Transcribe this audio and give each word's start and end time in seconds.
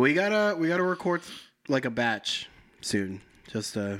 We 0.00 0.14
gotta 0.14 0.56
we 0.56 0.68
gotta 0.68 0.82
record 0.82 1.20
like 1.68 1.84
a 1.84 1.90
batch 1.90 2.48
soon, 2.80 3.20
just 3.52 3.76
uh, 3.76 3.98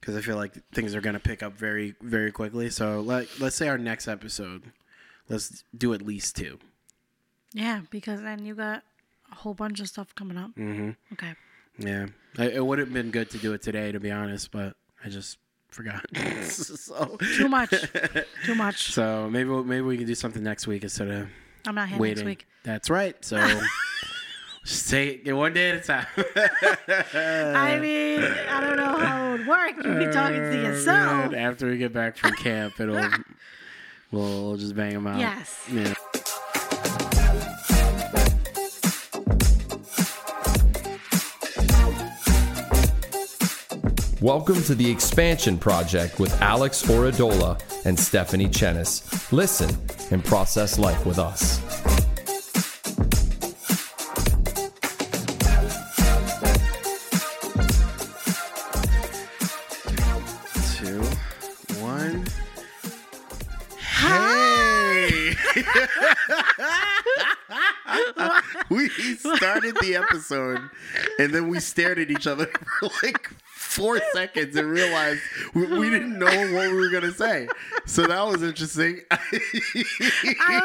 because 0.00 0.16
I 0.16 0.20
feel 0.20 0.36
like 0.36 0.52
things 0.70 0.94
are 0.94 1.00
gonna 1.00 1.18
pick 1.18 1.42
up 1.42 1.54
very 1.54 1.96
very 2.00 2.30
quickly. 2.30 2.70
So 2.70 3.00
let 3.00 3.26
let's 3.40 3.56
say 3.56 3.66
our 3.66 3.78
next 3.78 4.06
episode, 4.06 4.62
let's 5.28 5.64
do 5.76 5.92
at 5.92 6.02
least 6.02 6.36
two. 6.36 6.60
Yeah, 7.52 7.80
because 7.90 8.22
then 8.22 8.46
you 8.46 8.54
got 8.54 8.84
a 9.32 9.34
whole 9.34 9.54
bunch 9.54 9.80
of 9.80 9.88
stuff 9.88 10.14
coming 10.14 10.38
up. 10.38 10.52
Mm-hmm. 10.54 10.90
Okay. 11.14 11.34
Yeah, 11.78 12.06
I, 12.38 12.50
it 12.50 12.64
would 12.64 12.78
have 12.78 12.92
been 12.92 13.10
good 13.10 13.28
to 13.30 13.38
do 13.38 13.54
it 13.54 13.62
today, 13.62 13.90
to 13.90 13.98
be 13.98 14.12
honest, 14.12 14.52
but 14.52 14.76
I 15.04 15.08
just 15.08 15.38
forgot. 15.68 16.06
so 16.44 17.16
Too 17.36 17.48
much. 17.48 17.74
Too 18.44 18.54
much. 18.54 18.92
so 18.92 19.28
maybe 19.28 19.50
we- 19.50 19.64
maybe 19.64 19.82
we 19.82 19.96
can 19.96 20.06
do 20.06 20.14
something 20.14 20.44
next 20.44 20.68
week 20.68 20.84
instead 20.84 21.08
of 21.08 21.28
I'm 21.66 21.74
not 21.74 21.88
here 21.88 21.98
waiting. 21.98 22.24
next 22.24 22.26
week. 22.26 22.46
That's 22.62 22.88
right. 22.88 23.16
So 23.24 23.60
just 24.64 24.88
take 24.90 25.22
it 25.24 25.32
one 25.32 25.52
day 25.52 25.70
at 25.70 25.76
a 25.76 25.80
time. 25.80 26.06
I 26.16 27.78
mean, 27.80 28.20
I 28.22 28.60
don't 28.60 28.76
know 28.76 28.96
how 28.96 29.26
it 29.26 29.38
would 29.38 29.46
work. 29.46 29.76
You'd 29.84 29.98
be 30.06 30.12
talking 30.12 30.36
to 30.36 30.58
Uh, 30.58 30.62
yourself. 30.68 31.32
man, 31.32 31.34
after 31.34 31.68
we 31.68 31.78
get 31.78 31.92
back 31.92 32.16
from 32.16 32.32
camp, 32.36 32.78
it'll 32.78 32.94
we'll, 34.12 34.42
we'll 34.48 34.56
just 34.56 34.76
bang 34.76 34.94
them 34.94 35.06
out. 35.06 35.18
Yes. 35.18 35.58
Yeah. 35.72 35.94
Welcome 44.20 44.62
to 44.64 44.74
the 44.76 44.88
Expansion 44.88 45.58
Project 45.58 46.20
with 46.20 46.40
Alex 46.40 46.82
Oradola 46.86 47.60
and 47.84 47.98
Stephanie 47.98 48.46
Chenis. 48.46 49.32
Listen 49.32 49.68
and 50.12 50.24
process 50.24 50.78
life 50.78 51.04
with 51.04 51.18
us. 51.18 51.60
We 69.12 69.36
started 69.36 69.76
the 69.80 69.96
episode 69.96 70.60
and 71.18 71.32
then 71.32 71.48
we 71.48 71.60
stared 71.60 71.98
at 71.98 72.10
each 72.10 72.26
other 72.26 72.46
for 72.80 72.90
like 73.02 73.28
four 73.46 74.00
seconds 74.12 74.56
and 74.56 74.68
realized 74.68 75.20
we, 75.54 75.66
we 75.66 75.90
didn't 75.90 76.18
know 76.18 76.26
what 76.26 76.70
we 76.70 76.76
were 76.76 76.90
going 76.90 77.02
to 77.04 77.12
say. 77.12 77.48
So 77.86 78.06
that 78.06 78.26
was 78.26 78.42
interesting. 78.42 79.00
I 79.10 79.18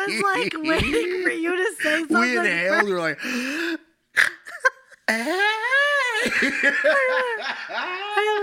was 0.08 0.22
like 0.22 0.54
waiting 0.64 1.24
for 1.24 1.30
you 1.32 1.56
to 1.56 1.76
say 1.82 2.00
something. 2.00 2.20
we 2.20 2.38
inhaled, 2.38 2.84
we 2.86 2.94
were 2.94 3.00
like, 3.00 3.20
I 5.10 5.54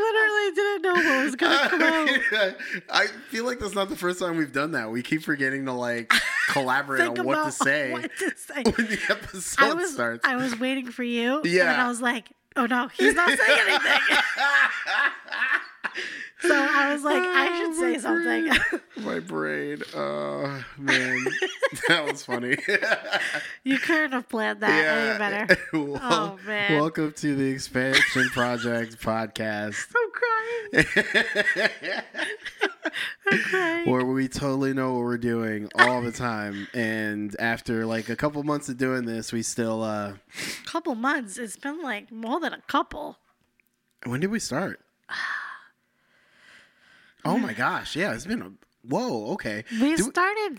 literally 0.00 0.33
didn't 0.54 0.82
know 0.82 0.94
what 0.94 1.24
was 1.24 1.34
gonna 1.36 1.68
come 1.68 1.82
out. 1.82 2.54
I 2.92 3.06
feel 3.30 3.44
like 3.44 3.58
that's 3.58 3.74
not 3.74 3.88
the 3.88 3.96
first 3.96 4.18
time 4.20 4.36
we've 4.36 4.52
done 4.52 4.72
that. 4.72 4.90
We 4.90 5.02
keep 5.02 5.22
forgetting 5.22 5.66
to 5.66 5.72
like 5.72 6.12
collaborate 6.48 7.18
on 7.18 7.24
what 7.26 7.44
to 7.44 7.52
say 7.52 7.92
What 7.92 8.10
to 8.18 8.32
say. 8.36 8.62
when 8.76 8.86
the 8.86 8.98
episode 9.10 9.64
I 9.64 9.74
was 9.74 9.92
starts. 9.92 10.26
I 10.26 10.36
was 10.36 10.58
waiting 10.58 10.90
for 10.90 11.02
you. 11.02 11.38
And 11.38 11.46
Yeah. 11.46 11.64
then 11.64 11.80
I 11.80 11.88
was 11.88 12.00
like, 12.00 12.28
oh 12.56 12.66
no, 12.66 12.88
he's 12.88 13.14
not 13.14 13.28
saying 13.36 13.60
anything. 13.68 14.00
So 16.46 16.54
I 16.70 16.92
was 16.92 17.02
like, 17.04 17.22
I 17.22 17.58
should 17.58 17.74
say 17.76 17.98
something. 17.98 18.80
My 19.04 19.20
brain. 19.20 19.82
Oh 19.94 20.64
man, 20.78 21.24
that 21.88 22.04
was 22.10 22.24
funny. 22.24 22.56
you 23.64 23.78
couldn't 23.78 24.12
have 24.12 24.28
planned 24.28 24.60
that 24.60 24.70
any 24.70 25.18
better. 25.18 25.56
Well, 25.72 25.98
Oh, 26.02 26.38
man. 26.46 26.80
Welcome 26.80 27.12
to 27.12 27.34
the 27.34 27.48
Expansion 27.50 28.28
Project 28.30 29.00
podcast, 29.00 29.86
I'm 29.96 30.10
crying. 30.12 32.00
I'm 33.26 33.38
crying. 33.40 33.90
where 33.90 34.04
we 34.04 34.28
totally 34.28 34.72
know 34.74 34.92
what 34.94 35.00
we're 35.02 35.18
doing 35.18 35.68
all 35.76 36.02
the 36.02 36.12
time. 36.12 36.68
And 36.74 37.34
after 37.38 37.86
like 37.86 38.08
a 38.08 38.16
couple 38.16 38.42
months 38.42 38.68
of 38.68 38.76
doing 38.76 39.04
this, 39.06 39.32
we 39.32 39.42
still. 39.42 39.82
uh 39.82 40.14
couple 40.66 40.94
months. 40.94 41.38
It's 41.38 41.56
been 41.56 41.82
like 41.82 42.10
more 42.12 42.40
than 42.40 42.52
a 42.52 42.60
couple. 42.66 43.18
When 44.06 44.20
did 44.20 44.30
we 44.30 44.38
start? 44.38 44.80
Oh 47.24 47.38
my 47.38 47.52
gosh! 47.52 47.96
Yeah, 47.96 48.14
it's 48.14 48.26
been 48.26 48.42
a. 48.42 48.50
Whoa. 48.86 49.32
Okay. 49.32 49.64
We 49.80 49.96
Do- 49.96 50.02
started 50.04 50.58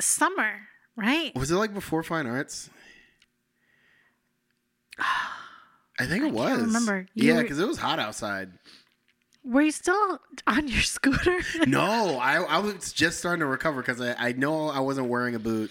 summer, 0.00 0.60
right? 0.96 1.34
Was 1.34 1.50
it 1.50 1.56
like 1.56 1.74
before 1.74 2.02
fine 2.02 2.26
arts? 2.26 2.70
I 5.98 6.06
think 6.06 6.24
it 6.24 6.32
was. 6.32 6.48
can't 6.50 6.62
remember. 6.66 7.06
You 7.14 7.34
Yeah, 7.34 7.42
because 7.42 7.58
it 7.58 7.66
was 7.68 7.78
hot 7.78 7.98
outside. 7.98 8.50
Were 9.44 9.62
you 9.62 9.72
still 9.72 10.18
on 10.46 10.68
your 10.68 10.80
scooter? 10.80 11.38
No, 11.66 12.18
I, 12.18 12.42
I 12.42 12.58
was 12.58 12.92
just 12.92 13.18
starting 13.18 13.40
to 13.40 13.46
recover 13.46 13.82
because 13.82 14.00
I, 14.00 14.14
I 14.18 14.32
know 14.32 14.68
I 14.68 14.80
wasn't 14.80 15.08
wearing 15.08 15.34
a 15.34 15.38
boot 15.38 15.70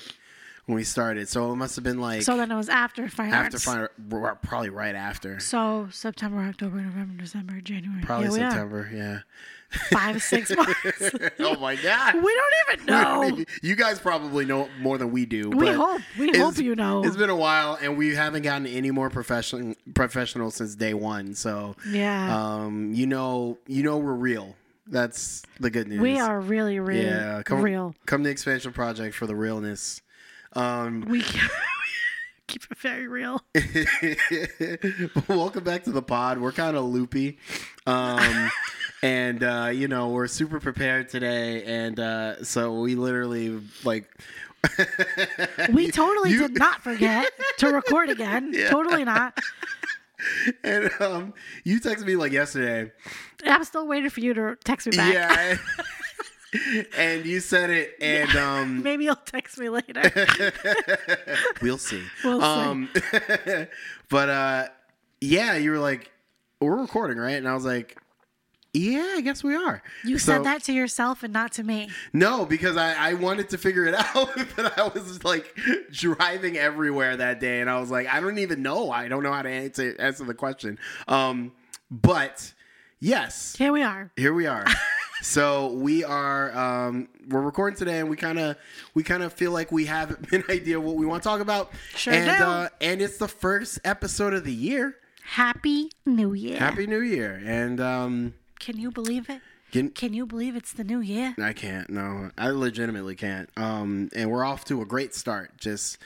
when 0.65 0.75
we 0.77 0.83
started, 0.83 1.27
so 1.27 1.51
it 1.51 1.55
must 1.57 1.75
have 1.75 1.83
been 1.83 1.99
like 1.99 2.21
so 2.21 2.37
then 2.37 2.49
it 2.51 2.55
was 2.55 2.69
after 2.69 3.09
fine 3.09 3.33
after 3.33 3.55
arts. 3.55 3.63
fine 4.09 4.35
probably 4.43 4.69
right 4.69 4.95
after, 4.95 5.39
So 5.39 5.87
September, 5.91 6.39
October, 6.41 6.77
November, 6.77 7.21
December, 7.21 7.59
January. 7.61 8.01
probably 8.03 8.39
Here. 8.39 8.49
September. 8.49 8.89
Yeah. 8.93 9.19
Five, 9.89 10.21
six 10.21 10.51
months. 10.55 11.11
oh 11.39 11.57
my 11.59 11.75
god. 11.75 12.13
we 12.15 12.21
don't 12.21 12.53
even 12.75 12.85
know. 13.37 13.43
You 13.63 13.75
guys 13.75 13.99
probably 13.99 14.45
know 14.45 14.69
more 14.79 14.99
than 14.99 15.11
we 15.11 15.25
do. 15.25 15.49
We 15.49 15.67
hope. 15.67 15.99
We 16.19 16.37
hope 16.37 16.57
you 16.59 16.75
know. 16.75 17.03
It's 17.03 17.17
been 17.17 17.31
a 17.31 17.35
while, 17.35 17.77
and 17.81 17.97
we 17.97 18.13
haven't 18.13 18.43
gotten 18.43 18.67
any 18.67 18.91
more 18.91 19.09
professional 19.09 19.73
professional 19.95 20.51
since 20.51 20.75
day 20.75 20.93
one. 20.93 21.33
So, 21.33 21.75
Yeah. 21.89 22.37
um, 22.37 22.93
you 22.93 23.07
know, 23.07 23.57
you 23.65 23.81
know, 23.81 23.97
we're 23.97 24.13
real. 24.13 24.55
That's 24.85 25.41
the 25.59 25.71
good 25.71 25.87
news. 25.87 26.01
we 26.01 26.19
are 26.19 26.39
really, 26.39 26.77
really 26.79 27.05
Yeah, 27.05 27.41
come, 27.43 27.61
real. 27.61 27.95
Come 28.05 28.23
to 28.25 28.29
Expansion 28.29 28.73
Project 28.73 29.15
for 29.15 29.25
the 29.25 29.35
realness. 29.35 30.01
Um, 30.55 31.01
We 31.07 31.23
keep 32.47 32.63
it 32.69 32.77
very 32.77 33.07
real. 33.07 33.41
welcome 35.27 35.63
back 35.63 35.83
to 35.85 35.91
the 35.91 36.01
pod. 36.01 36.37
We're 36.39 36.51
kind 36.51 36.77
of 36.77 36.85
loopy. 36.85 37.39
Um, 37.85 38.49
and, 39.03 39.43
uh, 39.43 39.69
you 39.73 39.87
know, 39.87 40.09
we're 40.09 40.27
super 40.27 40.59
prepared 40.59 41.09
today. 41.09 41.63
And 41.63 41.99
uh, 41.99 42.43
so 42.43 42.79
we 42.81 42.95
literally, 42.95 43.59
like, 43.83 44.09
We 45.73 45.91
totally 45.91 46.31
You- 46.31 46.47
did 46.47 46.57
not 46.57 46.81
forget 46.83 47.31
to 47.59 47.69
record 47.69 48.09
again. 48.09 48.51
Yeah. 48.53 48.69
Totally 48.69 49.03
not. 49.03 49.37
And 50.63 50.89
um, 51.01 51.33
you 51.65 51.81
texted 51.81 52.05
me 52.05 52.15
like 52.15 52.31
yesterday. 52.31 52.91
I'm 53.45 53.65
still 53.65 53.85
waiting 53.87 54.09
for 54.09 54.21
you 54.21 54.33
to 54.33 54.55
text 54.63 54.87
me 54.87 54.95
back. 54.95 55.13
Yeah. 55.13 55.57
And 56.97 57.25
you 57.25 57.39
said 57.39 57.69
it, 57.69 57.95
and 58.01 58.35
um, 58.35 58.83
Maybe 58.83 59.05
you'll 59.05 59.15
text 59.15 59.57
me 59.57 59.69
later. 59.69 60.01
we'll 61.61 61.77
see. 61.77 62.03
We'll 62.23 62.39
see. 62.39 62.45
um, 62.45 62.89
but 64.09 64.29
uh, 64.29 64.67
yeah, 65.21 65.55
you 65.57 65.71
were 65.71 65.79
like, 65.79 66.11
"We're 66.59 66.75
recording, 66.79 67.17
right?" 67.17 67.35
And 67.37 67.47
I 67.47 67.53
was 67.53 67.65
like, 67.65 67.97
"Yeah, 68.73 69.13
I 69.15 69.21
guess 69.21 69.43
we 69.43 69.55
are." 69.55 69.81
You 70.03 70.17
So- 70.17 70.33
said 70.33 70.43
that 70.45 70.63
to 70.63 70.73
yourself 70.73 71.23
and 71.23 71.31
not 71.33 71.51
to 71.53 71.63
me. 71.63 71.89
No, 72.11 72.45
because 72.45 72.77
I, 72.77 72.93
I 73.11 73.13
wanted 73.15 73.49
to 73.49 73.57
figure 73.57 73.85
it 73.85 73.95
out, 73.95 74.29
but 74.55 74.77
I 74.77 74.87
was 74.87 75.23
like 75.23 75.57
driving 75.91 76.57
everywhere 76.57 77.17
that 77.17 77.39
day, 77.39 77.61
and 77.61 77.69
I 77.69 77.79
was 77.79 77.89
like, 77.91 78.07
I 78.07 78.19
don't 78.19 78.37
even 78.39 78.61
know. 78.61 78.91
I 78.91 79.07
don't 79.07 79.23
know 79.23 79.33
how 79.33 79.41
to 79.41 79.49
answer 79.49 79.95
answer 79.99 80.23
the 80.25 80.33
question. 80.33 80.77
Um, 81.07 81.51
but 81.91 82.53
yes, 82.99 83.55
Here 83.57 83.71
we 83.71 83.83
are. 83.83 84.11
here 84.15 84.33
we 84.33 84.47
are. 84.47 84.65
So 85.23 85.71
we 85.73 86.03
are 86.03 86.55
um, 86.57 87.07
we're 87.29 87.41
recording 87.41 87.77
today, 87.77 87.99
and 87.99 88.09
we 88.09 88.15
kind 88.17 88.37
of 88.37 88.57
we 88.93 89.03
kind 89.03 89.23
of 89.23 89.33
feel 89.33 89.51
like 89.51 89.71
we 89.71 89.85
have 89.85 90.11
an 90.33 90.43
idea 90.49 90.79
what 90.79 90.95
we 90.95 91.05
want 91.05 91.23
to 91.23 91.29
talk 91.29 91.39
about. 91.41 91.71
Sure 91.95 92.13
and 92.13 92.25
do. 92.37 92.43
Uh, 92.43 92.69
and 92.81 93.01
it's 93.01 93.17
the 93.17 93.27
first 93.27 93.79
episode 93.85 94.33
of 94.33 94.43
the 94.43 94.53
year. 94.53 94.97
Happy 95.23 95.89
New 96.05 96.33
Year. 96.33 96.59
Happy 96.59 96.85
New 96.85 96.99
Year! 97.01 97.41
And 97.45 97.79
um, 97.79 98.33
Can 98.59 98.77
you 98.77 98.91
believe 98.91 99.29
it? 99.29 99.41
can, 99.71 99.89
Can 99.89 100.13
you 100.13 100.25
believe 100.25 100.55
it's 100.55 100.73
the 100.73 100.83
new 100.83 100.99
year? 100.99 101.33
I 101.41 101.53
can't. 101.53 101.89
No, 101.89 102.29
I 102.37 102.49
legitimately 102.49 103.15
can't. 103.15 103.49
Um, 103.55 104.09
and 104.13 104.29
we're 104.29 104.43
off 104.43 104.65
to 104.65 104.81
a 104.81 104.85
great 104.85 105.15
start. 105.15 105.57
Just 105.57 105.97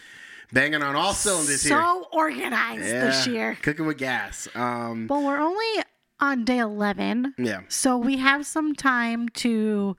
banging 0.53 0.83
on 0.83 0.95
all 0.95 1.13
cylinders 1.13 1.63
here. 1.63 1.77
So 1.77 2.07
organized 2.13 2.83
this 2.83 3.27
year. 3.27 3.57
cooking 3.63 3.87
with 3.87 3.97
gas. 3.97 4.47
Um, 4.55 5.07
Well, 5.09 5.23
we're 5.23 5.39
only 5.39 5.83
on 6.19 6.45
day 6.45 6.57
11, 6.59 7.35
yeah, 7.37 7.61
so 7.67 7.97
we 7.97 8.17
have 8.17 8.45
some 8.45 8.73
time 8.75 9.29
to 9.29 9.95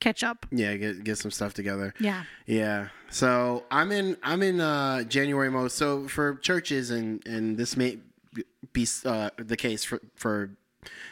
catch 0.00 0.22
up. 0.22 0.46
yeah. 0.50 0.76
Get 0.76 1.04
get 1.04 1.16
some 1.18 1.30
stuff 1.30 1.54
together. 1.54 1.94
Yeah. 1.98 2.24
Yeah. 2.46 2.88
So 3.10 3.64
I'm 3.70 3.90
in 3.92 4.16
I'm 4.22 4.42
in 4.42 4.60
uh, 4.60 5.04
January 5.04 5.50
mode. 5.50 5.72
So 5.72 6.06
for 6.08 6.34
churches 6.36 6.90
and 6.90 7.26
and 7.26 7.56
this 7.56 7.76
may 7.76 7.98
be 8.72 8.86
uh, 9.06 9.30
the 9.38 9.56
case 9.56 9.84
for 9.84 10.00
for 10.14 10.50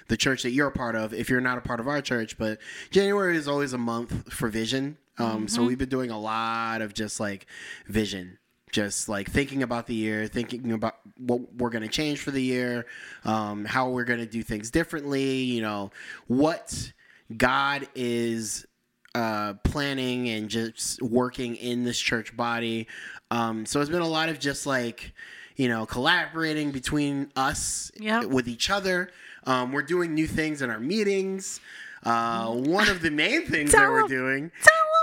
the 0.08 0.16
church 0.18 0.42
that 0.42 0.50
you're 0.50 0.68
a 0.68 0.72
part 0.72 0.96
of. 0.96 1.14
If 1.14 1.30
you're 1.30 1.40
not 1.40 1.56
a 1.56 1.62
part 1.62 1.80
of 1.80 1.88
our 1.88 2.02
church, 2.02 2.36
but 2.36 2.58
January 2.90 3.36
is 3.36 3.48
always 3.48 3.72
a 3.72 3.78
month 3.78 4.30
for 4.32 4.48
vision. 4.48 4.98
Um, 5.18 5.48
So 5.48 5.64
we've 5.64 5.78
been 5.78 5.88
doing 5.88 6.10
a 6.10 6.18
lot 6.20 6.82
of 6.82 6.92
just 6.92 7.20
like 7.20 7.46
vision, 7.86 8.38
just 8.74 9.08
like 9.08 9.30
thinking 9.30 9.62
about 9.62 9.86
the 9.86 9.94
year, 9.94 10.26
thinking 10.26 10.72
about 10.72 10.96
what 11.16 11.40
we're 11.54 11.70
going 11.70 11.84
to 11.84 11.88
change 11.88 12.18
for 12.18 12.32
the 12.32 12.42
year, 12.42 12.86
um, 13.24 13.64
how 13.64 13.88
we're 13.88 14.02
going 14.04 14.18
to 14.18 14.26
do 14.26 14.42
things 14.42 14.68
differently, 14.72 15.36
you 15.44 15.62
know, 15.62 15.92
what 16.26 16.92
God 17.36 17.86
is 17.94 18.66
uh, 19.14 19.54
planning 19.62 20.28
and 20.28 20.48
just 20.48 21.00
working 21.00 21.54
in 21.54 21.84
this 21.84 21.98
church 22.00 22.36
body. 22.36 22.88
Um, 23.30 23.64
so 23.64 23.80
it's 23.80 23.90
been 23.90 24.02
a 24.02 24.08
lot 24.08 24.28
of 24.28 24.40
just 24.40 24.66
like, 24.66 25.14
you 25.54 25.68
know, 25.68 25.86
collaborating 25.86 26.72
between 26.72 27.30
us 27.36 27.92
Yep. 28.00 28.24
with 28.24 28.48
each 28.48 28.70
other. 28.70 29.08
Um, 29.44 29.70
we're 29.70 29.82
doing 29.82 30.14
new 30.14 30.26
things 30.26 30.62
in 30.62 30.68
our 30.70 30.80
meetings. 30.80 31.60
Uh, 32.02 32.48
one 32.50 32.88
of 32.88 33.02
the 33.02 33.10
main 33.12 33.46
things 33.46 33.70
that 33.70 33.88
we're 33.88 34.08
doing. 34.08 34.50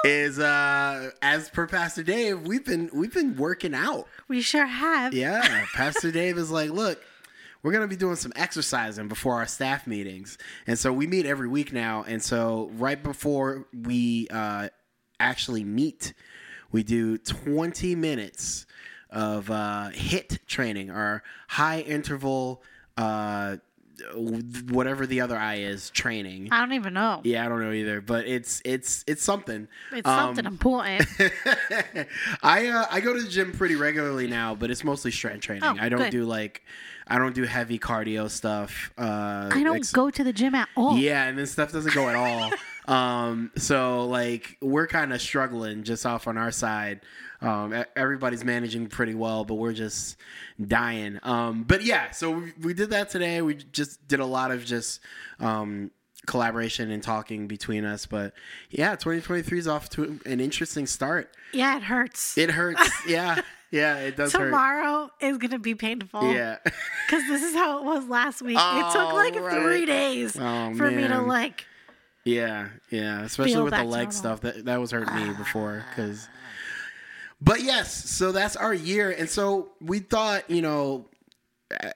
Is, 0.03 0.39
uh, 0.39 1.11
as 1.21 1.49
per 1.49 1.67
Pastor 1.67 2.01
Dave, 2.01 2.41
we've 2.41 2.65
been 2.65 2.89
we've 2.91 3.13
been 3.13 3.35
working 3.35 3.75
out. 3.75 4.07
We 4.27 4.41
sure 4.41 4.65
have. 4.65 5.13
Yeah, 5.13 5.65
Pastor 5.75 6.11
Dave 6.11 6.39
is 6.39 6.49
like, 6.49 6.71
look, 6.71 6.99
we're 7.61 7.71
gonna 7.71 7.87
be 7.87 7.95
doing 7.95 8.15
some 8.15 8.33
exercising 8.35 9.07
before 9.07 9.35
our 9.35 9.45
staff 9.45 9.85
meetings, 9.85 10.39
and 10.65 10.79
so 10.79 10.91
we 10.91 11.05
meet 11.05 11.27
every 11.27 11.47
week 11.47 11.71
now. 11.71 12.03
And 12.07 12.21
so 12.21 12.71
right 12.73 13.01
before 13.01 13.67
we 13.73 14.27
uh, 14.31 14.69
actually 15.19 15.63
meet, 15.63 16.13
we 16.71 16.81
do 16.81 17.19
20 17.19 17.93
minutes 17.95 18.65
of 19.11 19.51
uh, 19.51 19.89
HIIT 19.93 20.45
training 20.47 20.89
or 20.89 21.21
high 21.47 21.81
interval, 21.81 22.63
uh, 22.97 23.57
whatever 24.15 25.05
the 25.05 25.21
other 25.21 25.37
eye 25.37 25.55
is 25.57 25.89
training. 25.91 26.49
I 26.51 26.59
don't 26.59 26.73
even 26.73 26.93
know. 26.93 27.21
Yeah, 27.23 27.45
I 27.45 27.49
don't 27.49 27.61
know 27.61 27.71
either, 27.71 28.01
but 28.01 28.25
it's 28.27 28.61
it's 28.65 29.03
it's 29.07 29.23
something. 29.23 29.67
It's 29.91 30.07
Um, 30.07 30.35
something 30.35 30.45
important. 30.45 31.07
I 32.43 32.67
uh, 32.67 32.85
I 32.89 32.99
go 33.01 33.13
to 33.15 33.21
the 33.21 33.29
gym 33.29 33.51
pretty 33.51 33.75
regularly 33.75 34.27
now, 34.27 34.55
but 34.55 34.71
it's 34.71 34.83
mostly 34.83 35.11
strength 35.11 35.41
training. 35.41 35.63
Oh, 35.63 35.75
I 35.79 35.89
don't 35.89 35.99
good. 36.01 36.11
do 36.11 36.25
like 36.25 36.63
I 37.07 37.17
don't 37.17 37.35
do 37.35 37.43
heavy 37.43 37.79
cardio 37.79 38.29
stuff. 38.29 38.91
Uh, 38.97 39.49
I 39.51 39.63
don't 39.63 39.77
ex- 39.77 39.91
go 39.91 40.09
to 40.09 40.23
the 40.23 40.33
gym 40.33 40.55
at 40.55 40.69
all. 40.75 40.97
Yeah, 40.97 41.25
and 41.27 41.37
this 41.37 41.51
stuff 41.51 41.71
doesn't 41.71 41.93
go 41.93 42.09
at 42.09 42.15
all. 42.15 42.51
um, 42.93 43.51
so 43.57 44.05
like 44.07 44.57
we're 44.61 44.87
kind 44.87 45.13
of 45.13 45.21
struggling 45.21 45.83
just 45.83 46.05
off 46.05 46.27
on 46.27 46.37
our 46.37 46.51
side. 46.51 47.01
Um, 47.41 47.83
everybody's 47.95 48.43
managing 48.43 48.87
pretty 48.87 49.15
well, 49.15 49.45
but 49.45 49.55
we're 49.55 49.73
just 49.73 50.15
dying. 50.63 51.19
Um, 51.23 51.63
but 51.63 51.83
yeah, 51.83 52.11
so 52.11 52.31
we, 52.31 52.53
we 52.61 52.73
did 52.73 52.91
that 52.91 53.09
today. 53.09 53.41
We 53.41 53.55
just 53.55 54.07
did 54.07 54.19
a 54.19 54.25
lot 54.25 54.51
of 54.51 54.63
just 54.63 54.99
um, 55.39 55.89
collaboration 56.27 56.91
and 56.91 57.01
talking 57.01 57.47
between 57.47 57.83
us. 57.83 58.05
But 58.05 58.33
yeah, 58.69 58.91
2023 58.91 59.57
is 59.57 59.67
off 59.67 59.89
to 59.91 60.19
an 60.25 60.39
interesting 60.39 60.85
start. 60.85 61.35
Yeah, 61.51 61.77
it 61.77 61.83
hurts. 61.83 62.37
It 62.37 62.51
hurts. 62.51 62.87
yeah, 63.07 63.41
yeah, 63.71 63.95
it 63.97 64.17
does 64.17 64.33
hurt. 64.33 64.45
Tomorrow 64.45 65.09
is 65.19 65.37
gonna 65.39 65.57
be 65.59 65.73
painful. 65.75 66.31
Yeah. 66.31 66.57
Because 67.07 67.27
this 67.27 67.41
is 67.43 67.53
how 67.55 67.77
it 67.79 67.83
was 67.83 68.07
last 68.07 68.41
week. 68.41 68.57
it 68.57 68.91
took 68.93 69.11
Oh, 69.11 69.15
like 69.15 69.35
right. 69.35 69.61
three 69.63 69.85
days 69.85 70.37
Oh, 70.39 70.73
for 70.75 70.89
me 70.89 71.05
to 71.09 71.19
like. 71.21 71.65
Yeah, 72.23 72.69
yeah, 72.89 73.23
especially 73.23 73.61
with 73.63 73.73
the 73.73 73.79
leg 73.83 73.87
normal. 73.89 74.11
stuff 74.11 74.41
that 74.41 74.63
that 74.65 74.79
was 74.79 74.91
hurting 74.91 75.13
me 75.15 75.33
before 75.33 75.83
cuz 75.95 76.29
But 77.41 77.61
yes, 77.63 78.09
so 78.09 78.31
that's 78.31 78.55
our 78.55 78.73
year 78.73 79.09
and 79.11 79.29
so 79.29 79.69
we 79.81 79.99
thought, 79.99 80.49
you 80.49 80.61
know, 80.61 81.07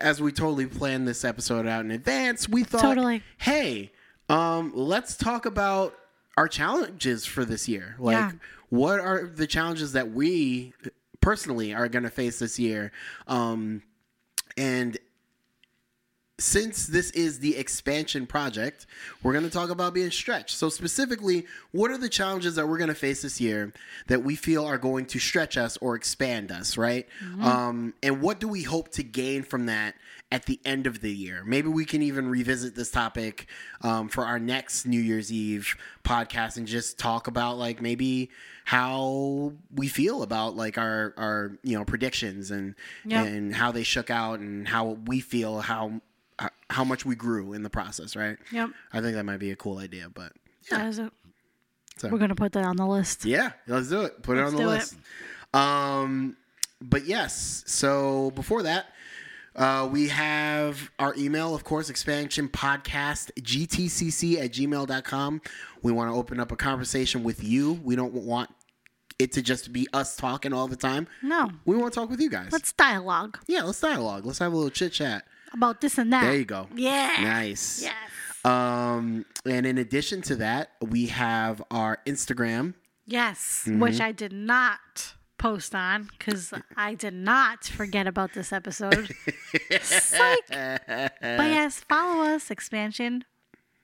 as 0.02 0.22
we 0.22 0.32
totally 0.32 0.66
planned 0.66 1.08
this 1.08 1.24
episode 1.26 1.68
out 1.68 1.84
in 1.86 1.92
advance, 1.92 2.48
we 2.50 2.64
thought 2.64 2.82
Totally. 2.82 3.22
hey, 3.38 3.92
um 4.30 4.72
let's 4.74 5.16
talk 5.18 5.46
about 5.46 5.94
our 6.38 6.48
challenges 6.48 7.26
for 7.26 7.46
this 7.46 7.68
year. 7.68 7.96
Like 8.00 8.16
Yeah. 8.16 8.32
what 8.70 9.00
are 9.00 9.28
the 9.28 9.48
challenges 9.48 9.94
that 9.94 10.12
we 10.12 10.74
personally 11.22 11.74
are 11.74 11.88
going 11.90 12.04
to 12.04 12.10
face 12.10 12.40
this 12.40 12.58
year? 12.58 12.92
Um 13.28 13.84
and 14.58 14.98
since 16.38 16.88
this 16.88 17.12
is 17.12 17.40
the 17.40 17.56
expansion 17.56 18.28
project, 18.28 18.86
we're 19.24 19.32
going 19.32 19.46
to 19.46 19.50
talk 19.50 19.70
about 19.70 19.94
being 19.94 20.12
stretched. 20.12 20.58
So, 20.58 20.68
specifically, 20.70 21.46
what 21.72 21.92
are 21.92 21.98
the 21.98 22.10
challenges 22.10 22.56
that 22.56 22.68
we're 22.68 22.78
going 22.78 22.90
to 22.90 22.94
face 22.96 23.22
this 23.22 23.40
year 23.40 23.72
that 24.08 24.24
we 24.24 24.36
feel 24.36 24.66
are 24.66 24.78
going 24.78 25.06
to 25.08 25.20
stretch 25.20 25.56
us 25.58 25.78
or 25.78 25.96
expand 25.96 26.52
us, 26.52 26.78
right? 26.78 27.08
Um, 27.42 27.94
and 28.04 28.22
what 28.22 28.40
do 28.40 28.48
we 28.50 28.64
hope 28.64 28.90
to 28.94 29.04
gain 29.04 29.44
from 29.44 29.68
that 29.68 29.96
at 30.32 30.46
the 30.46 30.60
end 30.66 30.88
of 30.88 31.00
the 31.00 31.12
year? 31.14 31.44
Maybe 31.46 31.70
we 31.70 31.86
can 31.86 32.02
even 32.02 32.28
revisit 32.28 32.76
this 32.76 32.92
topic 32.92 33.48
um, 33.82 34.10
for 34.10 34.26
our 34.26 34.40
next 34.40 34.86
New 34.86 35.00
Year's 35.00 35.32
Eve 35.32 35.78
podcast 36.04 36.58
and 36.58 36.68
just 36.68 36.98
talk 37.00 37.28
about 37.28 37.58
like 37.58 37.82
maybe 37.82 38.30
how 38.66 39.54
we 39.74 39.88
feel 39.88 40.22
about 40.24 40.56
like 40.58 40.78
our 40.78 41.14
our 41.18 41.58
you 41.64 41.78
know 41.78 41.86
predictions 41.86 42.52
and 42.52 42.76
Yeah. 43.06 43.24
and 43.24 43.56
how 43.56 43.72
they 43.72 43.84
shook 43.84 44.10
out 44.10 44.40
and 44.40 44.68
how 44.68 44.98
we 45.06 45.20
feel 45.22 45.60
how 45.62 46.02
how 46.70 46.84
much 46.84 47.06
we 47.06 47.16
grew 47.16 47.54
in 47.54 47.64
the 47.64 47.70
process, 47.70 48.16
right? 48.16 48.38
Yep. 48.52 48.70
I 48.94 49.02
think 49.02 49.16
that 49.16 49.24
might 49.24 49.40
be 49.40 49.52
a 49.52 49.56
cool 49.56 49.78
idea, 49.78 50.10
but 50.14 50.34
That 50.72 50.88
is 50.88 51.00
a, 51.00 51.12
So- 51.98 52.10
we're 52.10 52.18
gonna 52.18 52.36
put 52.36 52.52
that 52.54 52.66
on 52.66 52.76
the 52.76 52.86
list. 52.88 53.24
yeah, 53.26 53.52
let's 53.68 53.90
do 53.90 54.02
it. 54.02 54.22
Put 54.24 54.38
Let's 54.38 54.52
it 54.52 54.56
on 54.56 54.56
the 54.56 54.64
do 54.64 54.70
it. 54.70 54.74
list. 54.74 54.96
Um, 55.54 56.38
but 56.82 57.06
yes, 57.06 57.64
so 57.68 58.32
before 58.32 58.64
that, 58.64 58.88
uh, 59.56 59.88
we 59.90 60.10
have 60.10 60.92
our 61.00 61.14
email, 61.18 61.56
of 61.56 61.64
course, 61.64 61.90
expansion 61.90 62.50
podcast, 62.50 63.32
gtcc 63.40 64.38
at 64.44 64.52
gmail.com. 64.52 65.42
We 65.82 65.92
want 65.94 66.12
to 66.12 66.16
open 66.18 66.40
up 66.42 66.52
a 66.52 66.58
conversation 66.58 67.24
with 67.24 67.42
you. 67.44 67.74
We 67.84 67.96
don't 67.96 68.14
want 68.14 68.50
it 69.18 69.32
to 69.34 69.42
just 69.42 69.72
be 69.72 69.88
us 69.94 70.18
talking 70.18 70.52
all 70.52 70.68
the 70.68 70.76
time. 70.76 71.08
No, 71.22 71.50
We 71.64 71.78
want 71.78 71.94
to 71.94 72.00
talk 72.02 72.10
with 72.10 72.20
you 72.20 72.30
guys. 72.30 72.52
let's 72.52 72.74
dialogue 72.74 73.40
yeah, 73.48 73.64
let's 73.64 73.80
dialogue. 73.80 74.26
Let's 74.26 74.40
have 74.40 74.52
a 74.52 74.56
little 74.56 74.70
chit 74.72 74.92
chat. 74.92 75.26
About 75.54 75.82
this 75.82 75.98
and 75.98 76.12
that. 76.14 76.24
There 76.24 76.36
you 76.36 76.46
go. 76.46 76.68
Yeah. 76.76 77.12
Nice. 77.22 77.82
Yes. 77.84 77.94
Um, 78.46 79.26
and 79.46 79.66
in 79.66 79.78
addition 79.78 80.22
to 80.24 80.36
that, 80.38 80.72
we 80.82 81.08
have 81.08 81.64
our 81.72 82.00
Instagram. 82.06 82.74
Yes, 83.08 83.64
Mm-hmm. 83.68 83.80
which 83.80 84.00
I 84.02 84.12
did 84.12 84.34
not 84.34 85.14
post 85.38 85.76
on 85.76 86.10
because 86.18 86.54
I 86.78 86.96
did 86.96 87.14
not 87.14 87.66
forget 87.66 88.08
about 88.08 88.34
this 88.34 88.52
episode. 88.54 89.10
Psych. 89.82 90.40
But 90.50 91.12
yes, 91.22 91.80
follow 91.88 92.24
us, 92.36 92.50
Expansion 92.52 93.26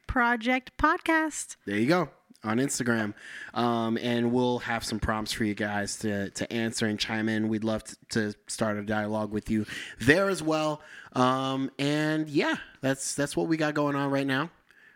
Project 0.07 0.71
Podcast. 0.77 1.55
There 1.65 1.77
you 1.77 1.87
go 1.87 2.09
on 2.43 2.57
Instagram, 2.57 3.13
um, 3.53 3.97
and 3.97 4.31
we'll 4.31 4.59
have 4.59 4.83
some 4.83 4.99
prompts 4.99 5.31
for 5.31 5.43
you 5.43 5.53
guys 5.53 5.97
to 5.99 6.29
to 6.31 6.51
answer 6.51 6.85
and 6.87 6.99
chime 6.99 7.29
in. 7.29 7.47
We'd 7.49 7.63
love 7.63 7.83
to, 7.83 7.95
to 8.11 8.33
start 8.47 8.77
a 8.77 8.83
dialogue 8.83 9.31
with 9.31 9.49
you 9.49 9.65
there 9.99 10.29
as 10.29 10.41
well. 10.41 10.81
Um, 11.13 11.69
and 11.77 12.27
yeah, 12.29 12.55
that's 12.81 13.13
that's 13.15 13.35
what 13.37 13.47
we 13.47 13.57
got 13.57 13.73
going 13.73 13.95
on 13.95 14.09
right 14.09 14.25
now. 14.27 14.49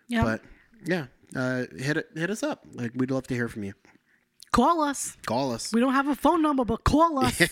Yeah. 0.08 0.24
But 0.24 0.42
yeah, 0.86 1.06
uh, 1.36 1.66
hit 1.78 1.98
it, 1.98 2.10
hit 2.16 2.30
us 2.30 2.44
up. 2.44 2.66
Like 2.74 2.92
we'd 2.96 3.12
love 3.12 3.28
to 3.28 3.34
hear 3.36 3.48
from 3.48 3.64
you. 3.64 3.74
call 4.52 4.82
us. 4.82 5.18
Call 5.26 5.52
us. 5.52 5.72
We 5.74 5.82
don't 5.82 5.94
have 5.94 6.08
a 6.08 6.16
phone 6.16 6.42
number, 6.42 6.64
but 6.66 6.84
call 6.84 7.20
us. 7.26 7.38
the 7.38 7.48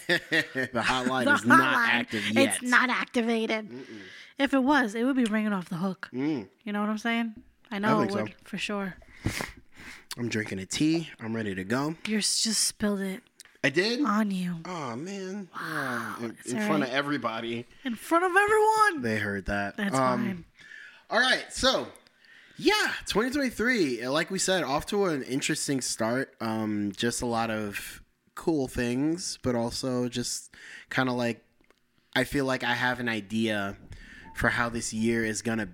hotline 0.76 1.26
The 1.26 1.34
is 1.34 1.46
not 1.46 1.76
active 1.90 2.30
yet. 2.32 2.48
It's 2.48 2.62
not 2.64 2.90
activated. 2.90 3.70
If 4.40 4.54
it 4.54 4.64
was, 4.64 4.96
it 4.96 5.04
would 5.04 5.16
be 5.16 5.26
ringing 5.26 5.54
off 5.54 5.70
the 5.70 5.76
hook. 5.78 6.10
Mm. 6.14 6.48
You 6.64 6.74
know 6.74 6.82
what 6.82 6.90
I'm 6.90 6.98
saying? 6.98 7.36
I 7.70 7.78
know 7.80 8.00
think 8.00 8.10
it 8.10 8.14
so. 8.14 8.22
would 8.24 8.36
for 8.44 8.58
sure. 8.58 8.96
I'm 10.18 10.30
drinking 10.30 10.60
a 10.60 10.66
tea. 10.66 11.10
I'm 11.20 11.36
ready 11.36 11.56
to 11.56 11.64
go. 11.64 11.96
You 12.08 12.18
just 12.20 12.62
spilled 12.66 13.00
it 13.02 13.24
I 13.64 13.70
did. 13.70 14.04
on 14.06 14.30
you 14.32 14.58
Oh 14.66 14.96
man! 14.96 15.48
Yeah, 15.60 16.16
in, 16.20 16.38
it's 16.40 16.52
in 16.52 16.60
all 16.62 16.68
front 16.68 16.82
right. 16.84 16.90
of 16.90 16.96
everybody, 16.96 17.66
in 17.84 17.96
front 17.96 18.26
of 18.26 18.32
everyone. 18.36 19.02
they 19.02 19.18
heard 19.18 19.46
that. 19.46 19.78
That's 19.78 19.96
Um, 19.96 20.26
fine. 20.26 20.46
All 21.10 21.20
right, 21.20 21.46
so 21.52 21.88
yeah, 22.58 22.92
2023, 23.08 24.04
uh, 24.04 24.12
like 24.12 24.30
we 24.30 24.38
said, 24.40 24.64
off 24.64 24.86
to 24.88 25.06
an 25.06 25.24
interesting 25.24 25.82
start. 25.82 26.34
Um, 26.42 26.92
just 26.96 27.22
a 27.22 27.26
lot 27.26 27.50
of 27.50 28.02
cool 28.36 28.68
things, 28.68 29.40
but 29.44 29.56
also 29.56 30.08
just 30.10 30.54
kind 30.90 31.10
of 31.10 31.16
like 31.16 31.44
I 32.16 32.24
feel 32.26 32.46
like 32.46 32.64
I 32.64 32.74
have 32.74 33.00
an 33.00 33.10
idea 33.10 33.78
for 34.36 34.50
how 34.50 34.70
this 34.70 34.94
year 34.94 35.24
is 35.26 35.42
gonna 35.42 35.70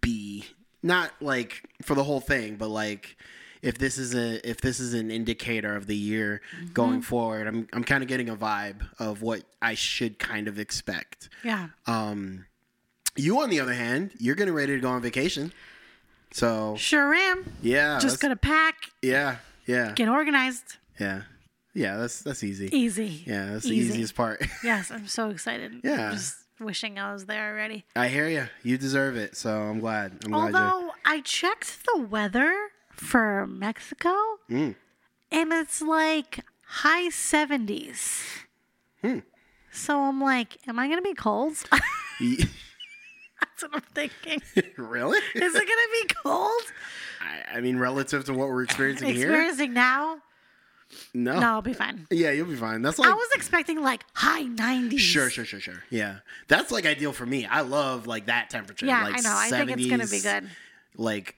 be. 0.00 0.44
Not 0.82 1.12
like 1.20 1.62
for 1.82 1.94
the 1.94 2.04
whole 2.04 2.20
thing, 2.20 2.56
but 2.56 2.68
like 2.68 3.16
if 3.62 3.78
this 3.78 3.96
is 3.96 4.14
a 4.14 4.46
if 4.48 4.60
this 4.60 4.80
is 4.80 4.92
an 4.94 5.10
indicator 5.10 5.74
of 5.76 5.86
the 5.86 5.96
year 5.96 6.42
going 6.74 7.00
forward, 7.02 7.46
I'm 7.46 7.68
I'm 7.72 7.84
kind 7.84 8.02
of 8.02 8.08
getting 8.08 8.28
a 8.28 8.36
vibe 8.36 8.86
of 8.98 9.22
what 9.22 9.42
I 9.62 9.74
should 9.74 10.18
kind 10.18 10.48
of 10.48 10.58
expect. 10.58 11.28
Yeah. 11.44 11.68
Um, 11.86 12.46
you, 13.14 13.38
on 13.40 13.50
the 13.50 13.60
other 13.60 13.74
hand, 13.74 14.10
you're 14.18 14.34
getting 14.34 14.54
ready 14.54 14.74
to 14.74 14.80
go 14.80 14.88
on 14.88 15.02
vacation. 15.02 15.52
So 16.32 16.74
Sure 16.76 17.14
am. 17.14 17.44
yeah, 17.62 17.98
Just 17.98 18.20
gonna 18.20 18.36
pack, 18.36 18.74
yeah, 19.02 19.36
yeah, 19.66 19.92
get 19.94 20.08
organized. 20.08 20.76
yeah, 20.98 21.22
yeah. 21.74 21.98
That's 21.98 22.22
that's 22.22 22.42
easy. 22.42 22.74
Easy. 22.76 23.22
Yeah, 23.26 23.52
that's 23.52 23.64
the 23.66 23.76
easiest 23.76 24.14
part. 24.14 24.42
Yes, 24.64 24.90
I'm 24.90 25.06
so 25.06 25.28
excited. 25.28 25.80
Yeah. 25.84 26.06
I'm 26.08 26.12
just 26.12 26.36
wishing 26.58 26.98
I 26.98 27.12
was 27.12 27.26
there 27.26 27.52
already. 27.52 27.84
I 27.94 28.08
hear 28.08 28.28
you. 28.28 28.46
You 28.62 28.78
deserve 28.78 29.16
it. 29.16 29.36
So 29.36 29.50
I'm 29.60 29.78
glad. 29.80 30.12
I'm 30.24 30.30
glad. 30.30 30.54
Although 30.54 30.92
I 31.04 31.20
checked 31.20 31.84
the 31.84 32.00
weather 32.00 32.54
for 33.02 33.46
Mexico, 33.46 34.14
Mm. 34.50 34.74
and 35.30 35.52
it's 35.52 35.82
like 35.82 36.40
high 36.66 37.08
70s. 37.08 38.22
So 39.74 40.00
I'm 40.02 40.20
like, 40.20 40.58
am 40.68 40.78
I 40.78 40.88
gonna 40.88 41.02
be 41.02 41.14
cold? 41.14 41.54
That's 42.20 43.62
what 43.62 43.74
I'm 43.74 43.80
thinking. 43.94 44.40
really? 44.76 45.18
Is 45.34 45.54
it 45.54 45.68
gonna 45.68 46.06
be 46.08 46.14
cold? 46.22 46.62
I, 47.20 47.56
I 47.58 47.60
mean, 47.60 47.78
relative 47.78 48.24
to 48.26 48.32
what 48.34 48.48
we're 48.48 48.62
experiencing 48.64 49.14
here, 49.14 49.28
Experiencing 49.28 49.72
now? 49.72 50.18
no. 51.14 51.40
No, 51.40 51.46
I'll 51.48 51.62
be 51.62 51.72
fine. 51.72 52.06
Yeah, 52.10 52.32
you'll 52.32 52.46
be 52.46 52.54
fine. 52.56 52.82
That's 52.82 52.98
like 52.98 53.08
I 53.08 53.14
was 53.14 53.28
expecting 53.34 53.80
like 53.80 54.04
high 54.12 54.44
90s. 54.44 54.98
Sure, 54.98 55.30
sure, 55.30 55.44
sure, 55.46 55.58
sure. 55.60 55.82
Yeah, 55.90 56.18
that's 56.48 56.70
like 56.70 56.84
ideal 56.86 57.12
for 57.12 57.24
me. 57.26 57.46
I 57.46 57.62
love 57.62 58.06
like 58.06 58.26
that 58.26 58.50
temperature. 58.50 58.86
Yeah, 58.86 59.02
like 59.04 59.18
I 59.18 59.20
know. 59.20 59.34
I 59.34 59.48
think 59.48 59.70
it's 59.70 59.86
gonna 59.90 60.06
be 60.06 60.20
good. 60.20 60.50
Like, 60.96 61.36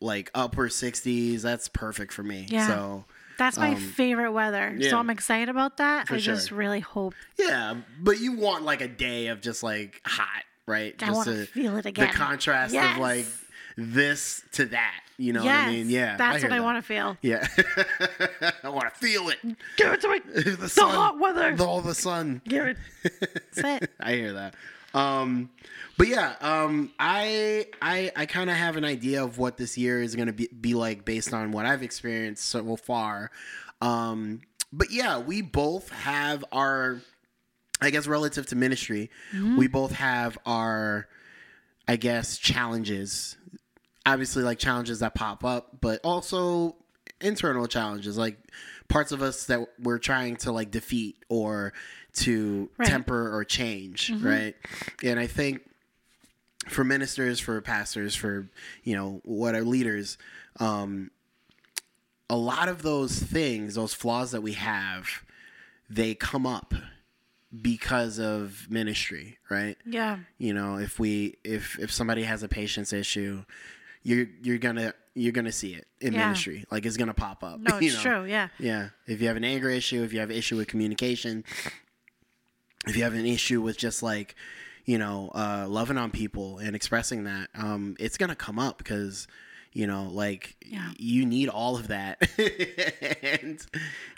like 0.00 0.30
upper 0.34 0.68
sixties. 0.68 1.42
That's 1.42 1.68
perfect 1.68 2.12
for 2.12 2.22
me. 2.22 2.46
Yeah. 2.48 2.66
So 2.66 3.04
That's 3.38 3.56
my 3.56 3.70
um, 3.70 3.76
favorite 3.76 4.32
weather. 4.32 4.74
yeah. 4.78 4.90
So 4.90 4.98
I'm 4.98 5.10
excited 5.10 5.48
about 5.48 5.78
that. 5.78 6.08
For 6.08 6.14
I 6.14 6.18
just 6.18 6.50
really 6.50 6.80
hope 6.80 7.14
yeah, 7.38 7.74
but 8.00 8.20
you 8.20 8.32
want 8.32 8.64
like 8.64 8.80
a 8.80 8.88
day 8.88 9.28
of 9.28 9.40
just 9.40 9.62
like 9.62 10.00
hot, 10.04 10.44
right? 10.66 10.94
I 11.00 11.06
Just 11.06 11.16
want 11.16 11.28
to 11.28 11.46
feel 11.46 11.76
it 11.76 11.86
again. 11.86 12.08
The 12.08 12.14
contrast 12.14 12.72
Yes. 12.74 12.94
of 12.96 13.00
like 13.00 13.26
this 13.76 14.42
to 14.52 14.66
that. 14.66 15.00
You 15.16 15.32
know 15.32 15.44
yes, 15.44 15.66
what 15.66 15.68
I 15.68 15.72
mean? 15.72 15.90
Yeah, 15.90 16.16
That's 16.16 16.38
hear 16.42 16.50
what 16.50 16.54
I 16.54 16.58
that. 16.58 16.64
want 16.64 16.78
to 16.78 16.82
feel. 16.82 17.16
Yeah, 17.22 17.46
I 18.64 18.68
want 18.68 18.92
to 18.92 18.98
feel 19.00 19.28
it. 19.28 19.38
Give 19.76 19.92
it 19.92 20.00
to 20.00 20.08
me. 20.08 20.18
the 20.54 20.68
sun, 20.68 20.90
hot 20.90 21.20
weather. 21.20 21.54
the, 21.54 21.64
all 21.64 21.80
the 21.80 21.94
sun. 21.94 22.42
Give 22.48 22.66
it. 22.66 22.76
That's 23.54 23.82
it. 23.84 23.90
I 24.00 24.14
hear 24.14 24.32
that. 24.32 24.54
Um, 24.94 25.50
but 25.98 26.08
yeah, 26.08 26.34
um, 26.40 26.92
I 26.98 27.66
I 27.82 28.12
I 28.16 28.26
kind 28.26 28.48
of 28.48 28.56
have 28.56 28.76
an 28.76 28.84
idea 28.84 29.22
of 29.22 29.38
what 29.38 29.56
this 29.56 29.76
year 29.76 30.00
is 30.00 30.14
going 30.14 30.28
to 30.28 30.32
be 30.32 30.48
be 30.48 30.74
like 30.74 31.04
based 31.04 31.34
on 31.34 31.50
what 31.52 31.66
I've 31.66 31.82
experienced 31.82 32.44
so 32.44 32.76
far. 32.76 33.30
Um, 33.80 34.40
but 34.72 34.90
yeah, 34.90 35.18
we 35.18 35.42
both 35.42 35.90
have 35.90 36.44
our, 36.52 37.00
I 37.80 37.90
guess, 37.90 38.06
relative 38.06 38.46
to 38.46 38.56
ministry, 38.56 39.10
we 39.56 39.68
both 39.68 39.92
have 39.92 40.38
our, 40.46 41.06
I 41.86 41.96
guess, 41.96 42.38
challenges. 42.38 43.36
Obviously, 44.06 44.42
like 44.42 44.58
challenges 44.58 45.00
that 45.00 45.14
pop 45.14 45.44
up, 45.44 45.80
but 45.80 46.00
also 46.04 46.76
internal 47.20 47.66
challenges, 47.66 48.18
like 48.18 48.36
parts 48.88 49.12
of 49.12 49.22
us 49.22 49.46
that 49.46 49.60
we're 49.82 49.98
trying 49.98 50.36
to 50.36 50.52
like 50.52 50.70
defeat 50.70 51.16
or 51.28 51.72
to 52.14 52.70
Right. 52.78 52.88
temper 52.88 53.34
or 53.34 53.44
change, 53.44 54.10
right? 54.20 54.54
And 55.02 55.18
I 55.18 55.26
think 55.26 55.62
for 56.68 56.84
ministers, 56.84 57.40
for 57.40 57.60
pastors, 57.60 58.14
for 58.14 58.48
you 58.84 58.94
know 58.96 59.20
what 59.24 59.54
are 59.54 59.62
leaders, 59.64 60.16
um, 60.60 61.10
a 62.30 62.36
lot 62.36 62.68
of 62.68 62.82
those 62.82 63.18
things, 63.18 63.74
those 63.74 63.92
flaws 63.94 64.30
that 64.30 64.40
we 64.42 64.52
have, 64.52 65.06
they 65.90 66.14
come 66.14 66.46
up 66.46 66.72
because 67.60 68.18
of 68.18 68.66
ministry, 68.70 69.38
right? 69.50 69.76
Yeah. 69.84 70.18
you 70.38 70.52
know 70.54 70.76
if 70.78 70.98
we 70.98 71.36
if 71.44 71.78
if 71.78 71.90
somebody 71.92 72.22
has 72.24 72.42
a 72.42 72.48
patience 72.48 72.92
issue 72.92 73.44
you're 74.02 74.26
you're 74.42 74.58
gonna 74.58 74.92
you're 75.14 75.32
gonna 75.32 75.52
see 75.52 75.74
it 75.74 75.86
in 76.00 76.12
Yeah. 76.12 76.20
ministry 76.20 76.64
like 76.70 76.84
it's 76.86 76.96
gonna 76.96 77.14
pop 77.14 77.42
up 77.44 77.60
No, 77.60 77.78
you 77.80 77.88
it's 77.88 77.96
know? 77.96 78.02
true. 78.02 78.24
Yeah. 78.24 78.48
yeah 78.58 78.88
if 79.06 79.20
you 79.20 79.28
have 79.28 79.36
an 79.36 79.44
anger 79.44 79.70
issue 79.70 80.02
if 80.02 80.12
you 80.12 80.20
have 80.20 80.30
an 80.30 80.36
issue 80.36 80.56
with 80.56 80.68
communication 80.68 81.44
if 82.86 82.96
you 82.96 83.02
have 83.04 83.14
an 83.14 83.26
issue 83.26 83.60
with 83.62 83.78
just 83.78 84.02
like 84.02 84.34
you 84.84 84.98
know 84.98 85.30
uh 85.34 85.66
loving 85.68 85.96
on 85.98 86.10
people 86.10 86.58
and 86.58 86.74
expressing 86.76 87.24
that 87.24 87.48
um 87.54 87.96
it's 87.98 88.18
gonna 88.18 88.34
come 88.36 88.58
up 88.58 88.78
because 88.78 89.26
you 89.72 89.86
know 89.86 90.04
like 90.10 90.56
Yeah. 90.66 90.90
you 90.98 91.24
need 91.26 91.48
all 91.48 91.76
of 91.76 91.88
that 91.88 92.18
and 93.40 93.64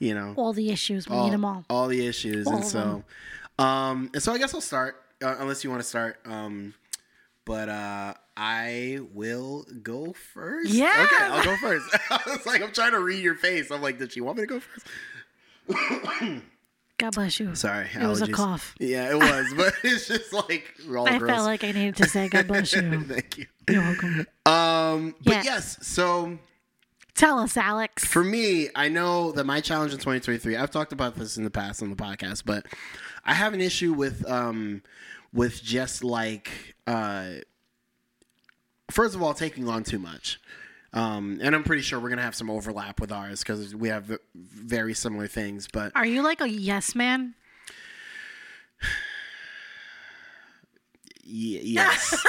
you 0.01 0.15
know 0.15 0.35
All 0.37 0.53
the 0.53 0.71
issues. 0.71 1.09
We 1.09 1.17
need 1.17 1.33
them 1.33 1.45
all. 1.45 1.65
all 1.71 1.89
the 1.89 2.07
issues, 2.07 2.47
All 2.47 2.55
and 2.55 2.65
so, 2.65 3.05
um, 3.59 4.11
and 4.13 4.23
so 4.23 4.33
I 4.33 4.39
guess 4.39 4.53
I'll 4.55 4.61
start 4.61 5.03
uh, 5.23 5.37
unless 5.39 5.65
you 5.65 5.71
want 5.71 5.83
to 5.83 5.89
start. 5.89 6.19
Um, 6.27 6.75
but 7.47 7.69
uh, 7.71 8.15
I 8.37 8.99
will 9.15 9.65
go 9.83 10.13
first. 10.13 10.71
Yeah. 10.71 10.93
Okay, 11.11 11.25
I'll 11.25 11.45
go 11.45 11.57
first. 11.57 11.87
I 12.11 12.21
was 12.27 12.45
like, 12.47 12.63
I'm 12.63 12.73
trying 12.73 12.93
to 12.93 13.01
read 13.01 13.23
your 13.23 13.35
face. 13.35 13.71
I'm 13.71 13.81
like, 13.83 13.99
did 13.99 14.13
she 14.13 14.21
want 14.21 14.37
me 14.39 14.43
to 14.43 14.47
go 14.47 14.61
first? 14.61 14.87
God 16.99 17.15
bless 17.15 17.39
you. 17.39 17.55
Sorry, 17.55 17.89
It 17.95 18.07
was 18.07 18.23
a 18.23 18.31
cough. 18.33 18.75
Yeah, 18.79 19.11
it 19.11 19.17
was, 19.17 19.53
but 19.57 19.75
it's 19.85 20.09
just 20.09 20.33
like 20.33 20.75
I 20.81 20.87
gross. 21.19 21.29
felt 21.29 21.45
like 21.47 21.63
I 21.65 21.73
needed 21.73 21.97
to 21.97 22.09
say 22.09 22.29
God 22.29 22.47
bless 22.49 22.73
you. 22.73 23.03
Thank 23.05 23.37
you. 23.39 23.47
You're 23.69 23.83
welcome. 23.83 24.27
Um, 24.47 25.15
but 25.23 25.35
Yeah. 25.35 25.43
yes, 25.45 25.79
so 25.87 26.39
Tell 27.15 27.39
us, 27.39 27.57
Alex. 27.57 28.05
for 28.05 28.23
me, 28.25 28.69
I 28.75 28.89
know 28.89 29.33
that 29.33 29.45
my 29.45 29.61
challenge 29.61 29.93
in 29.93 29.99
2023. 29.99 30.57
I've 30.57 30.71
talked 30.71 30.93
about 30.93 31.17
this 31.17 31.37
in 31.37 31.45
the 31.45 31.51
past 31.51 31.83
on 31.83 31.91
the 31.91 31.97
podcast, 31.97 32.43
but 32.47 32.67
I 33.25 33.35
have 33.35 33.53
an 33.55 33.61
issue 33.61 33.93
with 33.93 34.27
um 34.31 34.83
with 35.35 35.63
just 35.63 36.03
like 36.05 36.77
uh 36.87 37.27
first 38.91 39.15
of 39.15 39.23
all 39.23 39.35
taking 39.35 39.69
on 39.69 39.83
too 39.85 39.99
much. 39.99 40.41
Um, 40.93 41.41
and 41.43 41.55
I'm 41.55 41.63
pretty 41.65 41.83
sure 41.83 42.01
we're 42.01 42.09
gonna 42.09 42.23
have 42.23 42.35
some 42.35 42.49
overlap 42.51 43.01
with 43.01 43.13
ours 43.13 43.41
because 43.41 43.75
we 43.75 43.89
have 43.89 44.19
very 44.35 44.95
similar 44.95 45.27
things. 45.27 45.69
But 45.73 45.93
Are 45.95 46.07
you 46.07 46.23
like 46.23 46.41
a 46.41 46.49
yes 46.49 46.95
man? 46.95 47.35
y- 51.25 51.61
yes, 51.63 52.11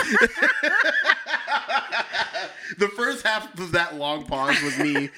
the 2.77 2.87
first 2.89 3.25
half 3.25 3.57
of 3.59 3.71
that 3.73 3.95
long 3.95 4.25
pause 4.25 4.61
was 4.61 4.77
me 4.79 5.09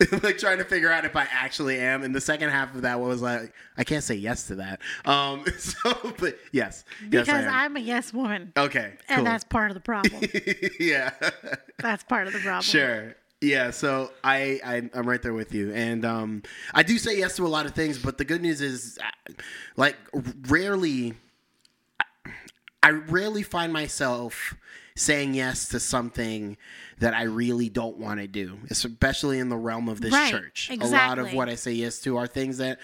like 0.22 0.38
trying 0.38 0.58
to 0.58 0.64
figure 0.64 0.90
out 0.90 1.04
if 1.04 1.16
I 1.16 1.26
actually 1.30 1.80
am, 1.80 2.04
and 2.04 2.14
the 2.14 2.20
second 2.20 2.50
half 2.50 2.74
of 2.74 2.82
that 2.82 3.00
was 3.00 3.20
like 3.20 3.52
I 3.76 3.82
can't 3.82 4.04
say 4.04 4.14
yes 4.14 4.46
to 4.46 4.56
that. 4.56 4.80
Um, 5.04 5.44
so 5.58 6.14
but 6.18 6.38
yes, 6.52 6.84
Because 7.08 7.26
yes, 7.26 7.44
am. 7.44 7.52
I'm 7.52 7.76
a 7.76 7.80
yes 7.80 8.12
woman. 8.12 8.52
okay, 8.56 8.94
cool. 9.08 9.18
And 9.18 9.26
that's 9.26 9.44
part 9.44 9.70
of 9.70 9.74
the 9.74 9.80
problem. 9.80 10.22
yeah. 10.80 11.10
that's 11.78 12.04
part 12.04 12.28
of 12.28 12.32
the 12.32 12.38
problem. 12.38 12.62
Sure. 12.62 13.16
Yeah, 13.40 13.70
so 13.70 14.10
I, 14.24 14.60
I 14.64 14.90
I'm 14.94 15.08
right 15.08 15.22
there 15.22 15.32
with 15.32 15.54
you, 15.54 15.72
and 15.72 16.04
um, 16.04 16.42
I 16.74 16.82
do 16.82 16.98
say 16.98 17.16
yes 17.16 17.36
to 17.36 17.46
a 17.46 17.48
lot 17.48 17.66
of 17.66 17.72
things, 17.74 17.96
but 17.96 18.18
the 18.18 18.24
good 18.24 18.42
news 18.42 18.60
is, 18.60 18.98
like, 19.76 19.96
rarely, 20.48 21.14
I 22.82 22.90
rarely 22.90 23.44
find 23.44 23.72
myself 23.72 24.56
saying 24.98 25.34
yes 25.34 25.68
to 25.68 25.80
something 25.80 26.56
that 26.98 27.14
I 27.14 27.22
really 27.22 27.68
don't 27.68 27.98
want 27.98 28.20
to 28.20 28.26
do, 28.26 28.58
especially 28.70 29.38
in 29.38 29.48
the 29.48 29.56
realm 29.56 29.88
of 29.88 30.00
this 30.00 30.12
Right, 30.12 30.30
church. 30.30 30.70
A 30.80 30.86
lot 30.86 31.18
of 31.18 31.32
what 31.32 31.48
I 31.48 31.54
say 31.54 31.72
yes 31.72 32.00
to 32.00 32.16
are 32.16 32.26
things 32.26 32.58
that 32.58 32.78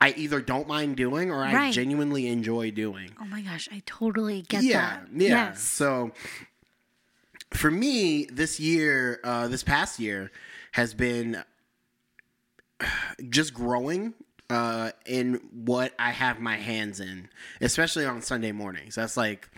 I 0.00 0.12
either 0.16 0.40
don't 0.40 0.66
mind 0.66 0.96
doing 0.96 1.30
or 1.30 1.44
I 1.44 1.70
genuinely 1.70 2.26
enjoy 2.26 2.72
doing 2.72 3.12
Oh 3.20 3.24
my 3.24 3.40
gosh, 3.40 3.68
I 3.70 3.82
totally 3.86 4.42
get 4.42 4.64
yeah, 4.64 4.80
that. 5.00 5.08
yeah. 5.14 5.28
Yes. 5.28 5.62
So 5.62 6.10
for 7.52 7.70
me, 7.70 8.24
this 8.24 8.58
year, 8.58 9.20
uh, 9.22 9.46
this 9.46 9.62
past 9.62 10.00
year, 10.00 10.32
has 10.72 10.94
been 10.94 11.44
just 13.28 13.54
growing 13.54 14.14
uh, 14.50 14.90
in 15.06 15.34
what 15.52 15.92
I 15.98 16.10
have 16.10 16.40
my 16.40 16.56
hands 16.56 16.98
in, 16.98 17.28
especially 17.60 18.04
on 18.04 18.22
Sunday 18.22 18.52
mornings. 18.52 18.94
That's 18.96 19.16
like 19.16 19.48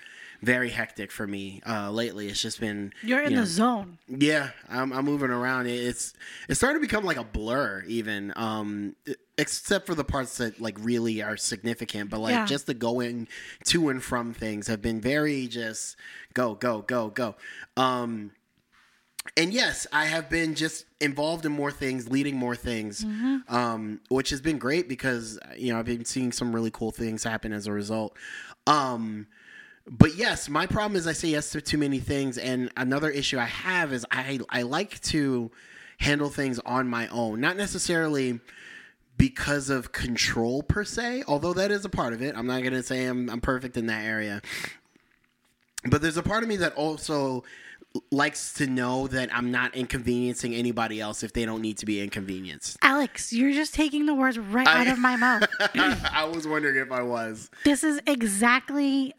very 0.42 0.70
hectic 0.70 1.10
for 1.10 1.26
me 1.26 1.60
uh, 1.66 1.90
lately. 1.90 2.28
It's 2.28 2.40
just 2.42 2.60
been 2.60 2.92
You're 3.02 3.22
in 3.22 3.32
you 3.32 3.40
the 3.40 3.46
zone. 3.46 3.98
yeah, 4.08 4.50
I'm, 4.68 4.92
I'm 4.92 5.04
moving 5.04 5.30
around. 5.30 5.66
It's 5.66 6.14
it's 6.48 6.58
starting 6.60 6.80
to 6.80 6.86
become 6.86 7.04
like 7.04 7.16
a 7.16 7.24
blur, 7.24 7.82
even. 7.86 8.32
Um, 8.36 8.96
except 9.36 9.86
for 9.86 9.94
the 9.94 10.04
parts 10.04 10.36
that 10.38 10.60
like 10.60 10.76
really 10.80 11.22
are 11.22 11.36
significant, 11.36 12.08
but 12.10 12.20
like 12.20 12.32
Yeah. 12.34 12.46
just 12.46 12.66
the 12.66 12.74
going 12.74 13.26
to 13.64 13.88
and 13.88 14.02
from 14.02 14.32
things 14.32 14.66
have 14.68 14.80
been 14.82 15.00
very 15.00 15.46
just 15.46 15.96
go 16.34 16.54
go 16.54 16.82
go 16.82 17.08
go. 17.08 17.34
Um, 17.76 18.30
and 19.38 19.54
yes, 19.54 19.86
I 19.90 20.04
have 20.04 20.28
been 20.28 20.54
just 20.54 20.84
involved 21.00 21.46
in 21.46 21.52
more 21.52 21.70
things, 21.72 22.10
leading 22.10 22.36
more 22.36 22.54
things, 22.54 23.04
um, 23.48 24.00
which 24.10 24.28
has 24.30 24.42
been 24.42 24.58
great 24.58 24.86
because 24.86 25.38
you 25.56 25.72
know 25.72 25.78
I've 25.78 25.86
been 25.86 26.04
seeing 26.04 26.30
some 26.30 26.54
really 26.54 26.70
cool 26.70 26.90
things 26.90 27.24
happen 27.24 27.52
as 27.52 27.66
a 27.66 27.72
result. 27.72 28.16
Um, 28.66 29.26
but 29.86 30.16
yes, 30.16 30.48
my 30.48 30.66
problem 30.66 30.96
is 30.96 31.06
I 31.06 31.12
say 31.12 31.28
yes 31.28 31.50
to 31.50 31.60
too 31.60 31.78
many 31.78 31.98
things, 32.00 32.38
and 32.38 32.70
another 32.76 33.10
issue 33.10 33.38
I 33.38 33.44
have 33.44 33.92
is 33.92 34.06
I 34.10 34.40
I 34.48 34.62
like 34.62 35.00
to 35.02 35.50
handle 35.98 36.30
things 36.30 36.58
on 36.60 36.88
my 36.88 37.08
own, 37.08 37.40
not 37.40 37.56
necessarily 37.56 38.40
because 39.16 39.70
of 39.70 39.92
control 39.92 40.62
per 40.62 40.84
se, 40.84 41.24
although 41.28 41.52
that 41.52 41.70
is 41.70 41.84
a 41.84 41.88
part 41.88 42.12
of 42.14 42.22
it. 42.22 42.34
I'm 42.36 42.46
not 42.46 42.62
gonna 42.62 42.82
say 42.82 43.04
I'm 43.04 43.28
I'm 43.28 43.40
perfect 43.40 43.76
in 43.76 43.86
that 43.86 44.04
area, 44.04 44.40
but 45.84 46.00
there's 46.00 46.16
a 46.16 46.22
part 46.22 46.42
of 46.42 46.48
me 46.48 46.56
that 46.56 46.74
also 46.74 47.44
likes 48.10 48.54
to 48.54 48.66
know 48.66 49.06
that 49.06 49.32
I'm 49.32 49.50
not 49.50 49.74
inconveniencing 49.76 50.54
anybody 50.54 51.00
else 51.00 51.22
if 51.22 51.32
they 51.32 51.44
don't 51.44 51.60
need 51.60 51.78
to 51.78 51.86
be 51.86 52.00
inconvenienced. 52.00 52.78
Alex, 52.82 53.32
you're 53.32 53.52
just 53.52 53.74
taking 53.74 54.06
the 54.06 54.14
words 54.14 54.38
right 54.38 54.66
out 54.66 54.88
of 54.88 54.98
my 54.98 55.14
mouth. 55.14 55.46
I 56.12 56.24
was 56.24 56.46
wondering 56.48 56.76
if 56.76 56.90
I 56.90 57.02
was. 57.02 57.50
This 57.64 57.84
is 57.84 58.00
exactly 58.06 59.14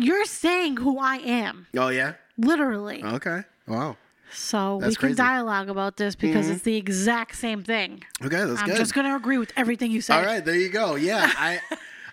you're 0.00 0.24
saying 0.24 0.76
who 0.78 0.98
I 0.98 1.16
am. 1.16 1.66
Oh 1.76 1.88
yeah. 1.88 2.14
Literally. 2.38 3.02
Okay. 3.02 3.42
Wow. 3.66 3.96
So 4.30 4.76
we 4.76 4.82
That's 4.82 4.96
can 4.96 5.00
crazy. 5.08 5.14
Mm-hmm. 5.20 5.26
dialogue 5.28 5.68
about 5.70 5.96
this 5.96 6.14
because 6.14 6.48
it's 6.50 6.62
the 6.62 6.76
exact 6.76 7.34
same 7.36 7.62
thing. 7.64 8.02
Okay, 8.22 8.36
that's 8.36 8.62
good. 8.62 8.70
I'm 8.72 8.76
just 8.76 8.94
gonna 8.94 9.16
agree 9.16 9.38
with 9.38 9.52
everything 9.56 9.90
you 9.90 10.00
said. 10.00 10.18
All 10.18 10.24
right, 10.24 10.44
there 10.44 10.54
you 10.54 10.68
go. 10.68 10.94
Yeah, 10.96 11.30
I 11.38 11.60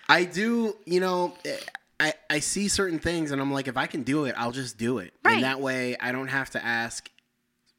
I 0.08 0.24
do. 0.24 0.76
You 0.86 1.02
know, 1.02 1.36
I 2.00 2.14
I 2.30 2.40
see 2.40 2.68
certain 2.70 3.00
things, 3.00 3.32
and 3.32 3.42
I'm 3.42 3.52
like, 3.52 3.68
if 3.68 3.76
I 3.78 3.86
can 3.86 4.04
do 4.04 4.26
it, 4.26 4.34
I'll 4.38 4.52
just 4.54 4.78
do 4.78 5.00
it. 5.00 5.14
Right. 5.26 5.36
And 5.36 5.44
that 5.44 5.60
way, 5.60 5.98
I 6.00 6.12
don't 6.14 6.30
have 6.30 6.50
to 6.52 6.66
ask 6.66 7.10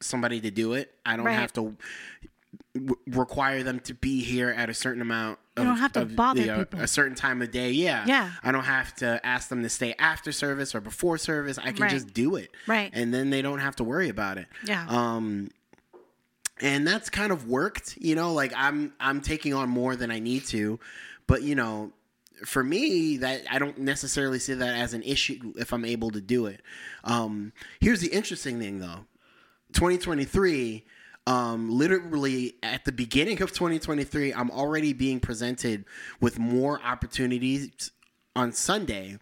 somebody 0.01 0.41
to 0.43 0.51
do 0.51 0.75
it. 0.75 0.95
I 1.07 1.17
don't 1.17 1.25
Right. 1.25 1.33
have 1.33 1.55
to 1.55 1.75
w- 2.75 2.97
require 3.07 3.63
them 3.63 3.81
to 3.81 3.95
be 3.95 4.23
here 4.23 4.51
at 4.51 4.69
a 4.69 4.75
certain 4.75 5.01
amount. 5.01 5.39
You 5.59 5.65
don't 5.65 5.79
have 5.79 5.93
to 5.95 6.03
of 6.03 6.15
bother 6.17 6.43
the, 6.43 6.51
uh, 6.51 6.59
people. 6.65 6.81
a 6.83 6.87
certain 6.87 7.15
time 7.15 7.41
of 7.43 7.51
day. 7.51 7.71
Yeah, 7.71 8.05
Yeah. 8.07 8.31
I 8.43 8.53
don't 8.53 8.65
have 8.65 8.95
to 8.97 9.25
ask 9.25 9.49
them 9.49 9.63
to 9.63 9.69
stay 9.69 9.95
after 9.99 10.31
service 10.33 10.75
or 10.75 10.81
before 10.81 11.17
service. 11.19 11.57
I 11.59 11.73
can 11.73 11.83
Right. 11.83 11.91
just 11.91 12.13
do 12.13 12.37
it. 12.37 12.51
Right. 12.67 12.91
and 12.93 13.13
then 13.15 13.31
they 13.31 13.41
don't 13.43 13.61
have 13.61 13.77
to 13.77 13.85
worry 13.85 14.09
about 14.09 14.37
it. 14.39 14.47
Yeah. 14.65 14.85
Um, 14.89 15.51
and 16.61 16.87
that's 16.87 17.11
kind 17.11 17.33
of 17.33 17.47
worked 17.49 17.99
you 18.01 18.15
know 18.15 18.33
like 18.33 18.51
i'm 18.57 18.91
i'm 18.99 19.21
taking 19.21 19.53
on 19.53 19.69
more 19.69 19.95
than 19.95 20.11
i 20.11 20.19
need 20.19 20.43
to 20.47 20.81
but 21.27 21.43
you 21.43 21.55
know 21.55 21.93
for 22.47 22.65
me 22.65 23.19
that 23.19 23.43
i 23.51 23.59
don't 23.59 23.77
necessarily 23.77 24.39
see 24.39 24.55
that 24.55 24.75
as 24.75 24.95
an 24.95 25.03
issue 25.03 25.53
if 25.59 25.75
i'm 25.75 25.85
able 25.85 26.11
to 26.11 26.21
do 26.23 26.47
it 26.47 26.63
um 27.05 27.53
here's 27.79 28.01
the 28.01 28.09
interesting 28.09 28.59
thing 28.59 28.79
though 28.79 29.05
2023 29.75 30.83
um 31.27 31.69
literally 31.71 32.55
at 32.63 32.85
the 32.85 32.93
beginning 32.93 33.41
of 33.43 33.53
2023 33.53 34.33
i'm 34.35 34.51
already 34.51 34.93
being 34.93 35.21
presented 35.21 35.85
with 36.21 36.39
more 36.39 36.81
opportunities 36.83 37.91
on 38.35 38.53
sunday 38.53 39.19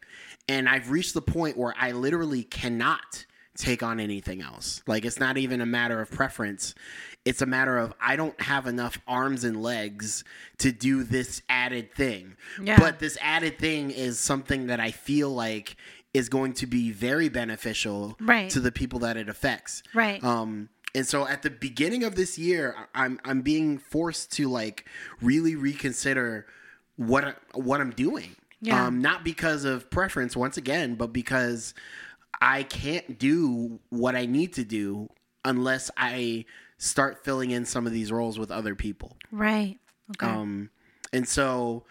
and 0.48 0.68
i've 0.68 0.90
reached 0.90 1.14
the 1.14 1.22
point 1.22 1.56
where 1.56 1.74
i 1.80 1.92
literally 1.92 2.42
cannot 2.42 3.24
take 3.56 3.82
on 3.82 4.00
anything 4.00 4.42
else 4.42 4.82
like 4.86 5.04
it's 5.04 5.20
not 5.20 5.38
even 5.38 5.60
a 5.60 5.66
matter 5.66 6.00
of 6.00 6.10
preference 6.10 6.74
it's 7.24 7.40
a 7.40 7.46
matter 7.46 7.78
of 7.78 7.94
i 8.00 8.16
don't 8.16 8.38
have 8.40 8.66
enough 8.66 8.98
arms 9.06 9.44
and 9.44 9.62
legs 9.62 10.24
to 10.58 10.72
do 10.72 11.04
this 11.04 11.40
added 11.48 11.94
thing 11.94 12.36
Yeah. 12.60 12.78
but 12.78 12.98
this 12.98 13.16
added 13.20 13.58
thing 13.58 13.90
is 13.92 14.18
something 14.18 14.66
that 14.66 14.80
i 14.80 14.90
feel 14.90 15.30
like 15.30 15.76
is 16.12 16.28
going 16.28 16.52
to 16.54 16.66
be 16.66 16.90
very 16.92 17.28
beneficial 17.28 18.16
Right. 18.20 18.50
to 18.50 18.60
the 18.60 18.70
people 18.72 18.98
that 19.00 19.16
it 19.16 19.28
affects 19.28 19.82
Right. 19.94 20.22
um, 20.22 20.68
and 20.94 21.06
so 21.06 21.26
at 21.26 21.42
the 21.42 21.50
beginning 21.50 22.04
of 22.04 22.14
this 22.14 22.38
year, 22.38 22.74
I'm 22.94 23.18
I'm 23.24 23.42
being 23.42 23.78
forced 23.78 24.32
to 24.34 24.48
like 24.48 24.86
really 25.20 25.56
reconsider 25.56 26.46
what 26.96 27.24
I, 27.24 27.34
what 27.54 27.80
I'm 27.80 27.90
doing. 27.90 28.36
Yeah. 28.60 28.86
Um, 28.86 29.02
not 29.02 29.24
because 29.24 29.64
of 29.64 29.90
preference 29.90 30.36
once 30.36 30.56
again, 30.56 30.94
but 30.94 31.12
because 31.12 31.74
I 32.40 32.62
can't 32.62 33.18
do 33.18 33.80
what 33.90 34.14
I 34.14 34.26
need 34.26 34.54
to 34.54 34.64
do 34.64 35.08
unless 35.44 35.90
I 35.96 36.46
start 36.78 37.24
filling 37.24 37.50
in 37.50 37.64
some 37.64 37.86
of 37.86 37.92
these 37.92 38.10
roles 38.10 38.38
with 38.38 38.50
other 38.50 38.74
people. 38.74 39.16
Right. 39.30 39.78
Okay. 40.16 40.32
Um, 40.32 40.70
and 41.12 41.28
so 41.28 41.84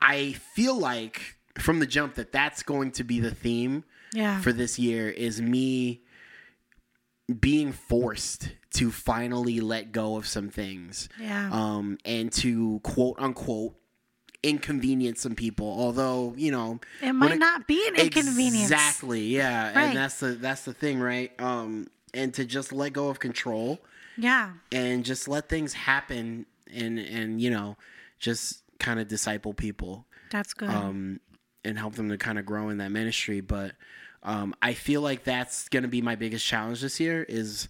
I 0.00 0.32
feel 0.32 0.78
like 0.78 1.36
from 1.58 1.80
the 1.80 1.86
jump 1.86 2.14
that 2.14 2.32
that's 2.32 2.62
going 2.62 2.92
to 2.92 3.04
be 3.04 3.20
the 3.20 3.30
theme 3.30 3.84
yeah. 4.12 4.40
for 4.40 4.52
this 4.52 4.78
year 4.78 5.10
is 5.10 5.42
me 5.42 6.03
being 7.40 7.72
forced 7.72 8.50
to 8.74 8.90
finally 8.90 9.60
let 9.60 9.92
go 9.92 10.16
of 10.16 10.26
some 10.26 10.50
things 10.50 11.08
yeah. 11.18 11.48
um 11.52 11.96
and 12.04 12.30
to 12.32 12.80
quote 12.82 13.16
unquote 13.18 13.74
inconvenience 14.42 15.22
some 15.22 15.34
people 15.34 15.66
although 15.66 16.34
you 16.36 16.50
know 16.52 16.78
it 17.00 17.12
might 17.14 17.38
not 17.38 17.66
be 17.66 17.86
an 17.88 17.94
inconvenience. 17.96 18.70
exactly 18.70 19.22
yeah 19.22 19.72
Right. 19.74 19.84
and 19.88 19.96
that's 19.96 20.20
the 20.20 20.28
that's 20.32 20.66
the 20.66 20.74
thing 20.74 21.00
right 21.00 21.32
um 21.40 21.86
and 22.12 22.34
to 22.34 22.44
just 22.44 22.72
let 22.72 22.92
go 22.92 23.08
of 23.08 23.18
control 23.18 23.80
Yeah. 24.18 24.52
and 24.70 25.02
just 25.04 25.28
let 25.28 25.48
things 25.48 25.72
happen 25.72 26.44
and 26.72 26.98
and 26.98 27.40
you 27.40 27.50
know 27.50 27.78
just 28.18 28.62
kind 28.78 29.00
of 29.00 29.08
disciple 29.08 29.54
people 29.54 30.06
That's 30.30 30.52
good. 30.52 30.68
um, 30.68 31.20
and 31.64 31.78
help 31.78 31.94
them 31.94 32.10
to 32.10 32.18
kind 32.18 32.38
of 32.38 32.44
grow 32.44 32.68
in 32.68 32.78
that 32.78 32.90
ministry. 32.90 33.40
But 33.40 33.72
um, 34.24 34.54
I 34.62 34.72
feel 34.74 35.00
like 35.02 35.24
that's 35.24 35.68
going 35.68 35.82
to 35.82 35.88
be 35.88 36.00
my 36.00 36.14
biggest 36.14 36.44
challenge 36.44 36.80
this 36.80 36.98
year 36.98 37.24
is 37.28 37.68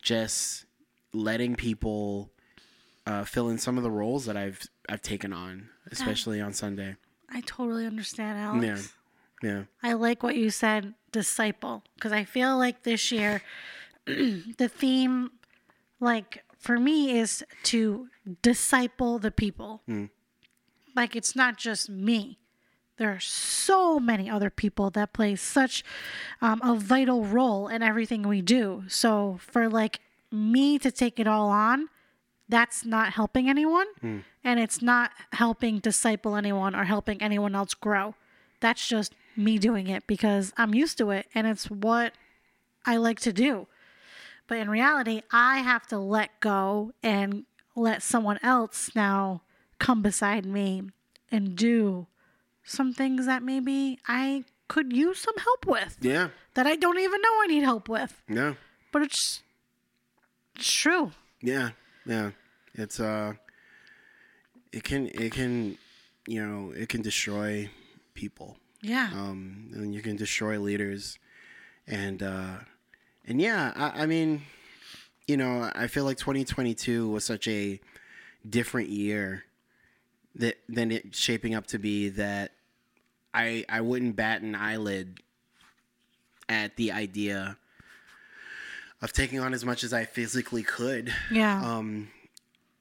just 0.00 0.64
letting 1.12 1.56
people 1.56 2.30
uh, 3.06 3.24
fill 3.24 3.48
in 3.48 3.58
some 3.58 3.76
of 3.76 3.82
the 3.82 3.90
roles 3.90 4.26
that 4.26 4.36
I've 4.36 4.66
I've 4.88 5.02
taken 5.02 5.32
on, 5.32 5.68
especially 5.90 6.40
on 6.40 6.52
Sunday. 6.52 6.96
I 7.28 7.40
totally 7.40 7.86
understand, 7.86 8.38
Alex. 8.38 8.94
Yeah, 9.42 9.48
yeah, 9.50 9.62
I 9.82 9.94
like 9.94 10.22
what 10.22 10.36
you 10.36 10.50
said, 10.50 10.94
disciple, 11.12 11.82
because 11.96 12.12
I 12.12 12.24
feel 12.24 12.56
like 12.56 12.84
this 12.84 13.10
year 13.10 13.42
the 14.06 14.70
theme, 14.72 15.30
like 16.00 16.44
for 16.58 16.78
me, 16.78 17.18
is 17.18 17.44
to 17.64 18.08
disciple 18.42 19.18
the 19.18 19.30
people. 19.32 19.82
Like 20.94 21.14
it's 21.16 21.36
not 21.36 21.58
just 21.58 21.90
me. 21.90 22.38
There 22.98 23.10
are 23.10 23.20
so 23.20 24.00
many 24.00 24.30
other 24.30 24.48
people 24.48 24.90
that 24.90 25.12
play 25.12 25.36
such 25.36 25.84
um, 26.40 26.60
a 26.62 26.74
vital 26.74 27.24
role 27.24 27.68
in 27.68 27.82
everything 27.82 28.26
we 28.26 28.40
do. 28.40 28.84
So 28.88 29.38
for 29.40 29.68
like 29.68 30.00
me 30.32 30.78
to 30.78 30.90
take 30.90 31.20
it 31.20 31.26
all 31.26 31.48
on, 31.48 31.88
that's 32.48 32.84
not 32.84 33.12
helping 33.12 33.48
anyone, 33.50 33.86
and 34.44 34.60
it's 34.60 34.80
not 34.80 35.10
helping 35.32 35.78
disciple 35.80 36.36
anyone 36.36 36.74
or 36.76 36.84
helping 36.84 37.20
anyone 37.20 37.54
else 37.54 37.74
grow. 37.74 38.14
That's 38.60 38.86
just 38.86 39.14
me 39.36 39.58
doing 39.58 39.88
it 39.88 40.06
because 40.06 40.52
I'm 40.56 40.72
used 40.72 40.96
to 40.98 41.10
it 41.10 41.26
and 41.34 41.46
it's 41.46 41.70
what 41.70 42.14
I 42.86 42.96
like 42.96 43.20
to 43.20 43.32
do. 43.32 43.66
But 44.46 44.58
in 44.58 44.70
reality, 44.70 45.22
I 45.32 45.58
have 45.58 45.86
to 45.88 45.98
let 45.98 46.40
go 46.40 46.92
and 47.02 47.44
let 47.74 48.02
someone 48.02 48.38
else 48.42 48.90
now 48.94 49.42
come 49.78 50.00
beside 50.00 50.46
me 50.46 50.82
and 51.30 51.56
do 51.56 52.06
some 52.66 52.92
things 52.92 53.24
that 53.26 53.42
maybe 53.42 53.98
I 54.06 54.44
could 54.68 54.92
use 54.92 55.18
some 55.20 55.36
help 55.38 55.64
with 55.66 55.96
yeah, 56.00 56.28
that 56.54 56.66
I 56.66 56.76
don't 56.76 56.98
even 56.98 57.20
know 57.22 57.28
I 57.42 57.46
need 57.46 57.62
help 57.62 57.88
with. 57.88 58.20
yeah, 58.28 58.54
But 58.92 59.02
it's, 59.02 59.42
it's 60.56 60.70
true. 60.72 61.12
yeah, 61.40 61.70
yeah. 62.04 62.32
It's 62.74 63.00
uh, 63.00 63.34
it 64.72 64.82
can 64.84 65.06
it 65.08 65.32
can 65.32 65.78
you 66.26 66.44
know 66.46 66.72
it 66.72 66.88
can 66.88 67.00
destroy 67.02 67.70
people. 68.14 68.56
Yeah. 68.82 69.08
um, 69.14 69.70
and 69.74 69.94
you 69.94 70.02
can 70.02 70.16
destroy 70.16 70.58
leaders, 70.60 71.18
and 71.86 72.22
uh, 72.22 72.58
and 73.24 73.40
yeah, 73.40 73.72
I, 73.74 74.02
I 74.02 74.06
mean, 74.06 74.42
you 75.26 75.36
know, 75.36 75.70
I 75.74 75.86
feel 75.86 76.04
like 76.04 76.18
2022 76.18 77.08
was 77.08 77.24
such 77.24 77.48
a 77.48 77.80
different 78.48 78.90
year 78.90 79.44
that 80.34 80.56
than 80.68 80.90
it 80.92 81.14
shaping 81.16 81.54
up 81.54 81.66
to 81.68 81.78
be 81.78 82.10
that 82.10 82.52
I 83.36 83.64
I 83.68 83.80
wouldn't 83.80 84.16
bat 84.16 84.42
an 84.42 84.54
eyelid 84.54 85.20
at 86.48 86.76
the 86.76 86.92
idea 86.92 87.56
of 89.02 89.12
taking 89.12 89.38
on 89.40 89.52
as 89.52 89.64
much 89.64 89.84
as 89.84 89.92
I 89.92 90.04
physically 90.04 90.62
could 90.62 91.12
yeah. 91.30 91.62
um, 91.62 92.08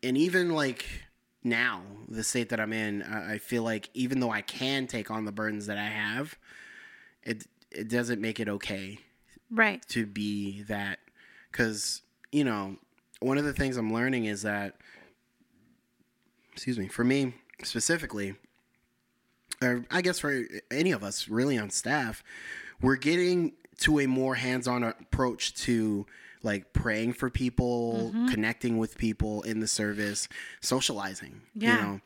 and 0.02 0.18
even 0.18 0.52
like 0.52 0.86
now, 1.46 1.84
the 2.10 2.24
state 2.24 2.50
that 2.50 2.60
I'm 2.60 2.74
in, 2.74 3.04
I, 3.04 3.34
I 3.34 3.38
feel 3.38 3.62
like 3.62 3.90
even 3.94 4.20
though 4.20 4.32
I 4.32 4.42
can 4.42 4.88
take 4.88 5.12
on 5.12 5.26
the 5.26 5.32
burdens 5.32 5.68
that 5.68 5.78
I 5.78 5.86
have, 5.86 6.38
it 7.24 7.46
it 7.72 7.88
doesn't 7.88 8.20
make 8.20 8.40
it 8.40 8.50
okay 8.50 9.00
right. 9.52 9.86
to 9.90 10.08
be 10.08 10.64
that. 10.64 11.00
Because 11.52 12.02
you 12.32 12.44
know, 12.44 12.78
one 13.20 13.38
of 13.38 13.46
the 13.46 13.54
things 13.54 13.78
I'm 13.78 13.94
learning 13.94 14.26
is 14.26 14.42
that, 14.42 14.76
excuse 16.52 16.80
me, 16.80 16.88
for 16.88 17.04
me 17.04 17.36
specifically, 17.64 18.34
or 19.62 19.86
I 19.92 20.02
guess 20.02 20.20
for 20.20 20.44
any 20.72 20.92
of 20.92 21.04
us 21.04 21.28
really 21.28 21.58
on 21.58 21.70
staff, 21.70 22.24
we're 22.82 22.96
getting 22.96 23.54
to 23.80 24.00
a 24.00 24.08
more 24.08 24.36
hands-on 24.36 24.84
approach 24.84 25.54
to 25.64 26.06
like 26.44 26.74
praying 26.74 27.14
for 27.14 27.30
people, 27.30 28.14
connecting 28.30 28.78
with 28.78 28.98
people 28.98 29.42
in 29.42 29.60
the 29.60 29.68
service, 29.68 30.30
socializing. 30.62 31.42
Yeah. 31.56 31.76
You 31.76 31.82
know, 31.82 32.02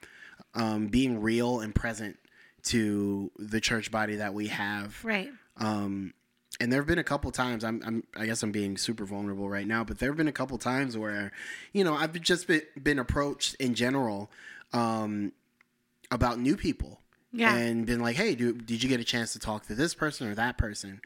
um, 0.56 0.88
being 0.88 1.22
real 1.22 1.60
and 1.60 1.76
present 1.76 2.18
to 2.64 3.32
the 3.38 3.60
church 3.60 3.92
body 3.92 4.16
that 4.16 4.34
we 4.34 4.48
have. 4.48 5.04
Right. 5.04 5.32
Um, 5.58 6.14
and 6.60 6.72
there 6.72 6.80
have 6.80 6.88
been 6.88 7.00
a 7.00 7.04
couple 7.04 7.32
times. 7.32 7.64
I'm, 7.64 7.82
I'm, 7.86 8.04
I 8.16 8.26
guess 8.26 8.42
I'm 8.44 8.52
being 8.52 8.78
super 8.78 9.06
vulnerable 9.06 9.50
right 9.50 9.68
now, 9.68 9.84
but 9.84 10.00
there 10.00 10.10
have 10.10 10.18
been 10.18 10.28
a 10.28 10.34
couple 10.34 10.58
times 10.58 10.98
where, 10.98 11.32
you 11.74 11.84
know, 11.84 11.94
I've 11.94 12.20
just 12.22 12.48
been, 12.48 12.62
been 12.82 13.00
approached 13.00 13.56
in 13.56 13.76
general 13.76 14.32
um, 14.74 15.32
about 16.12 16.40
new 16.40 16.58
people, 16.58 16.99
Yeah. 17.32 17.56
and 17.56 17.86
been 17.86 18.00
like, 18.00 18.16
"Hey, 18.16 18.36
do, 18.36 18.54
did 18.54 18.82
you 18.82 18.90
get 18.90 19.00
a 19.00 19.04
chance 19.04 19.34
to 19.34 19.40
talk 19.40 19.68
to 19.68 19.76
this 19.76 19.94
person 19.94 20.28
or 20.28 20.36
that 20.36 20.58
person?" 20.58 21.02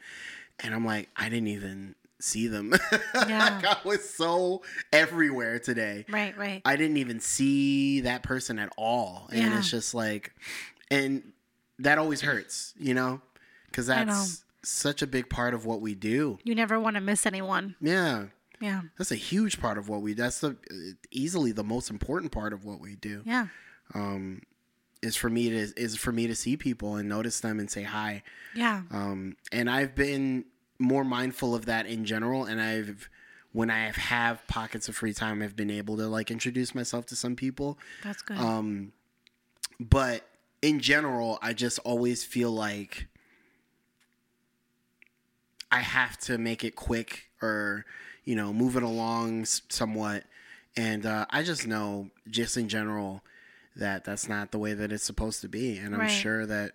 And 0.60 0.74
I'm 0.74 0.84
like, 0.84 1.08
I 1.16 1.28
didn't 1.28 1.48
even 1.48 1.94
see 2.20 2.46
them. 2.46 2.72
Yeah. 3.14 3.60
like, 3.62 3.64
I 3.64 3.76
was 3.84 4.08
so 4.08 4.62
everywhere 4.92 5.58
today. 5.58 6.04
Right. 6.08 6.36
Right. 6.38 6.62
I 6.64 6.76
didn't 6.76 6.96
even 6.98 7.20
see 7.20 8.00
that 8.02 8.22
person 8.22 8.58
at 8.58 8.72
all. 8.78 9.28
And 9.30 9.40
Yeah. 9.40 9.58
it's 9.58 9.70
just 9.70 9.94
like, 9.94 10.32
and 10.90 11.32
that 11.80 11.98
always 11.98 12.20
hurts, 12.20 12.72
you 12.78 12.94
know, 12.94 13.20
because 13.66 13.86
that's 13.88 14.44
such 14.62 15.02
a 15.02 15.06
big 15.06 15.28
part 15.28 15.54
of 15.54 15.66
what 15.66 15.80
we 15.80 15.94
do. 15.94 16.38
you 16.44 16.54
never 16.54 16.78
want 16.80 16.94
to 16.94 17.00
miss 17.00 17.26
anyone. 17.26 17.74
Yeah. 17.80 18.26
Yeah. 18.60 18.82
That's 18.96 19.10
a 19.10 19.16
huge 19.16 19.60
part 19.60 19.76
of 19.76 19.88
what 19.88 20.00
we. 20.00 20.12
That's 20.14 20.38
the 20.40 20.56
easily 21.10 21.50
the 21.52 21.64
most 21.64 21.90
important 21.90 22.30
part 22.32 22.52
of 22.52 22.64
what 22.64 22.80
we 22.80 22.94
do. 22.94 23.22
Yeah. 23.26 23.48
Um, 23.94 24.42
Is 25.04 25.16
for 25.16 25.28
me 25.28 25.50
to 25.50 25.72
is 25.76 25.96
for 25.96 26.12
me 26.12 26.26
to 26.26 26.34
see 26.34 26.56
people 26.56 26.96
and 26.96 27.08
notice 27.08 27.40
them 27.40 27.60
and 27.60 27.70
say 27.70 27.82
hi. 27.82 28.22
Yeah. 28.54 28.82
Um, 28.90 29.36
and 29.52 29.68
I've 29.68 29.94
been 29.94 30.46
more 30.78 31.04
mindful 31.04 31.54
of 31.54 31.66
that 31.66 31.86
in 31.86 32.04
general. 32.04 32.44
And 32.44 32.60
I've 32.60 33.08
when 33.52 33.70
I 33.70 33.86
have, 33.86 33.96
have 33.96 34.46
pockets 34.48 34.88
of 34.88 34.96
free 34.96 35.14
time, 35.14 35.40
I've 35.40 35.54
been 35.54 35.70
able 35.70 35.96
to 35.98 36.08
like 36.08 36.30
introduce 36.30 36.74
myself 36.74 37.06
to 37.06 37.16
some 37.16 37.36
people. 37.36 37.78
That's 38.02 38.20
good. 38.20 38.36
Um, 38.36 38.92
but 39.78 40.26
in 40.60 40.80
general, 40.80 41.38
I 41.40 41.52
just 41.52 41.78
always 41.80 42.24
feel 42.24 42.50
like 42.50 43.06
I 45.70 45.80
have 45.80 46.18
to 46.22 46.36
make 46.36 46.64
it 46.64 46.74
quick 46.74 47.26
or, 47.42 47.84
you 48.24 48.34
know, 48.34 48.52
move 48.52 48.76
it 48.76 48.82
along 48.82 49.44
somewhat. 49.44 50.24
And 50.76 51.06
uh, 51.06 51.26
I 51.30 51.44
just 51.44 51.66
know, 51.66 52.10
just 52.28 52.56
in 52.56 52.68
general, 52.68 53.22
that 53.76 54.04
that's 54.04 54.28
not 54.28 54.50
the 54.52 54.58
way 54.58 54.72
that 54.74 54.92
it's 54.92 55.04
supposed 55.04 55.40
to 55.42 55.48
be. 55.48 55.76
And 55.78 55.94
I'm 55.94 56.00
Right. 56.02 56.10
sure 56.10 56.46
that 56.46 56.72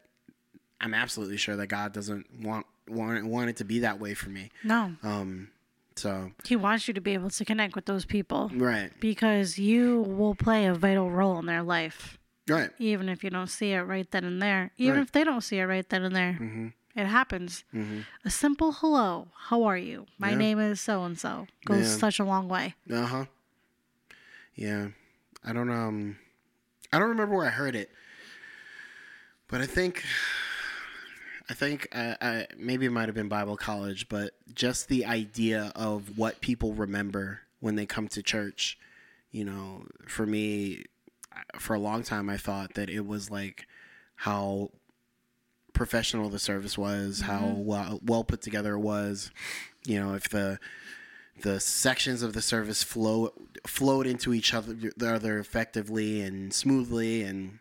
I'm 0.81 0.93
absolutely 0.93 1.37
sure 1.37 1.55
that 1.57 1.67
God 1.67 1.93
doesn't 1.93 2.41
want 2.41 2.65
want 2.87 3.25
want 3.25 3.49
it 3.49 3.57
to 3.57 3.63
be 3.65 3.79
that 3.79 3.99
way 3.99 4.13
for 4.15 4.29
me. 4.29 4.49
no. 4.63 4.95
Um, 5.03 5.49
so 5.95 6.31
He 6.45 6.55
wants 6.55 6.87
you 6.87 6.93
to 6.93 7.01
be 7.01 7.13
able 7.13 7.29
to 7.29 7.45
connect 7.45 7.75
with 7.75 7.85
those 7.85 8.05
people 8.05 8.49
right, 8.55 8.91
because 9.01 9.59
you 9.59 10.01
will 10.01 10.33
play 10.35 10.65
a 10.65 10.73
vital 10.73 11.11
role 11.11 11.37
in 11.39 11.45
their 11.45 11.61
life, 11.61 12.17
right, 12.47 12.71
even 12.79 13.09
if 13.09 13.23
you 13.23 13.29
don't 13.29 13.47
see 13.49 13.73
it 13.73 13.81
right 13.81 14.09
then 14.09 14.23
and 14.23 14.41
there. 14.41 14.71
Even 14.77 14.95
Right. 14.95 15.03
if 15.03 15.11
they 15.11 15.23
don't 15.25 15.41
see 15.41 15.59
it 15.59 15.65
right 15.65 15.87
then 15.89 16.03
and 16.03 16.15
there. 16.15 16.33
Mm-hmm. 16.41 16.67
It 16.95 17.05
happens. 17.05 17.63
A 18.25 18.29
simple 18.29 18.71
hello. 18.71 19.27
How 19.49 19.63
are 19.63 19.77
you? 19.77 20.05
My 20.17 20.31
Yeah. 20.31 20.37
name 20.37 20.59
is 20.59 20.81
so 20.81 21.03
and 21.03 21.17
so. 21.19 21.47
Goes 21.65 21.85
Yeah. 21.85 21.97
such 21.97 22.19
a 22.19 22.23
long 22.23 22.47
way. 22.49 22.75
Uh 22.89 23.05
huh. 23.05 23.25
Yeah, 24.55 24.89
I 25.43 25.53
don't 25.53 25.69
um, 25.69 26.17
I 26.91 26.99
don't 26.99 27.09
remember 27.09 27.35
where 27.35 27.45
I 27.45 27.51
heard 27.51 27.75
it, 27.75 27.91
but 29.47 29.61
I 29.61 29.65
think, 29.65 30.03
I 31.49 31.53
think 31.53 31.87
uh, 31.91 32.15
I, 32.21 32.47
maybe 32.57 32.85
it 32.85 32.91
might 32.91 33.07
have 33.07 33.15
been 33.15 33.29
Bible 33.29 33.57
college, 33.57 34.09
but 34.09 34.31
just 34.53 34.87
the 34.87 35.05
idea 35.05 35.71
of 35.75 36.17
what 36.17 36.41
people 36.41 36.73
remember 36.73 37.41
when 37.59 37.75
they 37.75 37.85
come 37.85 38.07
to 38.09 38.23
church, 38.23 38.77
you 39.31 39.45
know, 39.45 39.85
for 40.07 40.25
me, 40.25 40.85
for 41.59 41.75
a 41.75 41.79
long 41.79 42.03
time, 42.03 42.29
I 42.29 42.37
thought 42.37 42.73
that 42.73 42.89
it 42.89 43.05
was 43.05 43.29
like 43.29 43.67
how 44.15 44.71
professional 45.73 46.29
the 46.29 46.39
service 46.39 46.77
was, 46.77 47.21
how 47.21 47.53
well 47.55 47.99
well 48.03 48.23
put 48.23 48.41
together 48.41 48.73
it 48.73 48.79
was. 48.79 49.31
You 49.85 49.99
know, 49.99 50.13
if 50.13 50.29
the 50.29 50.59
the 51.41 51.59
sections 51.59 52.21
of 52.21 52.33
the 52.33 52.41
service 52.41 52.83
flow 52.83 53.31
flowed 53.69 54.07
into 54.07 54.33
each 54.33 54.53
other 54.53 54.73
the 54.73 55.13
other 55.13 55.39
effectively 55.39 56.21
and 56.21 56.53
smoothly 56.53 57.21
and 57.23 57.59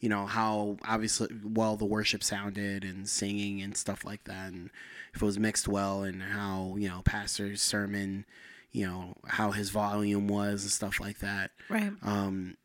you 0.00 0.08
know 0.08 0.26
how 0.26 0.76
obviously 0.86 1.28
well 1.44 1.76
the 1.76 1.84
worship 1.84 2.22
sounded 2.22 2.84
and 2.84 3.08
singing 3.08 3.62
and 3.62 3.76
stuff 3.76 4.04
like 4.04 4.24
that 4.24 4.52
and 4.52 4.70
if 5.14 5.22
it 5.22 5.24
was 5.24 5.38
mixed 5.38 5.66
well 5.66 6.02
and 6.02 6.22
how 6.22 6.74
you 6.78 6.88
know 6.88 7.00
pastor's 7.04 7.62
sermon 7.62 8.24
you 8.72 8.86
know 8.86 9.14
how 9.26 9.50
his 9.52 9.70
volume 9.70 10.28
was 10.28 10.62
and 10.62 10.70
stuff 10.70 11.00
like 11.00 11.18
that 11.20 11.50
Right. 11.70 11.92
um, 12.02 12.56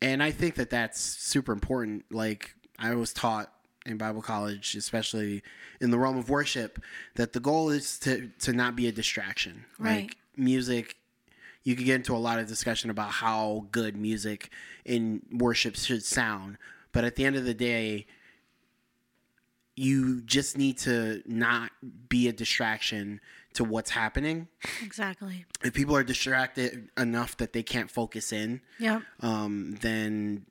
and 0.00 0.20
I 0.22 0.32
think 0.32 0.56
that 0.56 0.68
that's 0.70 1.00
super 1.00 1.52
important. 1.52 2.04
Like 2.10 2.54
I 2.76 2.94
was 2.96 3.12
taught 3.12 3.52
in 3.86 3.98
Bible 3.98 4.20
college, 4.20 4.74
especially 4.74 5.42
in 5.80 5.92
the 5.92 5.98
realm 5.98 6.18
of 6.18 6.28
worship, 6.28 6.82
that 7.14 7.32
the 7.34 7.38
goal 7.40 7.70
is 7.70 8.00
to 8.00 8.30
to 8.40 8.52
not 8.52 8.74
be 8.74 8.88
a 8.88 8.92
distraction. 8.92 9.64
Right. 9.78 10.02
Like 10.08 10.16
music, 10.36 10.96
you 11.64 11.76
could 11.76 11.86
get 11.86 11.94
into 11.96 12.14
a 12.14 12.18
lot 12.18 12.38
of 12.38 12.46
discussion 12.48 12.90
about 12.90 13.10
how 13.10 13.66
good 13.70 13.96
music 13.96 14.50
in 14.84 15.22
worship 15.32 15.76
should 15.76 16.04
sound, 16.04 16.58
but 16.92 17.04
at 17.04 17.16
the 17.16 17.24
end 17.24 17.36
of 17.36 17.44
the 17.44 17.54
day, 17.54 18.06
you 19.74 20.20
just 20.22 20.58
need 20.58 20.76
to 20.78 21.22
not 21.26 21.70
be 22.08 22.28
a 22.28 22.32
distraction 22.32 23.20
to 23.54 23.64
what's 23.64 23.90
happening. 23.90 24.48
Exactly. 24.82 25.44
If 25.64 25.72
people 25.72 25.96
are 25.96 26.04
distracted 26.04 26.90
enough 26.98 27.36
that 27.38 27.52
they 27.52 27.62
can't 27.62 27.90
focus 27.90 28.32
in, 28.32 28.60
Yep. 28.78 29.02
um, 29.20 29.76
then 29.80 30.46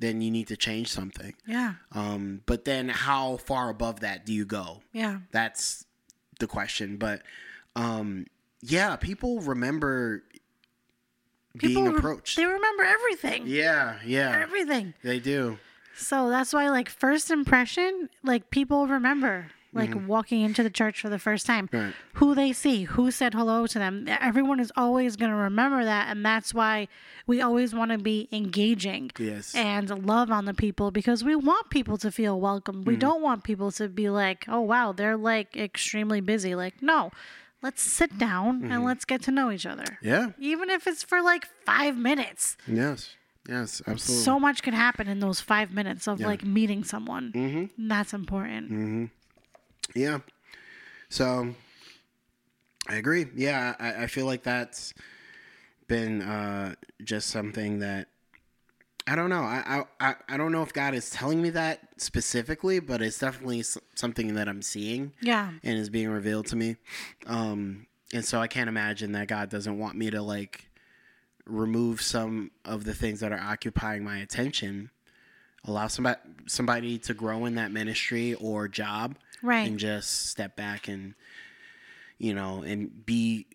then 0.00 0.20
you 0.20 0.30
need 0.30 0.46
to 0.46 0.56
change 0.56 0.86
something. 0.92 1.34
Yeah. 1.44 1.74
Um, 1.90 2.42
but 2.46 2.64
then 2.64 2.88
how 2.88 3.36
far 3.36 3.68
above 3.68 3.98
that 4.00 4.24
do 4.24 4.32
you 4.32 4.44
go? 4.44 4.80
Yeah. 4.92 5.18
That's 5.32 5.86
the 6.38 6.46
question. 6.46 6.98
But 6.98 7.22
um, 7.74 8.26
yeah, 8.62 8.94
people 8.94 9.40
remember 9.40 10.22
People 11.56 11.84
being 11.84 11.96
approached. 11.96 12.36
they 12.36 12.44
remember 12.44 12.82
everything. 12.84 13.44
yeah, 13.46 13.98
yeah, 14.04 14.38
Everything. 14.42 14.94
they 15.02 15.18
do. 15.18 15.58
So 15.96 16.28
that's 16.28 16.52
why, 16.52 16.68
like, 16.70 16.88
first 16.88 17.30
impression, 17.30 18.08
like, 18.22 18.50
people 18.50 18.86
remember, 18.86 19.48
like, 19.72 19.92
walking 20.06 20.42
into 20.42 20.62
the 20.62 20.70
church 20.70 21.00
for 21.00 21.08
the 21.08 21.18
first 21.18 21.44
time, 21.46 21.66
Mm-hmm. 21.68 21.84
Right. 21.86 21.94
who 22.14 22.34
they 22.36 22.52
see, 22.52 22.84
who 22.84 23.10
said 23.10 23.34
hello 23.34 23.66
to 23.66 23.78
them. 23.78 24.06
Everyone 24.08 24.60
is 24.60 24.70
always 24.76 25.16
going 25.16 25.30
to 25.32 25.36
remember 25.36 25.84
that. 25.84 26.08
And 26.08 26.24
that's 26.24 26.54
why 26.54 26.86
we 27.26 27.40
always 27.40 27.74
want 27.74 27.90
to 27.90 27.98
be 27.98 28.28
engaging 28.30 29.10
Yes. 29.18 29.54
and 29.56 29.88
love 30.06 30.30
on 30.30 30.44
the 30.44 30.54
people 30.54 30.90
because 30.92 31.24
we 31.24 31.34
want 31.34 31.68
people 31.70 31.96
to 31.98 32.10
feel 32.12 32.40
welcome. 32.40 32.84
Mm. 32.84 32.86
We 32.86 32.96
don't 32.96 33.20
want 33.22 33.42
people 33.42 33.72
to 33.72 33.88
be 33.88 34.08
like, 34.08 34.44
oh, 34.48 34.60
wow, 34.60 34.92
they're 34.92 35.16
like 35.16 35.56
extremely 35.56 36.20
busy. 36.20 36.54
Like, 36.54 36.80
no, 36.80 37.10
let's 37.62 37.82
sit 37.82 38.16
down 38.18 38.62
Mm-hmm. 38.62 38.72
and 38.72 38.84
let's 38.84 39.04
get 39.04 39.22
to 39.22 39.30
know 39.30 39.50
each 39.50 39.66
other. 39.66 39.98
yeah. 40.02 40.30
Even 40.38 40.70
if 40.70 40.86
it's 40.86 41.02
for 41.02 41.20
like 41.22 41.46
five 41.66 41.96
minutes. 41.96 42.56
Yes. 42.66 43.14
Yes. 43.48 43.80
Absolutely. 43.86 44.24
So 44.24 44.38
much 44.38 44.62
can 44.62 44.74
happen 44.74 45.08
in 45.08 45.20
those 45.20 45.40
five 45.40 45.72
minutes 45.72 46.06
of 46.06 46.20
Yeah. 46.20 46.26
like 46.26 46.44
meeting 46.44 46.84
someone. 46.84 47.32
Mm-hmm. 47.34 47.88
That's 47.88 48.12
important. 48.12 49.10
Yeah. 49.94 50.18
So 51.08 51.54
I 52.88 52.96
agree. 52.96 53.26
Yeah, 53.34 53.74
I, 53.78 54.04
I 54.04 54.06
feel 54.06 54.26
like 54.26 54.42
that's 54.42 54.92
been 55.88 56.20
uh, 56.22 56.74
just 57.02 57.28
something 57.28 57.78
that 57.80 58.08
I 59.10 59.14
don't 59.16 59.30
know. 59.30 59.42
I, 59.42 59.84
I 60.00 60.14
I 60.28 60.36
don't 60.36 60.52
know 60.52 60.62
if 60.62 60.72
God 60.72 60.94
is 60.94 61.08
telling 61.10 61.40
me 61.40 61.50
that 61.50 61.80
specifically, 61.96 62.78
but 62.80 63.00
it's 63.00 63.18
definitely 63.18 63.64
something 63.94 64.34
that 64.34 64.48
I'm 64.48 64.60
seeing 64.62 65.12
Yeah. 65.20 65.50
and 65.64 65.78
is 65.78 65.88
being 65.88 66.08
revealed 66.10 66.46
to 66.48 66.56
me. 66.56 66.76
Um, 67.26 67.86
and 68.12 68.24
so 68.24 68.40
I 68.40 68.46
can't 68.48 68.68
imagine 68.68 69.12
that 69.12 69.28
God 69.28 69.48
doesn't 69.48 69.78
want 69.78 69.96
me 69.96 70.10
to 70.10 70.20
like 70.22 70.68
remove 71.46 72.02
some 72.02 72.50
of 72.64 72.84
the 72.84 72.94
things 72.94 73.20
that 73.20 73.32
are 73.32 73.40
occupying 73.40 74.04
my 74.04 74.18
attention, 74.18 74.90
allow 75.64 75.86
somebody 75.88 76.18
somebody 76.46 76.98
to 76.98 77.14
grow 77.14 77.44
in 77.46 77.54
that 77.54 77.70
ministry 77.72 78.34
or 78.34 78.68
job, 78.68 79.16
Right. 79.42 79.66
and 79.68 79.78
just 79.78 80.26
step 80.26 80.56
back 80.56 80.88
and 80.88 81.14
you 82.18 82.34
know 82.34 82.62
and 82.62 83.06
be 83.06 83.46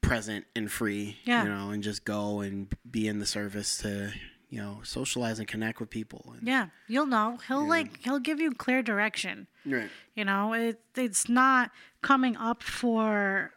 present 0.00 0.44
and 0.54 0.70
free, 0.70 1.16
Yeah. 1.24 1.42
you 1.44 1.48
know, 1.48 1.70
and 1.70 1.82
just 1.82 2.04
go 2.04 2.40
and 2.40 2.68
be 2.90 3.08
in 3.08 3.18
the 3.18 3.26
service 3.26 3.78
to 3.78 4.12
you 4.50 4.60
know 4.60 4.80
socialize 4.82 5.38
and 5.38 5.46
connect 5.48 5.80
with 5.80 5.90
people. 5.90 6.32
And, 6.36 6.46
Yeah. 6.46 6.68
You'll 6.86 7.06
know. 7.06 7.38
He'll 7.48 7.66
like 7.68 7.98
he'll 8.04 8.18
give 8.18 8.40
you 8.40 8.52
clear 8.52 8.82
direction. 8.82 9.46
Right. 9.66 9.90
You 10.14 10.24
know, 10.24 10.52
it 10.54 10.80
it's 10.96 11.28
not 11.28 11.70
coming 12.02 12.36
up 12.36 12.62
for 12.62 13.52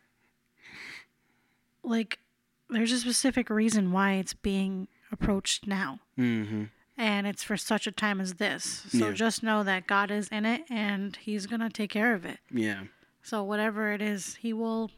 like 1.84 2.20
there's 2.70 2.92
a 2.92 3.00
specific 3.00 3.50
reason 3.50 3.92
why 3.92 4.14
it's 4.14 4.34
being 4.34 4.88
approached 5.12 5.68
now. 5.68 6.00
Mm-hmm. 6.18 6.66
And 6.98 7.26
it's 7.28 7.44
for 7.44 7.58
such 7.58 7.88
a 7.88 7.92
time 7.92 8.22
as 8.22 8.36
this. 8.36 8.84
So 8.92 9.08
Yeah. 9.08 9.12
just 9.14 9.44
know 9.44 9.64
that 9.64 9.88
God 9.88 10.12
is 10.12 10.28
in 10.30 10.46
it 10.46 10.64
and 10.70 11.16
he's 11.16 11.48
going 11.48 11.62
to 11.62 11.70
take 11.70 11.90
care 11.90 12.14
of 12.14 12.26
it. 12.26 12.40
Yeah. 12.52 12.84
So 13.24 13.44
whatever 13.44 13.92
it 13.92 14.02
is, 14.02 14.36
he 14.36 14.54
will 14.54 14.92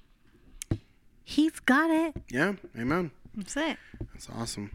He's 1.26 1.60
got 1.62 1.90
it. 1.90 2.22
Yeah. 2.30 2.54
Amen. 2.78 3.12
That's 3.36 3.56
it. 3.56 3.78
That's 4.12 4.28
awesome. 4.30 4.72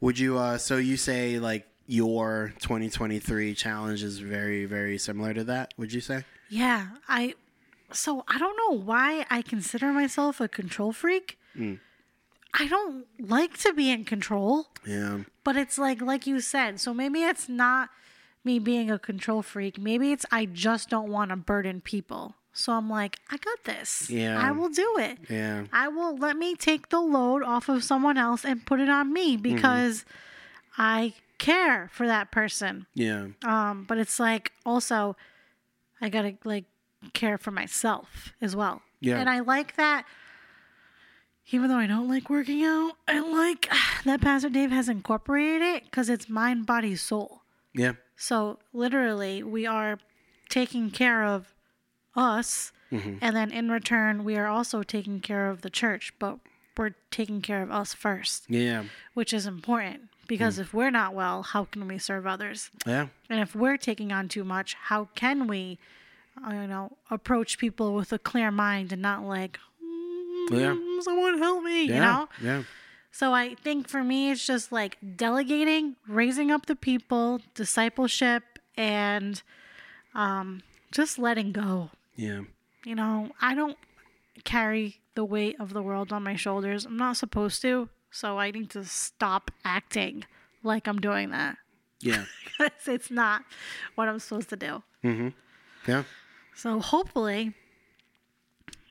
Would 0.00 0.18
you 0.18 0.38
uh 0.38 0.58
so 0.58 0.76
you 0.76 0.96
say 0.96 1.38
like 1.38 1.66
your 1.86 2.52
2023 2.60 3.54
challenge 3.54 4.02
is 4.02 4.18
very 4.18 4.64
very 4.66 4.98
similar 4.98 5.32
to 5.34 5.44
that, 5.44 5.72
would 5.76 5.92
you 5.92 6.00
say? 6.00 6.24
Yeah, 6.48 6.88
I 7.08 7.34
so 7.92 8.24
I 8.28 8.38
don't 8.38 8.56
know 8.56 8.78
why 8.78 9.24
I 9.30 9.42
consider 9.42 9.92
myself 9.92 10.40
a 10.40 10.48
control 10.48 10.92
freak. 10.92 11.38
I 12.58 12.68
don't 12.68 13.06
like 13.18 13.56
to 13.58 13.72
be 13.72 13.90
in 13.90 14.04
control, 14.04 14.66
Yeah. 14.86 15.20
but 15.44 15.56
it's 15.56 15.78
like 15.78 16.00
like 16.02 16.26
you 16.26 16.40
said. 16.40 16.80
So 16.80 16.92
maybe 16.94 17.22
it's 17.22 17.48
not 17.48 17.90
me 18.44 18.58
being 18.58 18.90
a 18.90 18.98
control 18.98 19.42
freak. 19.42 19.78
Maybe 19.78 20.12
it's 20.12 20.26
I 20.30 20.44
just 20.46 20.88
don't 20.90 21.10
want 21.10 21.30
to 21.30 21.36
burden 21.36 21.80
people. 21.80 22.34
So 22.56 22.72
I'm 22.72 22.88
like, 22.88 23.18
I 23.30 23.36
got 23.36 23.64
this. 23.64 24.08
Yeah. 24.10 24.40
I 24.40 24.50
will 24.50 24.70
do 24.70 24.96
it. 24.98 25.18
Yeah. 25.28 25.64
I 25.72 25.88
will 25.88 26.16
let 26.16 26.36
me 26.36 26.54
take 26.54 26.88
the 26.88 27.00
load 27.00 27.42
off 27.42 27.68
of 27.68 27.84
someone 27.84 28.16
else 28.16 28.44
and 28.44 28.64
put 28.64 28.80
it 28.80 28.88
on 28.88 29.12
me 29.12 29.36
because 29.36 30.04
I 30.78 31.12
care 31.38 31.90
for 31.92 32.06
that 32.06 32.32
person. 32.32 32.86
Yeah. 32.94 33.28
Um, 33.44 33.84
but 33.86 33.98
it's 33.98 34.18
like 34.18 34.52
also 34.64 35.16
I 36.00 36.08
gotta 36.08 36.36
like 36.44 36.64
care 37.12 37.36
for 37.36 37.50
myself 37.50 38.32
as 38.40 38.56
well. 38.56 38.80
Yeah. 39.00 39.18
And 39.18 39.28
I 39.28 39.40
like 39.40 39.76
that 39.76 40.06
even 41.50 41.68
though 41.68 41.76
I 41.76 41.86
don't 41.86 42.08
like 42.08 42.28
working 42.28 42.64
out, 42.64 42.92
I 43.06 43.20
like 43.20 43.70
that 44.04 44.20
Pastor 44.20 44.48
Dave 44.48 44.70
has 44.70 44.88
incorporated 44.88 45.62
it 45.62 45.84
because 45.84 46.08
it's 46.08 46.28
mind, 46.28 46.66
body, 46.66 46.96
soul. 46.96 47.42
Yeah. 47.74 47.92
So 48.16 48.58
literally, 48.72 49.42
we 49.42 49.66
are 49.66 49.98
taking 50.48 50.90
care 50.90 51.22
of 51.22 51.54
us, 52.16 52.72
and 52.90 53.36
then 53.36 53.50
in 53.50 53.70
return, 53.70 54.24
we 54.24 54.36
are 54.36 54.46
also 54.46 54.82
taking 54.82 55.20
care 55.20 55.50
of 55.50 55.62
the 55.62 55.70
church. 55.70 56.12
But 56.18 56.38
we're 56.78 56.94
taking 57.10 57.42
care 57.42 57.62
of 57.62 57.70
us 57.70 57.92
first, 57.94 58.44
Yeah. 58.48 58.84
which 59.14 59.32
is 59.32 59.46
important 59.46 60.08
because 60.26 60.58
if 60.58 60.72
we're 60.74 60.90
not 60.90 61.14
well, 61.14 61.42
how 61.42 61.64
can 61.64 61.86
we 61.88 61.98
serve 61.98 62.26
others? 62.26 62.70
Yeah. 62.86 63.08
And 63.30 63.40
if 63.40 63.54
we're 63.54 63.76
taking 63.78 64.12
on 64.12 64.28
too 64.28 64.44
much, 64.44 64.74
how 64.74 65.08
can 65.14 65.46
we, 65.46 65.78
uh, 66.46 66.52
you 66.52 66.66
know, 66.66 66.96
approach 67.10 67.58
people 67.58 67.94
with 67.94 68.12
a 68.12 68.18
clear 68.18 68.50
mind 68.50 68.92
and 68.92 69.00
not 69.02 69.22
like, 69.24 69.58
Yeah. 70.50 70.74
"Mm, 70.74 71.02
someone 71.02 71.38
help 71.38 71.64
me, 71.64 71.84
Yeah. 71.86 71.94
you 71.94 72.00
know? 72.00 72.28
Yeah. 72.42 72.62
So 73.10 73.32
I 73.32 73.54
think 73.54 73.88
for 73.88 74.04
me, 74.04 74.30
it's 74.30 74.46
just 74.46 74.70
like 74.70 74.98
delegating, 75.16 75.96
raising 76.06 76.50
up 76.50 76.66
the 76.66 76.76
people, 76.76 77.40
discipleship, 77.54 78.58
and 78.76 79.42
um, 80.14 80.62
just 80.92 81.18
letting 81.18 81.52
go. 81.52 81.90
Yeah. 82.16 82.42
You 82.84 82.94
know, 82.94 83.30
I 83.40 83.54
don't 83.54 83.76
carry 84.44 85.00
the 85.14 85.24
weight 85.24 85.56
of 85.60 85.72
the 85.72 85.82
world 85.82 86.12
on 86.12 86.22
my 86.22 86.36
shoulders. 86.36 86.84
I'm 86.86 86.96
not 86.96 87.16
supposed 87.16 87.62
to. 87.62 87.88
So 88.10 88.38
I 88.38 88.50
need 88.50 88.70
to 88.70 88.84
stop 88.84 89.50
acting 89.64 90.24
like 90.62 90.86
I'm 90.86 90.98
doing 90.98 91.30
that. 91.30 91.58
Yeah. 92.00 92.24
it's 92.86 93.10
not 93.10 93.42
what 93.94 94.08
I'm 94.08 94.18
supposed 94.18 94.48
to 94.50 94.56
do. 94.56 94.82
Mm-hmm. 95.04 95.28
Yeah. 95.86 96.04
So 96.54 96.80
hopefully, 96.80 97.54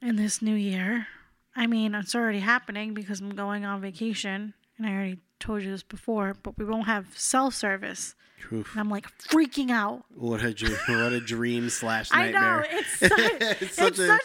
in 0.02 0.16
this 0.16 0.42
new 0.42 0.56
year, 0.56 1.08
I 1.56 1.68
mean, 1.68 1.96
it's 1.96 2.16
already 2.16 2.40
happening 2.40 2.94
because 2.94 3.22
I'm 3.22 3.36
going 3.36 3.66
on 3.66 3.82
vacation, 3.82 4.54
and 4.78 4.88
I 4.88 4.92
already 4.92 5.20
told 5.40 5.64
you 5.64 5.72
this 5.72 5.84
before, 5.84 6.36
but 6.44 6.58
we 6.58 6.66
won't 6.66 6.86
have 6.86 7.08
cell 7.18 7.52
service. 7.52 8.16
Oof. 8.54 8.72
And 8.74 8.80
I'm 8.82 8.90
like 8.90 9.08
freaking 9.20 9.72
out. 9.72 10.06
What 10.16 10.44
a 10.44 10.54
dream! 10.54 10.78
What 10.88 11.14
a 11.14 11.20
dream 11.20 11.70
slash 11.70 12.10
I 12.12 12.32
know 12.32 12.40
nightmare. 12.40 12.68
it's 12.70 12.90
such, 13.00 13.12
it's 13.42 13.62
It's 13.62 13.76
such, 13.76 13.96
such 13.96 14.00
a- 14.00 14.08
dream. 14.08 14.20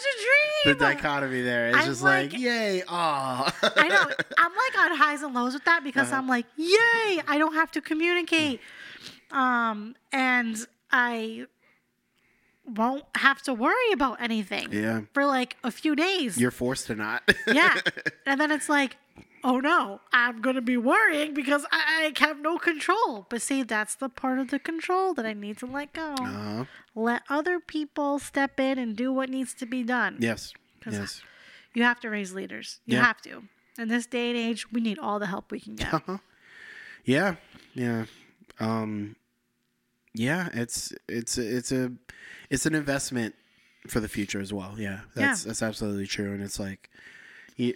the 0.66 0.74
dichotomy 0.74 1.40
there. 1.42 1.68
It's 1.68 1.78
I'm 1.78 1.84
just 1.86 2.02
like, 2.02 2.32
like- 2.32 2.40
yay, 2.40 2.82
aw. 2.86 3.54
I 3.62 3.88
know. 3.88 4.04
I'm 4.38 4.52
like 4.52 4.78
on 4.78 4.96
highs 4.98 5.22
and 5.22 5.34
lows 5.34 5.54
with 5.54 5.64
that 5.64 5.82
because 5.84 6.08
Uh-huh. 6.08 6.16
I'm 6.18 6.28
like, 6.28 6.44
yay! 6.56 7.20
I 7.26 7.36
don't 7.38 7.54
have 7.54 7.70
to 7.72 7.80
communicate, 7.80 8.60
um, 9.30 9.94
and 10.12 10.56
I 10.92 11.46
won't 12.66 13.04
have 13.16 13.40
to 13.42 13.54
worry 13.54 13.92
about 13.92 14.20
anything 14.20 14.68
Yeah. 14.70 15.00
for 15.14 15.24
like 15.24 15.56
a 15.64 15.70
few 15.70 15.96
days. 15.96 16.38
You're 16.38 16.50
forced 16.50 16.86
to 16.88 16.94
not. 16.94 17.22
Yeah. 17.46 17.74
And 18.26 18.40
then 18.40 18.50
it's 18.52 18.68
like, 18.68 18.96
oh 19.44 19.60
no, 19.60 20.00
I'm 20.12 20.40
going 20.40 20.56
to 20.56 20.62
be 20.62 20.76
worrying 20.76 21.34
because 21.34 21.64
I, 21.72 22.12
I 22.16 22.20
have 22.24 22.40
no 22.40 22.58
control. 22.58 23.26
But 23.30 23.42
see, 23.42 23.62
that's 23.62 23.94
the 23.94 24.08
part 24.08 24.38
of 24.38 24.50
the 24.50 24.58
control 24.58 25.14
that 25.14 25.24
I 25.26 25.32
need 25.32 25.58
to 25.58 25.66
let 25.66 25.92
go. 25.92 26.14
Uh-huh. 26.18 26.64
Let 26.94 27.22
other 27.28 27.60
people 27.60 28.18
step 28.18 28.58
in 28.60 28.78
and 28.78 28.96
do 28.96 29.12
what 29.12 29.28
needs 29.28 29.54
to 29.54 29.66
be 29.66 29.82
done. 29.82 30.16
Yes. 30.20 30.52
Yes. 30.90 31.22
You 31.74 31.82
have 31.84 32.00
to 32.00 32.10
raise 32.10 32.32
leaders. 32.32 32.80
You 32.86 32.96
Yeah. 32.98 33.04
have 33.04 33.20
to. 33.22 33.44
In 33.78 33.88
this 33.88 34.06
day 34.06 34.30
and 34.30 34.38
age, 34.38 34.70
we 34.72 34.80
need 34.80 34.98
all 34.98 35.18
the 35.18 35.26
help 35.26 35.50
we 35.50 35.60
can 35.60 35.76
get. 35.76 36.02
Yeah. 37.04 37.36
Yeah. 37.74 38.04
Um 38.58 39.16
yeah, 40.12 40.48
it's 40.52 40.92
it's 41.08 41.38
it's 41.38 41.70
a 41.72 41.92
it's 42.50 42.66
an 42.66 42.74
investment 42.74 43.34
for 43.88 44.00
the 44.00 44.08
future 44.08 44.40
as 44.40 44.52
well. 44.52 44.74
Yeah. 44.78 45.00
That's 45.14 45.44
Yeah. 45.44 45.48
that's 45.48 45.62
absolutely 45.62 46.06
true 46.06 46.32
and 46.34 46.42
it's 46.42 46.58
like 46.58 46.90
you, 47.56 47.74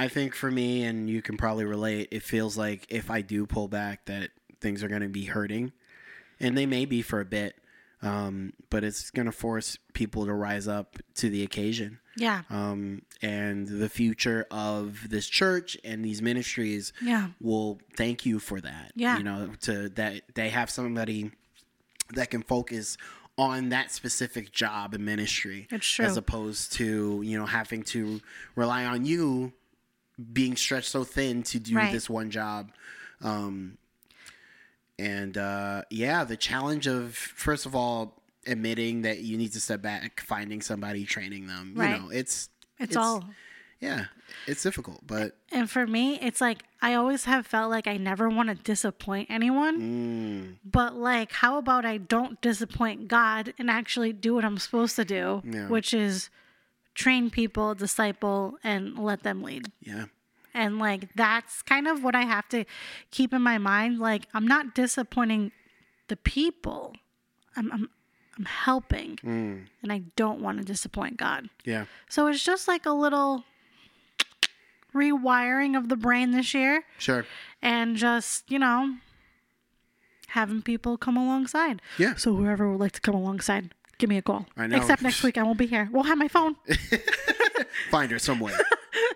I 0.00 0.08
think 0.08 0.34
for 0.34 0.50
me 0.50 0.82
and 0.84 1.08
you 1.10 1.20
can 1.22 1.36
probably 1.36 1.64
relate, 1.64 2.08
it 2.10 2.22
feels 2.22 2.56
like 2.56 2.86
if 2.88 3.10
I 3.10 3.20
do 3.20 3.46
pull 3.46 3.68
back 3.68 4.06
that 4.06 4.30
things 4.60 4.82
are 4.82 4.88
going 4.88 5.02
to 5.02 5.08
be 5.08 5.26
hurting 5.26 5.72
and 6.40 6.56
they 6.56 6.66
may 6.66 6.84
be 6.86 7.02
for 7.02 7.20
a 7.20 7.24
bit. 7.24 7.54
Um, 8.02 8.54
but 8.70 8.82
it's 8.82 9.10
going 9.10 9.26
to 9.26 9.32
force 9.32 9.76
people 9.92 10.24
to 10.24 10.32
rise 10.32 10.66
up 10.66 10.96
to 11.16 11.28
the 11.28 11.42
occasion. 11.42 11.98
yeah. 12.16 12.42
um, 12.48 13.02
and 13.20 13.68
the 13.68 13.90
future 13.90 14.46
of 14.50 15.10
this 15.10 15.26
church 15.26 15.76
and 15.84 16.02
these 16.02 16.22
ministries 16.22 16.94
Yeah. 17.02 17.28
will 17.42 17.78
thank 17.98 18.24
you 18.24 18.38
for 18.38 18.58
that. 18.62 18.92
Yeah. 18.96 19.18
you 19.18 19.24
know, 19.24 19.50
to 19.62 19.90
that 19.90 20.22
they 20.34 20.48
have 20.48 20.70
somebody 20.70 21.30
that 22.14 22.30
can 22.30 22.42
focus 22.42 22.96
on 23.36 23.68
that 23.68 23.92
specific 23.92 24.50
job 24.52 24.94
and 24.94 25.04
ministry, 25.04 25.68
It's 25.70 25.86
true. 25.86 26.06
as 26.06 26.16
opposed 26.16 26.72
to 26.74 27.20
you 27.22 27.38
know 27.38 27.46
having 27.46 27.82
to 27.94 28.20
rely 28.56 28.84
on 28.86 29.04
you 29.04 29.52
being 30.32 30.56
stretched 30.56 30.88
so 30.90 31.04
thin 31.04 31.42
to 31.44 31.58
do 31.58 31.74
Right. 31.76 31.92
this 31.92 32.08
one 32.10 32.30
job. 32.30 32.70
Um, 33.22 33.78
and 34.98 35.36
uh, 35.38 35.82
yeah, 35.90 36.24
the 36.24 36.36
challenge 36.36 36.86
of 36.86 37.14
first 37.14 37.66
of 37.66 37.74
all 37.74 38.20
admitting 38.46 39.02
that 39.02 39.20
you 39.20 39.36
need 39.36 39.52
to 39.52 39.60
step 39.60 39.82
back, 39.82 40.20
finding 40.26 40.60
somebody, 40.60 41.04
training 41.04 41.46
them. 41.46 41.72
Right. 41.74 41.90
You 41.90 42.02
know, 42.02 42.10
it's 42.10 42.48
It's, 42.78 42.96
all. 42.96 43.24
yeah, 43.80 44.06
it's 44.46 44.62
difficult, 44.62 45.06
but 45.06 45.36
And 45.52 45.70
for 45.70 45.86
me, 45.86 46.18
it's 46.20 46.40
like 46.40 46.62
I 46.82 46.94
always 46.94 47.24
have 47.26 47.46
felt 47.46 47.70
like 47.70 47.86
I 47.86 47.96
never 47.98 48.28
want 48.28 48.48
to 48.48 48.54
disappoint 48.54 49.28
anyone. 49.30 49.80
mm, 49.80 50.56
But 50.64 50.94
like, 50.96 51.32
how 51.32 51.58
about 51.58 51.84
I 51.84 51.98
don't 51.98 52.40
disappoint 52.40 53.08
God 53.08 53.52
and 53.58 53.70
actually 53.70 54.12
do 54.14 54.34
what 54.34 54.44
I'm 54.44 54.58
supposed 54.58 54.96
to 54.96 55.04
do, 55.04 55.42
Yeah. 55.44 55.68
which 55.68 55.92
is 55.94 56.30
train 56.94 57.30
people, 57.30 57.74
disciple, 57.74 58.58
and 58.64 58.98
let 58.98 59.22
them 59.22 59.42
lead. 59.42 59.70
yeah, 59.80 60.06
And 60.54 60.78
like, 60.78 61.14
that's 61.14 61.62
kind 61.62 61.86
of 61.88 62.02
what 62.04 62.14
I 62.14 62.22
have 62.22 62.48
to 62.50 62.64
keep 63.10 63.32
in 63.32 63.42
my 63.42 63.58
mind. 63.58 63.98
Like, 63.98 64.26
I'm 64.34 64.46
not 64.46 64.74
disappointing 64.74 65.52
the 66.08 66.16
people. 66.16 66.94
I'm 67.56 67.70
I'm, 67.72 67.88
I'm 68.38 68.44
helping, 68.46 69.16
mm, 69.16 69.66
and 69.82 69.92
I 69.92 70.02
don't 70.16 70.40
want 70.40 70.58
to 70.58 70.64
disappoint 70.64 71.16
God. 71.18 71.48
yeah, 71.64 71.84
So 72.08 72.26
it's 72.28 72.42
just 72.42 72.66
like 72.68 72.86
a 72.86 72.92
little 72.92 73.44
rewiring 74.94 75.76
of 75.76 75.88
the 75.88 75.96
brain 75.96 76.30
this 76.32 76.52
year 76.54 76.82
sure, 76.98 77.24
and 77.62 77.96
just, 77.96 78.50
you 78.50 78.58
know, 78.58 78.96
having 80.28 80.62
people 80.62 80.96
come 80.96 81.16
alongside. 81.16 81.80
yeah. 81.98 82.14
So 82.16 82.34
whoever 82.34 82.70
would 82.70 82.80
like 82.80 82.92
to 82.92 83.00
come 83.00 83.14
alongside, 83.14 83.72
give 84.00 84.08
me 84.10 84.16
a 84.16 84.22
call. 84.22 84.46
I 84.56 84.66
know. 84.66 84.76
Except 84.76 85.02
next 85.02 85.22
week 85.22 85.38
I 85.38 85.42
won't 85.42 85.58
be 85.58 85.66
here. 85.66 85.88
We'll 85.92 86.02
have 86.04 86.18
my 86.18 86.28
phone. 86.28 86.56
Find 87.90 88.10
her 88.10 88.18
somewhere. 88.18 88.56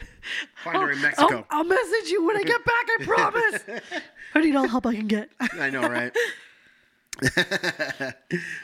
Find 0.64 0.76
her 0.78 0.90
in 0.92 0.98
I'll, 0.98 1.02
Mexico. 1.02 1.46
I'll 1.50 1.64
message 1.64 2.10
you 2.10 2.24
when 2.26 2.36
I 2.36 2.42
get 2.44 2.64
back, 2.64 2.86
I 2.88 3.04
promise. 3.04 3.64
I 4.34 4.40
need 4.40 4.54
all 4.56 4.62
the 4.62 4.68
help 4.68 4.86
I 4.86 4.94
can 4.94 5.06
get. 5.06 5.30
I 5.60 5.70
know, 5.70 5.82
right? 5.82 6.12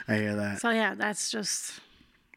I 0.07 0.15
hear 0.15 0.35
that. 0.35 0.59
So 0.61 0.69
yeah, 0.71 0.95
that's 0.95 1.31
just 1.31 1.79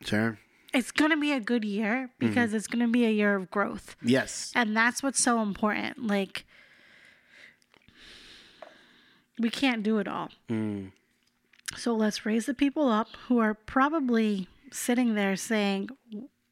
Sure. 0.02 0.38
it's 0.72 0.90
gonna 0.92 1.16
be 1.16 1.32
a 1.32 1.40
good 1.40 1.64
year 1.64 2.10
because 2.18 2.48
Mm-hmm. 2.50 2.56
it's 2.56 2.66
gonna 2.66 2.88
be 2.88 3.04
a 3.06 3.10
year 3.10 3.34
of 3.36 3.50
growth. 3.50 3.96
Yes. 4.02 4.52
And 4.54 4.76
that's 4.76 5.02
what's 5.02 5.20
so 5.20 5.40
important. 5.42 6.06
Like 6.06 6.44
we 9.38 9.50
can't 9.50 9.82
do 9.82 9.98
it 9.98 10.06
all. 10.08 10.28
Mm. 10.50 10.92
So 11.76 11.94
let's 11.94 12.24
raise 12.26 12.46
the 12.46 12.54
people 12.54 12.88
up 12.88 13.08
who 13.28 13.38
are 13.38 13.54
probably 13.54 14.48
sitting 14.72 15.14
there 15.14 15.36
saying, 15.36 15.90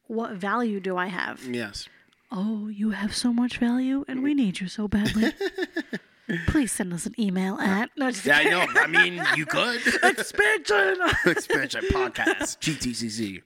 What 0.07 0.33
value 0.33 0.79
do 0.79 0.97
I 0.97 1.07
have? 1.07 1.43
Yes. 1.45 1.87
Oh, 2.31 2.67
you 2.67 2.91
have 2.91 3.15
so 3.15 3.31
much 3.31 3.57
value 3.57 4.05
and 4.07 4.23
we 4.23 4.33
need 4.33 4.59
you 4.59 4.67
so 4.67 4.87
badly. 4.87 5.33
Please 6.47 6.71
send 6.71 6.93
us 6.93 7.05
an 7.05 7.13
email 7.19 7.59
at 7.59 7.89
no, 7.97 8.09
just 8.09 8.25
Yeah, 8.25 8.37
I 8.37 8.43
know. 8.45 8.65
I 8.75 8.87
mean, 8.87 9.21
you 9.35 9.45
could. 9.45 9.81
expansion. 10.03 10.97
Expansion 11.25 11.83
podcast. 11.91 12.57
GTCC. 12.59 13.41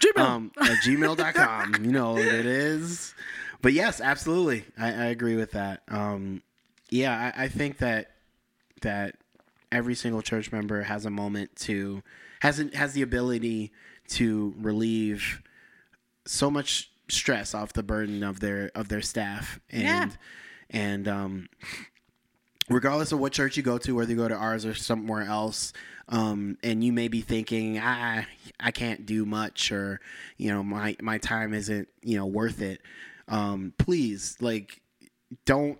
Gmail. 0.00 0.18
Um, 0.20 0.52
at 0.60 0.78
gmail.com. 0.78 1.84
You 1.84 1.92
know 1.92 2.12
what 2.12 2.22
it 2.22 2.46
is. 2.46 3.14
But 3.60 3.72
yes, 3.74 4.00
absolutely. 4.00 4.64
I, 4.78 4.86
I 4.88 5.04
agree 5.06 5.36
with 5.36 5.52
that. 5.52 5.82
Um, 5.88 6.42
yeah, 6.90 7.32
I, 7.36 7.44
I 7.44 7.48
think 7.48 7.78
that 7.78 8.10
that 8.80 9.16
every 9.74 9.94
single 9.94 10.22
church 10.22 10.52
member 10.52 10.82
has 10.82 11.04
a 11.04 11.10
moment 11.10 11.54
to 11.56 12.02
has 12.40 12.64
has 12.74 12.92
the 12.94 13.02
ability 13.02 13.72
to 14.08 14.54
relieve 14.58 15.42
so 16.26 16.50
much 16.50 16.90
stress 17.08 17.54
off 17.54 17.72
the 17.74 17.82
burden 17.82 18.22
of 18.22 18.40
their 18.40 18.70
of 18.74 18.88
their 18.88 19.02
staff 19.02 19.60
and 19.70 19.82
Yeah. 19.82 20.08
and 20.70 21.08
um 21.08 21.48
regardless 22.70 23.12
of 23.12 23.18
what 23.18 23.32
church 23.32 23.56
you 23.56 23.62
go 23.62 23.76
to 23.78 23.94
whether 23.94 24.10
you 24.10 24.16
go 24.16 24.28
to 24.28 24.34
ours 24.34 24.64
or 24.64 24.74
somewhere 24.74 25.22
else 25.22 25.72
um 26.08 26.56
and 26.62 26.82
you 26.82 26.92
may 26.92 27.08
be 27.08 27.20
thinking 27.20 27.78
i 27.78 28.26
I 28.60 28.70
can't 28.70 29.04
do 29.04 29.26
much 29.26 29.70
or 29.72 30.00
you 30.38 30.50
know 30.50 30.62
my 30.62 30.96
my 31.02 31.18
time 31.18 31.52
isn't 31.52 31.88
you 32.02 32.16
know 32.16 32.26
worth 32.26 32.62
it 32.62 32.80
um 33.28 33.74
please 33.78 34.36
like 34.40 34.80
don't 35.44 35.78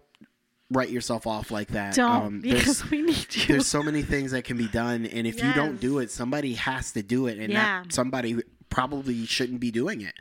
write 0.70 0.90
yourself 0.90 1.27
off 1.27 1.50
like 1.50 1.68
that 1.68 1.94
Don't 1.94 2.11
um 2.27 2.40
because 2.42 2.88
we 2.90 3.03
need 3.03 3.35
you. 3.37 3.46
there's 3.46 3.66
so 3.66 3.83
many 3.83 4.03
things 4.03 4.33
that 4.33 4.44
can 4.44 4.57
be 4.57 4.66
done 4.68 5.05
and 5.07 5.27
if 5.27 5.42
you 5.42 5.53
don't 5.53 5.79
do 5.81 5.98
it 5.98 6.11
somebody 6.11 6.55
has 6.55 6.92
to 6.92 7.03
do 7.03 7.27
it 7.27 7.38
and 7.38 7.53
Yeah. 7.53 7.83
that 7.83 7.92
somebody 7.92 8.40
probably 8.70 9.27
shouldn't 9.27 9.61
be 9.61 9.70
doing 9.70 10.00
it 10.00 10.14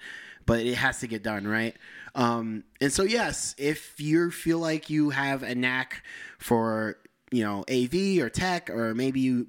but 0.45 0.59
it 0.59 0.75
has 0.75 0.99
to 0.99 1.07
get 1.07 1.23
done, 1.23 1.47
right? 1.47 1.73
Um, 2.15 2.65
and 2.81 2.91
so, 2.91 3.03
yes, 3.03 3.55
if 3.57 3.97
you 4.01 4.29
feel 4.29 4.59
like 4.59 4.89
you 4.89 5.11
have 5.11 5.41
a 5.41 5.55
knack 5.55 6.03
for 6.37 6.97
you 7.31 7.45
know 7.45 7.63
AV 7.71 8.21
or 8.21 8.29
tech, 8.29 8.69
or 8.69 8.93
maybe 8.93 9.21
you 9.21 9.47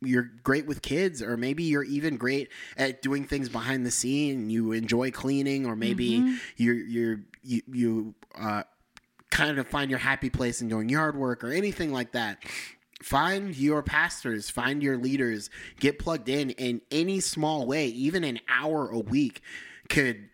you're 0.00 0.30
great 0.44 0.66
with 0.66 0.82
kids, 0.82 1.20
or 1.20 1.36
maybe 1.36 1.64
you're 1.64 1.82
even 1.82 2.16
great 2.16 2.48
at 2.76 3.02
doing 3.02 3.24
things 3.24 3.48
behind 3.48 3.84
the 3.84 3.90
scene. 3.90 4.48
You 4.48 4.70
enjoy 4.70 5.10
cleaning, 5.10 5.66
or 5.66 5.74
maybe 5.74 6.38
you're 6.56 6.76
you're 6.76 7.20
you 7.42 7.62
you 7.72 8.14
uh, 8.40 8.62
kind 9.30 9.58
of 9.58 9.68
find 9.68 9.90
your 9.90 9.98
happy 9.98 10.30
place 10.30 10.60
in 10.60 10.68
doing 10.68 10.88
yard 10.88 11.16
work 11.16 11.44
or 11.44 11.52
anything 11.52 11.92
like 11.92 12.12
that. 12.12 12.38
Find 13.02 13.54
your 13.54 13.82
pastors, 13.82 14.48
find 14.48 14.82
your 14.82 14.96
leaders, 14.96 15.50
get 15.80 15.98
plugged 15.98 16.28
in 16.28 16.50
in 16.50 16.80
any 16.90 17.20
small 17.20 17.66
way, 17.66 17.88
even 17.88 18.24
an 18.24 18.40
hour 18.48 18.88
a 18.88 18.98
week 18.98 19.42
could 19.88 20.28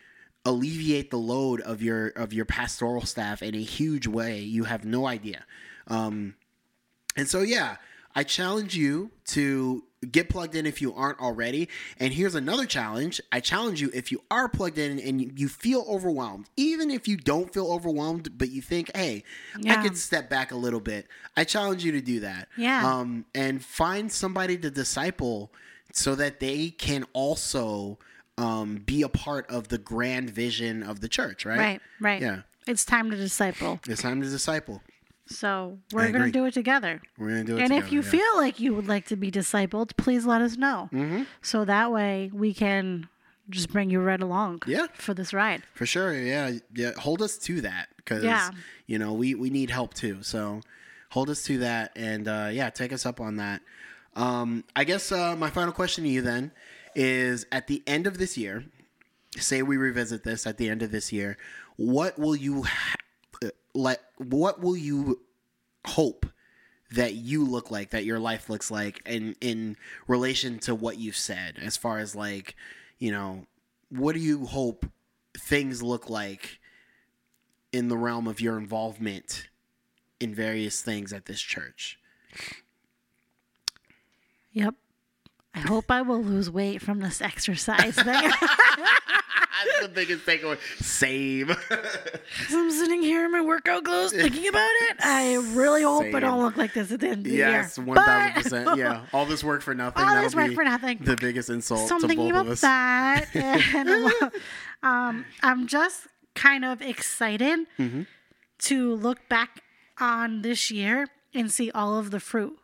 alleviate 0.44 1.10
the 1.10 1.18
load 1.18 1.60
of 1.60 1.82
your 1.82 2.08
of 2.08 2.32
your 2.32 2.44
pastoral 2.44 3.02
staff 3.02 3.42
in 3.42 3.54
a 3.54 3.62
huge 3.62 4.06
way. 4.06 4.40
You 4.40 4.64
have 4.64 4.84
no 4.84 5.06
idea. 5.06 5.44
Um, 5.88 6.34
and 7.16 7.28
so, 7.28 7.40
yeah, 7.42 7.76
I 8.14 8.22
challenge 8.22 8.76
you 8.76 9.10
to 9.28 9.84
get 10.10 10.28
plugged 10.28 10.54
in 10.54 10.66
if 10.66 10.82
you 10.82 10.92
aren't 10.94 11.20
already. 11.20 11.68
And 12.00 12.12
here's 12.12 12.34
another 12.34 12.66
challenge 12.66 13.20
I 13.30 13.40
challenge 13.40 13.80
you 13.80 13.90
if 13.94 14.10
you 14.10 14.22
are 14.30 14.48
plugged 14.48 14.78
in 14.78 14.98
and 14.98 15.38
you- 15.38 15.48
feel 15.48 15.84
overwhelmed, 15.88 16.46
even 16.56 16.90
if 16.90 17.06
you 17.06 17.16
don't 17.16 17.52
feel 17.52 17.68
overwhelmed, 17.70 18.36
but 18.36 18.50
you 18.50 18.60
think, 18.62 18.90
hey, 18.96 19.22
Yeah. 19.58 19.78
I 19.78 19.82
could 19.82 19.96
step 19.96 20.28
back 20.28 20.50
a 20.50 20.56
little 20.56 20.80
bit, 20.80 21.06
I 21.36 21.44
challenge 21.44 21.84
you 21.84 21.92
to 21.92 22.00
do 22.00 22.20
that. 22.20 22.48
Yeah. 22.56 22.84
Um, 22.86 23.26
and 23.34 23.64
find 23.64 24.10
somebody 24.10 24.56
to 24.58 24.70
disciple 24.70 25.52
so 25.92 26.14
that 26.16 26.40
they 26.40 26.70
can 26.70 27.04
also 27.12 27.98
um, 28.38 28.76
be 28.86 29.02
a 29.02 29.08
part 29.10 29.48
of 29.50 29.68
the 29.68 29.76
grand 29.78 30.30
vision 30.30 30.82
of 30.82 31.00
the 31.00 31.08
church, 31.08 31.44
right? 31.44 31.58
Right, 31.58 31.80
right. 32.00 32.22
Yeah. 32.22 32.42
It's 32.66 32.84
time 32.84 33.10
to 33.10 33.16
disciple. 33.16 33.78
It's 33.86 34.00
time 34.02 34.22
to 34.22 34.28
disciple. 34.28 34.82
So 35.26 35.78
we're 35.92 36.10
going 36.10 36.24
to 36.24 36.30
do 36.30 36.44
it 36.46 36.54
together. 36.54 37.00
We're 37.16 37.28
going 37.30 37.46
to 37.46 37.52
do 37.52 37.56
it 37.56 37.60
And 37.60 37.68
together, 37.70 37.86
if 37.86 37.92
you 37.92 38.00
yeah. 38.02 38.10
feel 38.10 38.36
like 38.36 38.60
you 38.60 38.74
would 38.74 38.88
like 38.88 39.06
to 39.06 39.16
be 39.16 39.30
discipled, 39.30 39.96
please 39.96 40.26
let 40.26 40.42
us 40.42 40.56
know. 40.56 40.88
Mm-hmm. 40.92 41.22
So 41.42 41.64
that 41.64 41.90
way 41.92 42.30
we 42.34 42.52
can 42.52 43.08
just 43.50 43.70
bring 43.72 43.90
you 43.90 44.00
right 44.00 44.20
along 44.20 44.62
Yeah. 44.66 44.86
for 44.94 45.14
this 45.14 45.32
ride. 45.32 45.62
For 45.74 45.86
sure, 45.86 46.12
yeah, 46.14 46.58
yeah. 46.74 46.92
Hold 46.98 47.22
us 47.22 47.38
to 47.38 47.60
that 47.62 47.88
because 47.96 48.24
Yeah. 48.24 48.50
you 48.86 48.98
know 48.98 49.12
we 49.12 49.34
we 49.34 49.50
need 49.50 49.70
help 49.70 49.94
too. 49.94 50.22
So 50.22 50.60
hold 51.10 51.28
us 51.30 51.42
to 51.44 51.58
that, 51.58 51.92
and 51.96 52.26
uh, 52.28 52.50
yeah, 52.52 52.70
take 52.70 52.92
us 52.92 53.04
up 53.06 53.20
on 53.20 53.36
that. 53.36 53.62
Um, 54.14 54.64
I 54.76 54.84
guess 54.84 55.10
uh, 55.12 55.34
my 55.36 55.50
final 55.50 55.72
question 55.72 56.04
to 56.04 56.10
you 56.10 56.20
then 56.22 56.52
is: 56.94 57.46
at 57.50 57.66
the 57.66 57.82
end 57.86 58.06
of 58.06 58.18
this 58.18 58.36
year, 58.38 58.64
say 59.38 59.62
we 59.62 59.76
revisit 59.76 60.24
this 60.24 60.46
at 60.46 60.56
the 60.58 60.68
end 60.68 60.82
of 60.82 60.90
this 60.92 61.12
year, 61.12 61.36
what 61.76 62.18
will 62.18 62.36
you 62.36 62.64
let? 63.74 64.00
What 64.18 64.60
will 64.60 64.76
you 64.76 65.20
hope 65.86 66.26
that 66.92 67.14
you 67.14 67.44
look 67.44 67.70
like, 67.70 67.90
that 67.90 68.04
your 68.04 68.18
life 68.18 68.50
looks 68.50 68.70
like, 68.70 69.00
in 69.06 69.36
in 69.40 69.76
relation 70.06 70.58
to 70.60 70.74
what 70.74 70.98
you've 70.98 71.16
said, 71.16 71.58
as 71.60 71.76
far 71.76 71.98
as 71.98 72.14
like, 72.14 72.56
you 72.98 73.10
know, 73.10 73.46
what 73.88 74.14
do 74.14 74.20
you 74.20 74.46
hope 74.46 74.86
things 75.36 75.82
look 75.82 76.08
like 76.08 76.58
in 77.72 77.88
the 77.88 77.96
realm 77.96 78.26
of 78.26 78.40
your 78.40 78.58
involvement 78.58 79.48
in 80.20 80.34
various 80.34 80.82
things 80.82 81.12
at 81.12 81.26
this 81.26 81.40
church? 81.40 81.98
Yep. 84.52 84.74
I 85.54 85.60
hope 85.60 85.90
I 85.90 86.02
will 86.02 86.22
lose 86.22 86.50
weight 86.50 86.80
from 86.82 87.00
this 87.00 87.20
exercise 87.22 87.94
thing. 87.96 88.30
That's 89.64 89.82
the 89.82 89.88
biggest 89.88 90.24
takeaway. 90.26 90.58
Same. 90.82 91.50
I'm 92.50 92.70
sitting 92.70 93.02
here 93.02 93.24
in 93.24 93.32
my 93.32 93.40
workout 93.40 93.84
clothes 93.84 94.12
thinking 94.12 94.48
about 94.48 94.70
it. 94.90 94.96
I 95.00 95.34
really 95.54 95.82
hope 95.82 96.02
Same. 96.04 96.16
I 96.16 96.20
don't 96.20 96.40
look 96.42 96.56
like 96.56 96.74
this 96.74 96.90
at 96.92 97.00
the 97.00 97.08
end 97.08 97.18
of 97.18 97.24
the 97.24 97.38
yes, 97.38 97.78
year. 97.78 97.86
one 97.86 97.96
thousand 97.96 98.42
percent. 98.42 98.78
Yeah, 98.78 99.04
all 99.12 99.26
this 99.26 99.42
work 99.44 99.62
for 99.62 99.74
nothing. 99.74 100.02
All 100.04 100.20
this 100.22 100.34
work 100.34 100.48
be 100.50 100.54
for 100.54 100.64
nothing. 100.64 100.98
The 101.02 101.16
biggest 101.16 101.50
insult 101.50 101.88
so 101.88 101.94
I'm 101.96 102.00
to 102.02 102.08
thinking 102.08 102.30
both 102.32 102.40
about 102.42 102.46
of 102.46 102.52
us. 102.52 102.60
that. 102.62 103.26
And, 103.74 104.32
um, 104.82 105.24
I'm 105.42 105.66
just 105.66 106.06
kind 106.34 106.64
of 106.64 106.82
excited 106.82 107.60
Mm-hmm. 107.78 108.02
to 108.60 108.94
look 108.94 109.28
back 109.28 109.60
on 110.00 110.42
this 110.42 110.70
year 110.70 111.08
and 111.34 111.50
see 111.50 111.70
all 111.70 111.98
of 111.98 112.10
the 112.10 112.20
fruit 112.20 112.58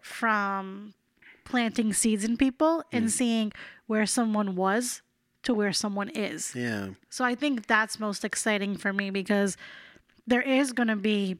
from 0.00 0.94
planting 1.44 1.92
seeds 1.92 2.24
in 2.24 2.36
people 2.36 2.78
Mm. 2.78 2.84
and 2.98 3.10
seeing 3.10 3.52
where 3.86 4.06
someone 4.06 4.54
was 4.56 5.02
to 5.48 5.54
where 5.54 5.72
someone 5.72 6.10
is. 6.10 6.54
Yeah, 6.54 6.90
So 7.08 7.24
I 7.24 7.34
think 7.34 7.66
that's 7.66 7.98
most 7.98 8.22
exciting 8.22 8.76
for 8.76 8.92
me 8.92 9.08
because 9.10 9.56
there 10.26 10.42
is 10.42 10.72
going 10.72 10.88
to 10.88 10.96
be 10.96 11.38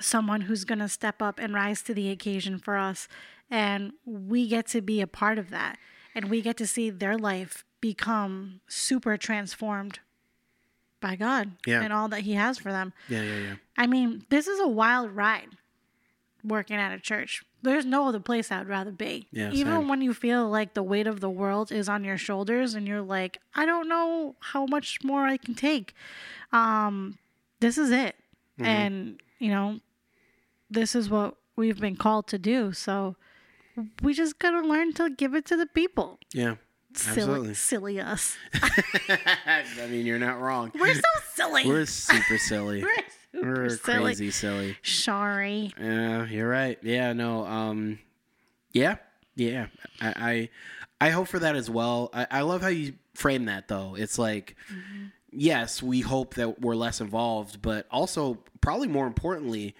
someone 0.00 0.42
who's 0.42 0.64
going 0.64 0.80
to 0.80 0.88
step 0.88 1.22
up 1.22 1.38
and 1.38 1.54
rise 1.54 1.80
to 1.82 1.94
the 1.94 2.10
occasion 2.10 2.58
for 2.58 2.76
us. 2.76 3.08
And 3.50 3.92
we 4.04 4.46
get 4.48 4.66
to 4.68 4.82
be 4.82 5.00
a 5.00 5.06
part 5.06 5.38
of 5.38 5.48
that. 5.50 5.78
And 6.14 6.28
we 6.28 6.42
get 6.42 6.58
to 6.58 6.66
see 6.66 6.90
their 6.90 7.16
life 7.16 7.64
become 7.80 8.60
super 8.68 9.16
transformed 9.16 10.00
by 11.00 11.16
God 11.16 11.52
Yeah. 11.66 11.80
and 11.82 11.92
all 11.94 12.08
that 12.08 12.20
He 12.20 12.34
has 12.34 12.58
for 12.58 12.70
them. 12.72 12.92
yeah, 13.08 13.22
yeah, 13.22 13.38
yeah. 13.38 13.54
I 13.78 13.86
mean, 13.86 14.24
this 14.28 14.46
is 14.46 14.60
a 14.60 14.68
wild 14.68 15.10
ride 15.12 15.56
working 16.46 16.76
at 16.76 16.92
a 16.92 16.98
church. 17.00 17.42
There's 17.62 17.84
no 17.84 18.08
other 18.08 18.20
place 18.20 18.52
I'd 18.52 18.68
rather 18.68 18.92
be. 18.92 19.26
Yeah, 19.32 19.50
Even 19.50 19.72
same. 19.80 19.88
when 19.88 20.00
you 20.00 20.14
feel 20.14 20.48
like 20.48 20.74
the 20.74 20.82
weight 20.82 21.06
of 21.06 21.20
the 21.20 21.30
world 21.30 21.72
is 21.72 21.88
on 21.88 22.04
your 22.04 22.16
shoulders 22.18 22.74
and 22.74 22.86
you're 22.86 23.02
like, 23.02 23.40
I 23.54 23.66
don't 23.66 23.88
know 23.88 24.36
how 24.40 24.66
much 24.66 25.02
more 25.02 25.24
I 25.26 25.36
can 25.36 25.54
take. 25.54 25.94
Um, 26.52 27.18
this 27.60 27.76
is 27.76 27.90
it. 27.90 28.14
Mm-hmm. 28.58 28.64
And, 28.64 29.20
you 29.38 29.48
know, 29.48 29.80
this 30.70 30.94
is 30.94 31.10
what 31.10 31.34
we've 31.56 31.80
been 31.80 31.96
called 31.96 32.28
to 32.28 32.38
do. 32.38 32.72
So 32.72 33.16
we 34.02 34.14
just 34.14 34.38
gotta 34.38 34.60
learn 34.60 34.92
to 34.94 35.10
give 35.10 35.34
it 35.34 35.44
to 35.46 35.56
the 35.56 35.66
people. 35.66 36.18
Yeah, 36.32 36.56
Silly, 36.94 37.20
absolutely. 37.22 37.54
silly 37.54 38.00
us. 38.00 38.36
I 38.62 39.64
mean, 39.90 40.06
you're 40.06 40.18
not 40.18 40.40
wrong. 40.40 40.72
We're 40.74 40.94
so 40.94 41.00
silly. 41.34 41.66
We're 41.66 41.84
super 41.86 42.38
silly. 42.38 42.82
We're 42.84 43.04
We're 43.42 43.68
silly. 43.70 44.02
crazy 44.02 44.30
silly. 44.30 44.76
Sorry. 44.82 45.72
Yeah, 45.80 46.26
you're 46.26 46.48
right. 46.48 46.78
Yeah, 46.82 47.12
no. 47.12 47.44
Um, 47.46 47.98
yeah, 48.72 48.96
yeah. 49.34 49.66
I, 50.00 50.48
I, 51.00 51.06
I 51.08 51.10
hope 51.10 51.28
for 51.28 51.38
that 51.38 51.56
as 51.56 51.68
well. 51.70 52.10
I, 52.12 52.26
I 52.30 52.40
love 52.42 52.62
how 52.62 52.68
you 52.68 52.94
frame 53.14 53.46
that 53.46 53.68
though. 53.68 53.94
It's 53.96 54.18
like, 54.18 54.56
yes, 55.30 55.82
we 55.82 56.00
hope 56.00 56.34
that 56.34 56.60
we're 56.60 56.74
less 56.74 57.00
involved, 57.00 57.62
but 57.62 57.86
also 57.90 58.38
probably 58.60 58.88
more 58.88 59.06
importantly, 59.06 59.74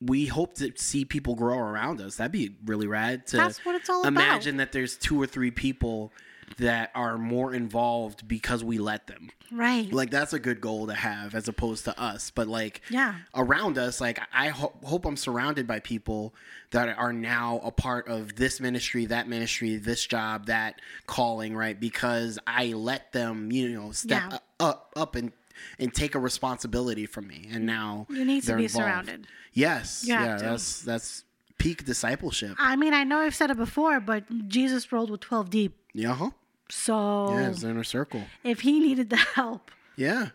we 0.00 0.26
hope 0.26 0.54
to 0.54 0.72
see 0.76 1.04
people 1.04 1.34
grow 1.34 1.58
around 1.58 2.00
us. 2.00 2.16
That'd 2.16 2.32
be 2.32 2.56
really 2.64 2.86
rad 2.86 3.26
to 3.28 3.36
That's 3.36 3.64
what 3.64 3.76
it's 3.76 3.88
all 3.88 4.00
about. 4.00 4.08
imagine 4.08 4.56
that 4.56 4.72
there's 4.72 4.96
two 4.96 5.20
or 5.20 5.26
three 5.26 5.50
people 5.50 6.12
that 6.58 6.90
are 6.94 7.16
more 7.18 7.54
involved 7.54 8.26
because 8.28 8.62
we 8.64 8.78
let 8.78 9.06
them. 9.06 9.30
Right. 9.52 9.92
Like 9.92 10.10
that's 10.10 10.32
a 10.32 10.38
good 10.38 10.60
goal 10.60 10.86
to 10.88 10.94
have 10.94 11.34
as 11.34 11.48
opposed 11.48 11.84
to 11.86 11.98
us. 12.00 12.30
But 12.30 12.48
like 12.48 12.82
Yeah. 12.90 13.14
around 13.34 13.78
us, 13.78 14.00
like 14.00 14.20
I 14.32 14.48
ho- 14.48 14.74
hope 14.84 15.06
I'm 15.06 15.16
surrounded 15.16 15.66
by 15.66 15.80
people 15.80 16.34
that 16.70 16.96
are 16.96 17.12
now 17.12 17.60
a 17.64 17.70
part 17.70 18.08
of 18.08 18.36
this 18.36 18.60
ministry, 18.60 19.06
that 19.06 19.28
ministry, 19.28 19.76
this 19.76 20.06
job, 20.06 20.46
that 20.46 20.80
calling, 21.06 21.56
right? 21.56 21.78
Because 21.78 22.38
I 22.46 22.68
let 22.68 23.12
them, 23.12 23.50
you 23.50 23.70
know, 23.70 23.92
step 23.92 24.22
Yeah. 24.30 24.38
up 24.60 24.92
up 24.96 25.14
and 25.16 25.32
and 25.78 25.92
take 25.92 26.14
a 26.14 26.18
responsibility 26.18 27.04
from 27.06 27.26
me. 27.26 27.46
And 27.52 27.66
now 27.66 28.06
You 28.08 28.24
need 28.24 28.42
to 28.44 28.56
be 28.56 28.64
involved. 28.64 28.72
surrounded. 28.86 29.26
Yes. 29.52 30.04
Yeah, 30.06 30.36
to. 30.36 30.44
that's 30.44 30.80
that's 30.82 31.24
peak 31.58 31.84
discipleship. 31.84 32.56
I 32.58 32.76
mean, 32.76 32.94
I 32.94 33.04
know 33.04 33.18
I've 33.18 33.34
said 33.34 33.50
it 33.50 33.56
before, 33.58 34.00
but 34.00 34.48
Jesus 34.48 34.90
rolled 34.92 35.10
with 35.10 35.20
12 35.20 35.50
deep. 35.50 35.76
Yeah, 35.92 36.14
huh? 36.14 36.30
So 36.70 37.30
Yeah, 37.30 37.50
it's 37.50 37.62
inner 37.62 37.84
circle. 37.84 38.24
if 38.44 38.60
he 38.60 38.80
needed 38.80 39.10
the 39.10 39.16
help, 39.16 39.70
Yeah. 39.96 40.28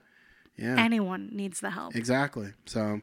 Yeah. 0.57 0.75
anyone 0.77 1.29
needs 1.33 1.59
the 1.59 1.71
help. 1.71 1.95
Exactly. 1.95 2.53
So, 2.65 3.01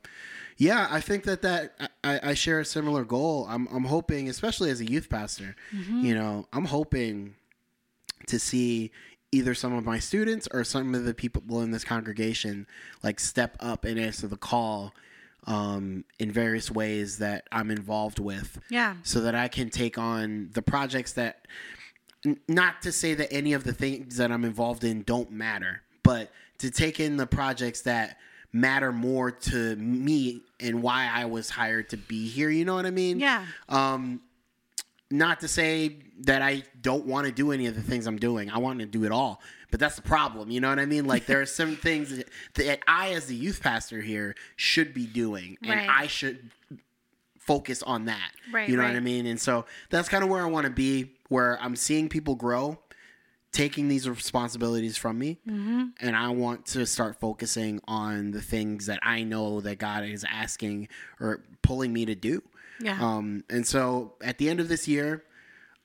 yeah, 0.56 0.86
I 0.90 1.00
think 1.00 1.24
that 1.24 1.42
that 1.42 1.90
I, 2.02 2.30
I 2.30 2.34
share 2.34 2.60
a 2.60 2.64
similar 2.64 3.04
goal. 3.04 3.46
I'm 3.48 3.66
I'm 3.68 3.84
hoping, 3.84 4.28
especially 4.28 4.70
as 4.70 4.80
a 4.80 4.86
youth 4.86 5.10
pastor, 5.10 5.54
you 5.72 6.14
know, 6.14 6.46
I'm 6.52 6.64
hoping 6.66 7.34
to 8.28 8.38
see 8.38 8.90
either 9.32 9.54
some 9.54 9.72
of 9.74 9.84
my 9.84 9.98
students 9.98 10.46
or 10.52 10.62
some 10.64 10.94
of 10.94 11.04
the 11.04 11.12
people 11.14 11.60
in 11.62 11.70
this 11.72 11.84
congregation 11.84 12.66
like 13.02 13.18
step 13.20 13.56
up 13.60 13.84
and 13.84 13.98
answer 13.98 14.26
the 14.26 14.36
call 14.36 14.94
um, 15.46 16.04
in 16.18 16.30
various 16.30 16.70
ways 16.70 17.18
that 17.18 17.48
I'm 17.50 17.70
involved 17.70 18.18
with 18.18 18.60
Yeah. 18.70 18.96
so 19.02 19.20
that 19.22 19.34
I 19.34 19.48
can 19.48 19.70
take 19.70 19.98
on 19.98 20.50
the 20.52 20.62
projects 20.62 21.14
that 21.14 21.46
not 22.48 22.82
to 22.82 22.92
say 22.92 23.14
that 23.14 23.32
any 23.32 23.52
of 23.52 23.64
the 23.64 23.72
things 23.72 24.16
that 24.18 24.30
I'm 24.30 24.44
involved 24.44 24.84
in 24.84 25.02
don't 25.02 25.30
matter, 25.30 25.82
but 26.02 26.30
to 26.58 26.70
take 26.70 27.00
in 27.00 27.16
the 27.16 27.26
projects 27.26 27.82
that 27.82 28.18
matter 28.52 28.92
more 28.92 29.30
to 29.30 29.76
me 29.76 30.42
and 30.60 30.82
why 30.82 31.10
I 31.12 31.24
was 31.24 31.50
hired 31.50 31.88
to 31.90 31.96
be 31.96 32.28
here, 32.28 32.50
you 32.50 32.64
know 32.64 32.74
what 32.74 32.86
I 32.86 32.90
mean? 32.90 33.18
Yeah. 33.18 33.44
Um 33.68 34.20
not 35.10 35.40
to 35.40 35.48
say 35.48 35.98
that 36.20 36.40
I 36.40 36.62
don't 36.80 37.04
want 37.04 37.26
to 37.26 37.32
do 37.32 37.52
any 37.52 37.66
of 37.66 37.74
the 37.74 37.82
things 37.82 38.06
I'm 38.06 38.16
doing. 38.16 38.50
I 38.50 38.56
want 38.56 38.78
to 38.78 38.86
do 38.86 39.04
it 39.04 39.12
all. 39.12 39.42
But 39.70 39.78
that's 39.78 39.96
the 39.96 40.00
problem. 40.02 40.50
You 40.50 40.60
know 40.60 40.70
what 40.70 40.78
I 40.78 40.86
mean? 40.86 41.04
Like 41.06 41.26
there 41.26 41.40
are 41.42 41.46
some 41.60 41.76
things 41.76 42.16
that, 42.16 42.28
that 42.54 42.78
I, 42.88 43.10
as 43.10 43.26
the 43.26 43.34
youth 43.34 43.60
pastor 43.62 44.00
here, 44.00 44.34
should 44.56 44.94
be 44.94 45.04
doing, 45.06 45.58
and 45.62 45.70
Right. 45.70 45.86
I 45.88 46.06
should 46.06 46.50
focus 47.38 47.82
on 47.82 48.06
that. 48.06 48.30
Right, 48.52 48.68
You 48.68 48.76
know 48.76 48.84
what. 48.84 48.94
I 48.96 49.00
mean? 49.00 49.26
And 49.26 49.38
so 49.40 49.66
that's 49.90 50.08
kind 50.08 50.24
of 50.24 50.30
where 50.30 50.42
I 50.42 50.46
want 50.48 50.64
to 50.64 50.72
be, 50.72 51.10
where 51.32 51.60
I'm 51.60 51.74
seeing 51.76 52.08
people 52.08 52.34
grow, 52.36 52.78
taking 53.52 53.88
these 53.88 54.08
responsibilities 54.08 54.96
from 54.96 55.18
me, 55.18 55.38
Mm-hmm. 55.48 55.84
and 56.00 56.16
I 56.16 56.28
want 56.30 56.66
to 56.66 56.86
start 56.86 57.18
focusing 57.20 57.80
on 57.88 58.30
the 58.30 58.40
things 58.40 58.86
that 58.86 59.00
I 59.02 59.24
know 59.24 59.60
that 59.62 59.78
God 59.78 60.04
is 60.04 60.24
asking 60.30 60.88
or 61.20 61.42
pulling 61.62 61.92
me 61.92 62.04
to 62.06 62.14
do. 62.14 62.42
Yeah. 62.80 62.98
Um, 63.00 63.44
and 63.50 63.66
so 63.66 64.14
at 64.22 64.38
the 64.38 64.48
end 64.48 64.60
of 64.60 64.68
this 64.68 64.88
year, 64.88 65.24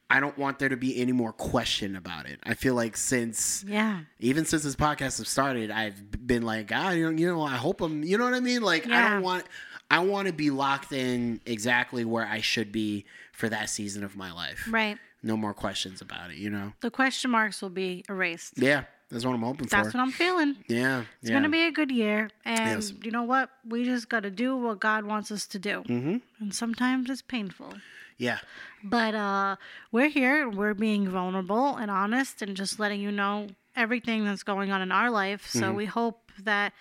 I 0.10 0.22
don't 0.22 0.38
want 0.38 0.58
there 0.60 0.70
to 0.70 0.78
be 0.78 1.02
any 1.02 1.12
more 1.12 1.34
question 1.34 1.98
about 1.98 2.28
it. 2.28 2.40
I 2.44 2.54
feel 2.54 2.76
like 2.76 2.96
since 2.96 3.66
yeah. 3.68 4.00
even 4.22 4.46
since 4.46 4.64
this 4.64 4.76
podcast 4.78 5.18
has 5.18 5.28
started, 5.28 5.70
I've 5.70 6.26
been 6.26 6.44
like, 6.44 6.72
ah, 6.74 6.92
you 6.92 7.12
know, 7.12 7.18
you 7.18 7.28
know, 7.28 7.42
I 7.42 7.58
hope 7.58 7.82
I'm, 7.82 8.04
you 8.04 8.18
know 8.18 8.24
what 8.24 8.34
I 8.34 8.40
mean? 8.40 8.62
Like, 8.62 8.88
I 8.88 9.10
don't 9.10 9.22
want, 9.22 9.44
I 9.92 10.00
want 10.00 10.28
to 10.28 10.34
be 10.34 10.50
locked 10.50 10.94
in 10.94 11.42
exactly 11.46 12.06
where 12.06 12.26
I 12.26 12.40
should 12.40 12.72
be 12.72 13.04
for 13.34 13.50
that 13.50 13.70
season 13.70 14.06
of 14.06 14.16
my 14.16 14.32
life. 14.32 14.68
Right. 14.72 14.98
No 15.24 15.36
more 15.36 15.54
questions 15.54 16.02
about 16.02 16.32
it, 16.32 16.38
you 16.38 16.50
know? 16.50 16.74
The 16.82 16.92
question 16.92 17.32
marks 17.32 17.62
will 17.62 17.70
be 17.70 18.04
erased. 18.08 18.54
Yeah, 18.58 18.84
that's 19.10 19.26
what 19.26 19.34
I'm 19.34 19.42
hoping 19.42 19.68
for. 19.68 19.76
That's 19.76 19.92
for. 19.92 19.98
what 19.98 20.04
I'm 20.04 20.12
feeling. 20.12 20.56
yeah, 20.68 21.04
It's 21.22 21.32
gonna 21.32 21.50
be 21.50 21.64
a 21.66 21.72
good 21.72 21.92
year, 21.92 22.30
and 22.46 22.82
Yes. 22.84 22.94
you 23.04 23.12
know 23.12 23.24
what? 23.24 23.50
We 23.68 23.84
just 23.84 24.10
gotta 24.10 24.30
do 24.30 24.56
what 24.56 24.80
God 24.80 25.06
wants 25.06 25.32
us 25.32 25.48
to 25.48 25.60
do, 25.60 25.84
mm-hmm. 25.88 26.18
and 26.40 26.54
sometimes 26.54 27.10
it's 27.10 27.22
painful. 27.22 27.74
yeah, 28.18 28.40
But 28.84 29.16
uh, 29.16 29.56
we're 29.92 30.10
here. 30.10 30.50
We're 30.50 30.74
being 30.74 31.08
vulnerable 31.10 31.76
and 31.78 31.90
honest, 31.92 32.42
and 32.42 32.56
just 32.56 32.80
letting 32.80 33.02
you 33.02 33.12
know 33.12 33.48
everything 33.76 34.26
that's 34.26 34.44
going 34.44 34.72
on 34.72 34.82
in 34.82 34.92
our 34.92 35.10
life. 35.12 35.48
So 35.48 35.72
we 35.72 35.86
hope 35.86 36.32
that 36.44 36.74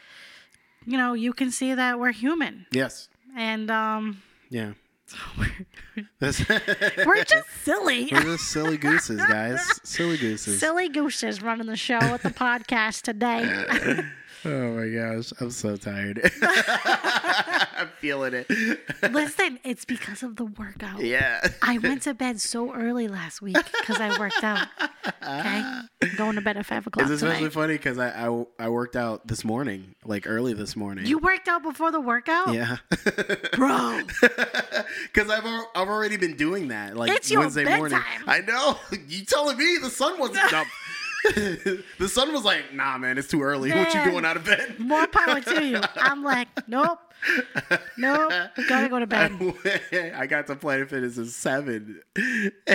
you 0.84 0.97
know 0.99 1.14
you 1.14 1.32
can 1.32 1.51
see 1.51 1.74
that 1.74 1.99
we're 1.99 2.12
human, 2.12 2.66
yes, 2.70 3.09
and 3.37 3.70
um, 3.70 4.22
yeah. 4.51 4.72
We're 6.20 7.24
just 7.24 7.48
silly. 7.62 8.09
We're 8.11 8.22
just 8.22 8.44
silly 8.50 8.76
gooses, 8.76 9.24
guys. 9.26 9.61
Silly 9.84 10.16
gooses. 10.16 10.59
Silly 10.59 10.88
gooses 10.88 11.42
running 11.42 11.66
the 11.66 11.76
show 11.76 11.98
at 11.98 12.22
the 12.22 12.30
podcast 12.30 13.02
today. 13.02 14.04
Oh 14.44 14.76
my 14.76 14.88
gosh, 14.90 15.32
I'm 15.40 15.50
so 15.50 15.76
tired. 15.76 16.20
I'm 17.76 17.88
feeling 18.00 18.32
it. 18.34 18.48
Listen, 19.12 19.58
it's 19.64 19.84
because 19.84 20.22
of 20.22 20.36
the 20.36 20.44
workout. 20.44 21.00
Yeah. 21.00 21.46
I 21.62 21.78
went 21.78 22.02
to 22.02 22.14
bed 22.14 22.40
so 22.40 22.72
early 22.74 23.08
last 23.08 23.42
week 23.42 23.56
because 23.80 24.00
I 24.00 24.18
worked 24.18 24.42
out. 24.42 24.68
Okay, 25.06 25.18
I'm 25.22 25.88
going 26.16 26.34
to 26.36 26.40
bed 26.40 26.56
at 26.56 26.66
five 26.66 26.86
o'clock 26.86 27.04
It's 27.06 27.14
especially 27.14 27.38
tonight. 27.38 27.52
funny 27.52 27.72
because 27.74 27.98
I, 27.98 28.26
I 28.28 28.44
I 28.58 28.68
worked 28.68 28.96
out 28.96 29.26
this 29.26 29.44
morning, 29.44 29.94
like 30.04 30.26
early 30.26 30.52
this 30.52 30.76
morning. 30.76 31.06
You 31.06 31.18
worked 31.18 31.48
out 31.48 31.62
before 31.62 31.90
the 31.90 32.00
workout, 32.00 32.52
yeah, 32.54 32.76
bro. 33.54 34.00
because 34.20 35.30
I've 35.30 35.44
al- 35.44 35.70
I've 35.74 35.88
already 35.88 36.16
been 36.16 36.36
doing 36.36 36.68
that. 36.68 36.96
Like 36.96 37.10
It's 37.10 37.30
your 37.30 37.40
Wednesday 37.40 37.76
morning. 37.76 37.98
I 38.26 38.40
know. 38.40 38.78
You 39.08 39.24
telling 39.24 39.56
me 39.56 39.78
the 39.80 39.90
sun 39.90 40.18
wasn't 40.18 40.52
up? 40.54 40.66
the 41.34 42.08
sun 42.08 42.32
was 42.32 42.44
like, 42.44 42.72
nah, 42.72 42.98
man, 42.98 43.18
it's 43.18 43.28
too 43.28 43.42
early. 43.42 43.72
What 43.72 43.92
you 43.94 44.04
doing 44.04 44.24
out 44.24 44.36
of 44.36 44.44
bed? 44.44 44.78
More 44.78 45.06
power 45.06 45.40
to 45.40 45.64
you. 45.64 45.80
I'm 45.96 46.22
like, 46.24 46.48
nope, 46.68 46.98
nope. 47.98 48.32
Gotta 48.68 48.88
go 48.88 48.98
to 48.98 49.06
bed. 49.06 49.32
I 50.16 50.26
got 50.26 50.46
to 50.48 50.56
Planet 50.56 50.90
Fitness 50.90 51.18
at 51.18 51.26
seven, 51.26 52.00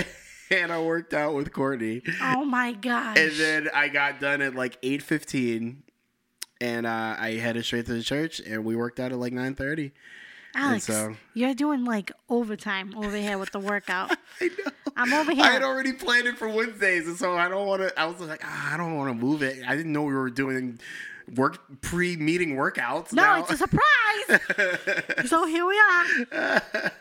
and 0.52 0.72
I 0.72 0.82
worked 0.82 1.14
out 1.14 1.34
with 1.34 1.52
Courtney. 1.52 2.02
Oh 2.22 2.44
my 2.46 2.74
gosh. 2.74 3.18
And 3.18 3.32
then 3.34 3.70
I 3.74 3.88
got 3.88 4.20
done 4.20 4.42
at 4.42 4.56
like 4.56 4.78
eight 4.84 5.02
fifteen, 5.04 5.84
and 6.60 6.86
uh, 6.86 7.16
I 7.18 7.34
headed 7.34 7.66
straight 7.66 7.86
to 7.88 7.94
the 7.94 8.04
church, 8.04 8.40
and 8.40 8.66
we 8.66 8.76
worked 8.76 9.00
out 9.00 9.12
at 9.12 9.18
like 9.20 9.34
nine 9.34 9.56
thirty. 9.56 9.92
Alex, 10.54 10.84
so- 10.86 11.16
you're 11.34 11.54
doing 11.54 11.86
like 11.86 12.12
overtime 12.30 12.94
over 12.98 13.16
here 13.16 13.38
with 13.38 13.52
the 13.52 13.60
workout. 13.60 14.12
I 14.42 14.48
know. 14.48 14.72
I'm 14.98 15.14
over 15.14 15.32
here. 15.32 15.46
I 15.46 15.52
had 15.52 15.64
already 15.64 15.94
planned 15.94 16.28
it 16.28 16.38
for 16.38 16.50
Wednesdays, 16.50 17.08
and 17.08 17.16
so 17.16 17.38
I 17.38 17.48
don't 17.48 17.66
want 17.66 17.82
to. 17.82 17.98
I 17.98 18.06
was 18.06 18.20
like, 18.20 18.42
ah, 18.44 18.74
I 18.74 18.78
don't 18.78 18.98
want 18.98 19.10
to 19.10 19.26
move 19.26 19.42
it. 19.44 19.64
I 19.66 19.78
didn't 19.78 19.94
know 19.94 20.02
we 20.04 20.14
were 20.14 20.30
doing 20.30 20.80
work 21.36 21.82
pre-meeting 21.82 22.56
workouts. 22.56 23.14
no, 23.14 23.22
now. 23.24 23.40
it's 23.42 23.52
a 23.52 23.58
surprise. 23.58 25.28
so 25.30 25.46
here 25.46 25.66
we 25.66 25.78
are. 25.80 26.92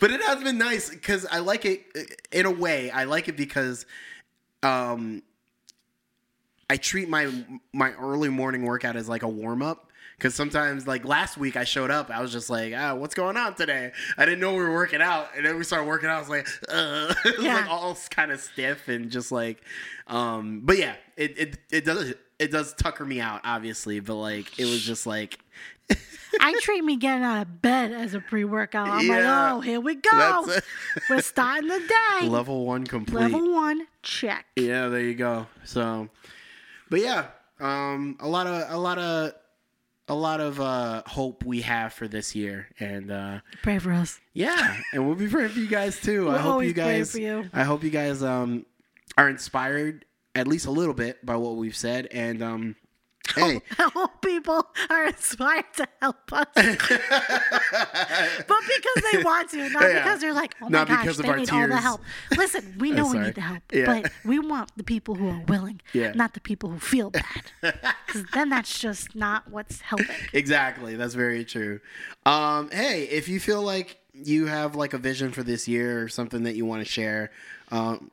but 0.00 0.10
it 0.10 0.22
has 0.22 0.42
been 0.42 0.58
nice 0.58 0.90
because 0.90 1.26
I 1.30 1.38
like 1.40 1.64
it 1.64 1.82
in 2.32 2.46
a 2.46 2.50
way. 2.50 2.90
I 2.90 3.04
like 3.04 3.28
it 3.28 3.36
because 3.36 3.86
um, 4.62 5.22
I 6.68 6.76
treat 6.76 7.08
my 7.08 7.30
my 7.72 7.92
early 7.92 8.28
morning 8.28 8.64
workout 8.64 8.96
as 8.96 9.08
like 9.08 9.22
a 9.22 9.28
warm 9.28 9.62
up. 9.62 9.86
Because 10.16 10.34
sometimes, 10.34 10.86
like 10.86 11.06
last 11.06 11.38
week, 11.38 11.56
I 11.56 11.64
showed 11.64 11.90
up. 11.90 12.10
I 12.10 12.20
was 12.20 12.30
just 12.30 12.50
like, 12.50 12.74
"Ah, 12.76 12.94
what's 12.94 13.14
going 13.14 13.38
on 13.38 13.54
today?" 13.54 13.90
I 14.18 14.26
didn't 14.26 14.40
know 14.40 14.52
we 14.52 14.58
were 14.58 14.74
working 14.74 15.00
out, 15.00 15.28
and 15.34 15.46
then 15.46 15.56
we 15.56 15.64
started 15.64 15.86
working 15.88 16.10
out. 16.10 16.16
I 16.16 16.20
was 16.20 16.28
like, 16.28 16.46
uh, 16.68 17.14
it 17.24 17.36
was 17.38 17.46
Yeah. 17.46 17.54
like 17.54 17.70
all 17.70 17.96
kind 18.10 18.30
of 18.30 18.38
stiff 18.38 18.86
and 18.88 19.10
just 19.10 19.32
like, 19.32 19.62
um. 20.08 20.60
But 20.64 20.76
yeah, 20.76 20.96
it 21.16 21.38
it 21.38 21.58
it 21.70 21.84
does 21.86 22.12
it 22.40 22.50
does 22.50 22.72
tucker 22.74 23.04
me 23.04 23.20
out, 23.20 23.40
obviously. 23.44 24.00
But 24.00 24.16
like, 24.16 24.58
it 24.58 24.64
was 24.64 24.82
just 24.82 25.06
like, 25.06 25.38
I 26.40 26.58
treat 26.62 26.82
me 26.84 26.96
getting 26.96 27.22
out 27.22 27.42
of 27.42 27.60
bed 27.62 27.92
as 27.92 28.14
a 28.14 28.20
pre-workout. 28.20 28.88
I'm 28.88 29.06
Yeah. 29.06 29.14
like, 29.14 29.52
oh, 29.54 29.60
here 29.60 29.80
we 29.80 29.94
go. 29.96 30.46
We're 31.10 31.20
starting 31.20 31.68
the 31.68 31.78
day. 32.20 32.28
level 32.28 32.64
one 32.66 32.86
complete. 32.86 33.20
Level 33.22 33.52
one, 33.52 33.86
check. 34.02 34.46
Yeah, 34.56 34.88
there 34.88 35.00
you 35.00 35.14
go. 35.14 35.46
So, 35.64 36.08
but 36.88 37.00
yeah, 37.00 37.26
um, 37.60 38.16
a 38.20 38.28
lot 38.28 38.46
of 38.46 38.72
a 38.72 38.78
lot 38.78 38.98
of 38.98 39.32
a 40.08 40.14
lot 40.14 40.40
of 40.40 40.60
uh, 40.60 41.02
hope 41.06 41.44
we 41.44 41.60
have 41.60 41.92
for 41.92 42.08
this 42.08 42.34
year, 42.34 42.66
and 42.80 43.10
uh, 43.12 43.40
Pray 43.62 43.78
for 43.78 43.92
us. 43.92 44.18
yeah, 44.32 44.76
and 44.92 45.06
we'll 45.06 45.14
be 45.14 45.28
praying 45.28 45.50
for 45.50 45.58
you 45.60 45.68
guys 45.68 46.00
too. 46.00 46.30
I 46.30 46.38
hope 46.38 46.64
you 46.64 46.72
guys. 46.72 47.14
you. 47.14 47.48
I 47.52 47.62
hope 47.64 47.84
you 47.84 47.90
guys 47.90 48.22
um 48.22 48.64
are 49.18 49.28
inspired 49.28 50.04
at 50.34 50.46
least 50.46 50.66
a 50.66 50.70
little 50.70 50.94
bit 50.94 51.24
by 51.24 51.36
what 51.36 51.56
we've 51.56 51.76
said, 51.76 52.06
and 52.12 52.42
um, 52.42 52.76
hey, 53.34 53.60
I 53.78 53.90
hope 53.94 54.22
people 54.22 54.66
are 54.88 55.06
inspired 55.06 55.64
to 55.76 55.86
help 56.00 56.32
us. 56.32 56.46
but 56.54 56.66
because 58.66 59.12
they 59.12 59.22
want 59.22 59.50
to, 59.50 59.68
not 59.70 59.82
Yeah. 59.82 60.02
because 60.02 60.20
they're 60.20 60.34
like, 60.34 60.54
oh 60.60 60.68
my 60.68 60.78
Not 60.78 60.88
gosh, 60.88 61.16
they 61.16 61.32
need 61.36 61.50
all 61.50 61.68
the 61.68 61.76
help. 61.76 62.00
Listen, 62.36 62.74
we 62.78 62.90
know 62.96 63.06
we 63.10 63.18
need 63.18 63.34
the 63.34 63.40
help, 63.40 63.62
Yeah. 63.72 63.86
but 64.02 64.12
we 64.24 64.38
want 64.38 64.70
the 64.76 64.84
people 64.84 65.14
who 65.14 65.28
are 65.28 65.42
willing, 65.46 65.80
Yeah. 65.92 66.12
not 66.12 66.34
the 66.34 66.40
people 66.40 66.70
who 66.70 66.78
feel 66.78 67.10
bad. 67.10 67.24
Because 67.60 68.24
then 68.34 68.48
that's 68.48 68.78
just 68.78 69.14
not 69.14 69.50
what's 69.50 69.80
helping. 69.80 70.06
Exactly. 70.32 70.96
That's 70.96 71.14
very 71.14 71.44
true. 71.44 71.80
Um, 72.26 72.70
hey, 72.70 73.04
if 73.04 73.28
you 73.28 73.38
feel 73.40 73.62
like 73.62 73.98
you 74.12 74.46
have 74.46 74.74
like 74.74 74.92
a 74.92 74.98
vision 74.98 75.30
for 75.32 75.42
this 75.42 75.68
year 75.68 76.02
or 76.02 76.08
something 76.08 76.42
that 76.44 76.56
you 76.56 76.66
want 76.66 76.84
to 76.84 76.90
share, 76.90 77.30
um, 77.70 78.10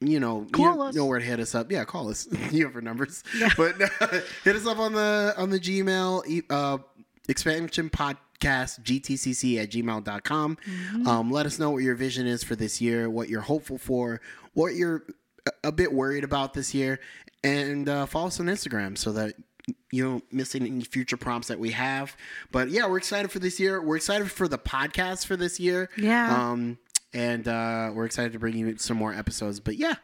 you 0.00 0.20
know, 0.20 0.46
Call 0.52 0.74
you 0.76 0.82
us. 0.82 0.94
know 0.94 1.06
where 1.06 1.18
to 1.18 1.24
hit 1.24 1.40
us 1.40 1.54
up. 1.54 1.70
Yeah, 1.70 1.84
call 1.84 2.08
us. 2.10 2.26
you 2.50 2.64
have 2.66 2.74
our 2.74 2.80
numbers. 2.80 3.22
But 3.56 3.80
uh, 3.80 3.88
hit 4.44 4.56
us 4.56 4.66
up 4.66 4.78
on 4.78 4.92
the 4.92 5.34
on 5.36 5.50
the 5.50 5.60
Gmail 5.60 6.42
uh, 6.50 6.78
expansion 7.28 7.90
podcast 7.90 8.20
gtcc 8.40 9.62
at 9.62 9.70
gmail.com. 9.70 10.56
Mm-hmm. 10.56 11.08
Um, 11.08 11.30
let 11.30 11.46
us 11.46 11.58
know 11.58 11.70
what 11.70 11.82
your 11.82 11.94
vision 11.94 12.26
is 12.26 12.44
for 12.44 12.54
this 12.54 12.80
year, 12.80 13.08
what 13.08 13.28
you're 13.28 13.40
hopeful 13.40 13.78
for, 13.78 14.20
what 14.52 14.74
you're 14.74 15.04
a- 15.46 15.68
a 15.68 15.72
bit 15.72 15.92
worried 15.92 16.22
about 16.24 16.52
this 16.54 16.74
year, 16.74 17.00
and 17.42 17.88
uh, 17.88 18.04
follow 18.06 18.26
us 18.26 18.38
on 18.40 18.46
Instagram 18.46 18.98
so 18.98 19.12
that 19.12 19.34
you 19.90 20.04
don't 20.04 20.24
miss 20.32 20.54
any 20.54 20.80
future 20.82 21.16
prompts 21.16 21.48
that 21.48 21.58
we 21.58 21.70
have. 21.72 22.16
But 22.52 22.68
yeah, 22.68 22.86
we're 22.86 22.98
excited 22.98 23.30
for 23.32 23.38
this 23.38 23.58
year. 23.58 23.82
We're 23.82 23.96
excited 23.96 24.30
for 24.30 24.46
the 24.46 24.58
podcast 24.58 25.26
for 25.26 25.36
this 25.36 25.58
year. 25.58 25.88
Yeah. 25.96 26.50
Um, 26.50 26.78
and 27.16 27.48
uh, 27.48 27.90
we're 27.94 28.04
excited 28.04 28.32
to 28.34 28.38
bring 28.38 28.56
you 28.56 28.76
some 28.76 28.96
more 28.96 29.12
episodes. 29.14 29.58
But 29.60 29.76
yeah, 29.76 29.94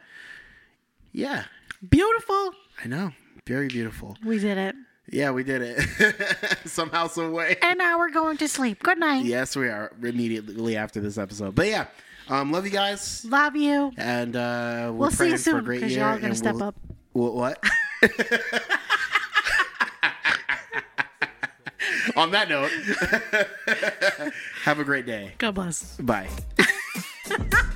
yeah, 1.13 1.45
Beautiful. 1.89 2.53
I 2.85 2.89
know, 2.89 3.13
very 3.47 3.69
beautiful. 3.69 4.17
We 4.25 4.39
did 4.39 4.57
it. 4.59 4.75
Yeah, 5.11 5.33
we 5.33 5.43
did 5.45 5.63
it 5.63 6.59
somehow, 6.65 7.09
some 7.09 7.33
way. 7.33 7.57
And 7.61 7.77
now 7.79 7.99
we're 7.99 8.11
going 8.13 8.37
to 8.39 8.49
sleep. 8.49 8.83
Good 8.83 8.99
night. 8.99 9.25
Yes, 9.25 9.57
we 9.57 9.67
are 9.69 9.93
immediately 10.03 10.77
after 10.77 11.01
this 11.01 11.19
episode. 11.19 11.55
But 11.57 11.67
yeah, 11.67 11.87
um, 12.29 12.53
love 12.53 12.65
you 12.65 12.71
guys, 12.71 13.25
Love 13.29 13.57
you. 13.57 13.93
and 13.97 14.37
uh, 14.37 14.93
We'll 14.95 15.11
see 15.11 15.31
you 15.31 15.37
soon 15.37 15.65
because 15.65 15.95
you're 15.95 16.09
all 16.09 16.19
gonna 16.19 16.35
step 16.37 16.55
we'll- 16.55 16.65
up. 16.65 16.77
Wh- 17.13 17.35
What? 17.35 17.63
On 22.17 22.31
that 22.33 22.49
note, 22.49 22.71
have 24.65 24.79
a 24.79 24.85
great 24.85 25.07
day. 25.07 25.33
God 25.39 25.55
bless. 25.55 25.97
Bye. 25.97 26.29
Ha 27.33 27.39
ha! 27.57 27.72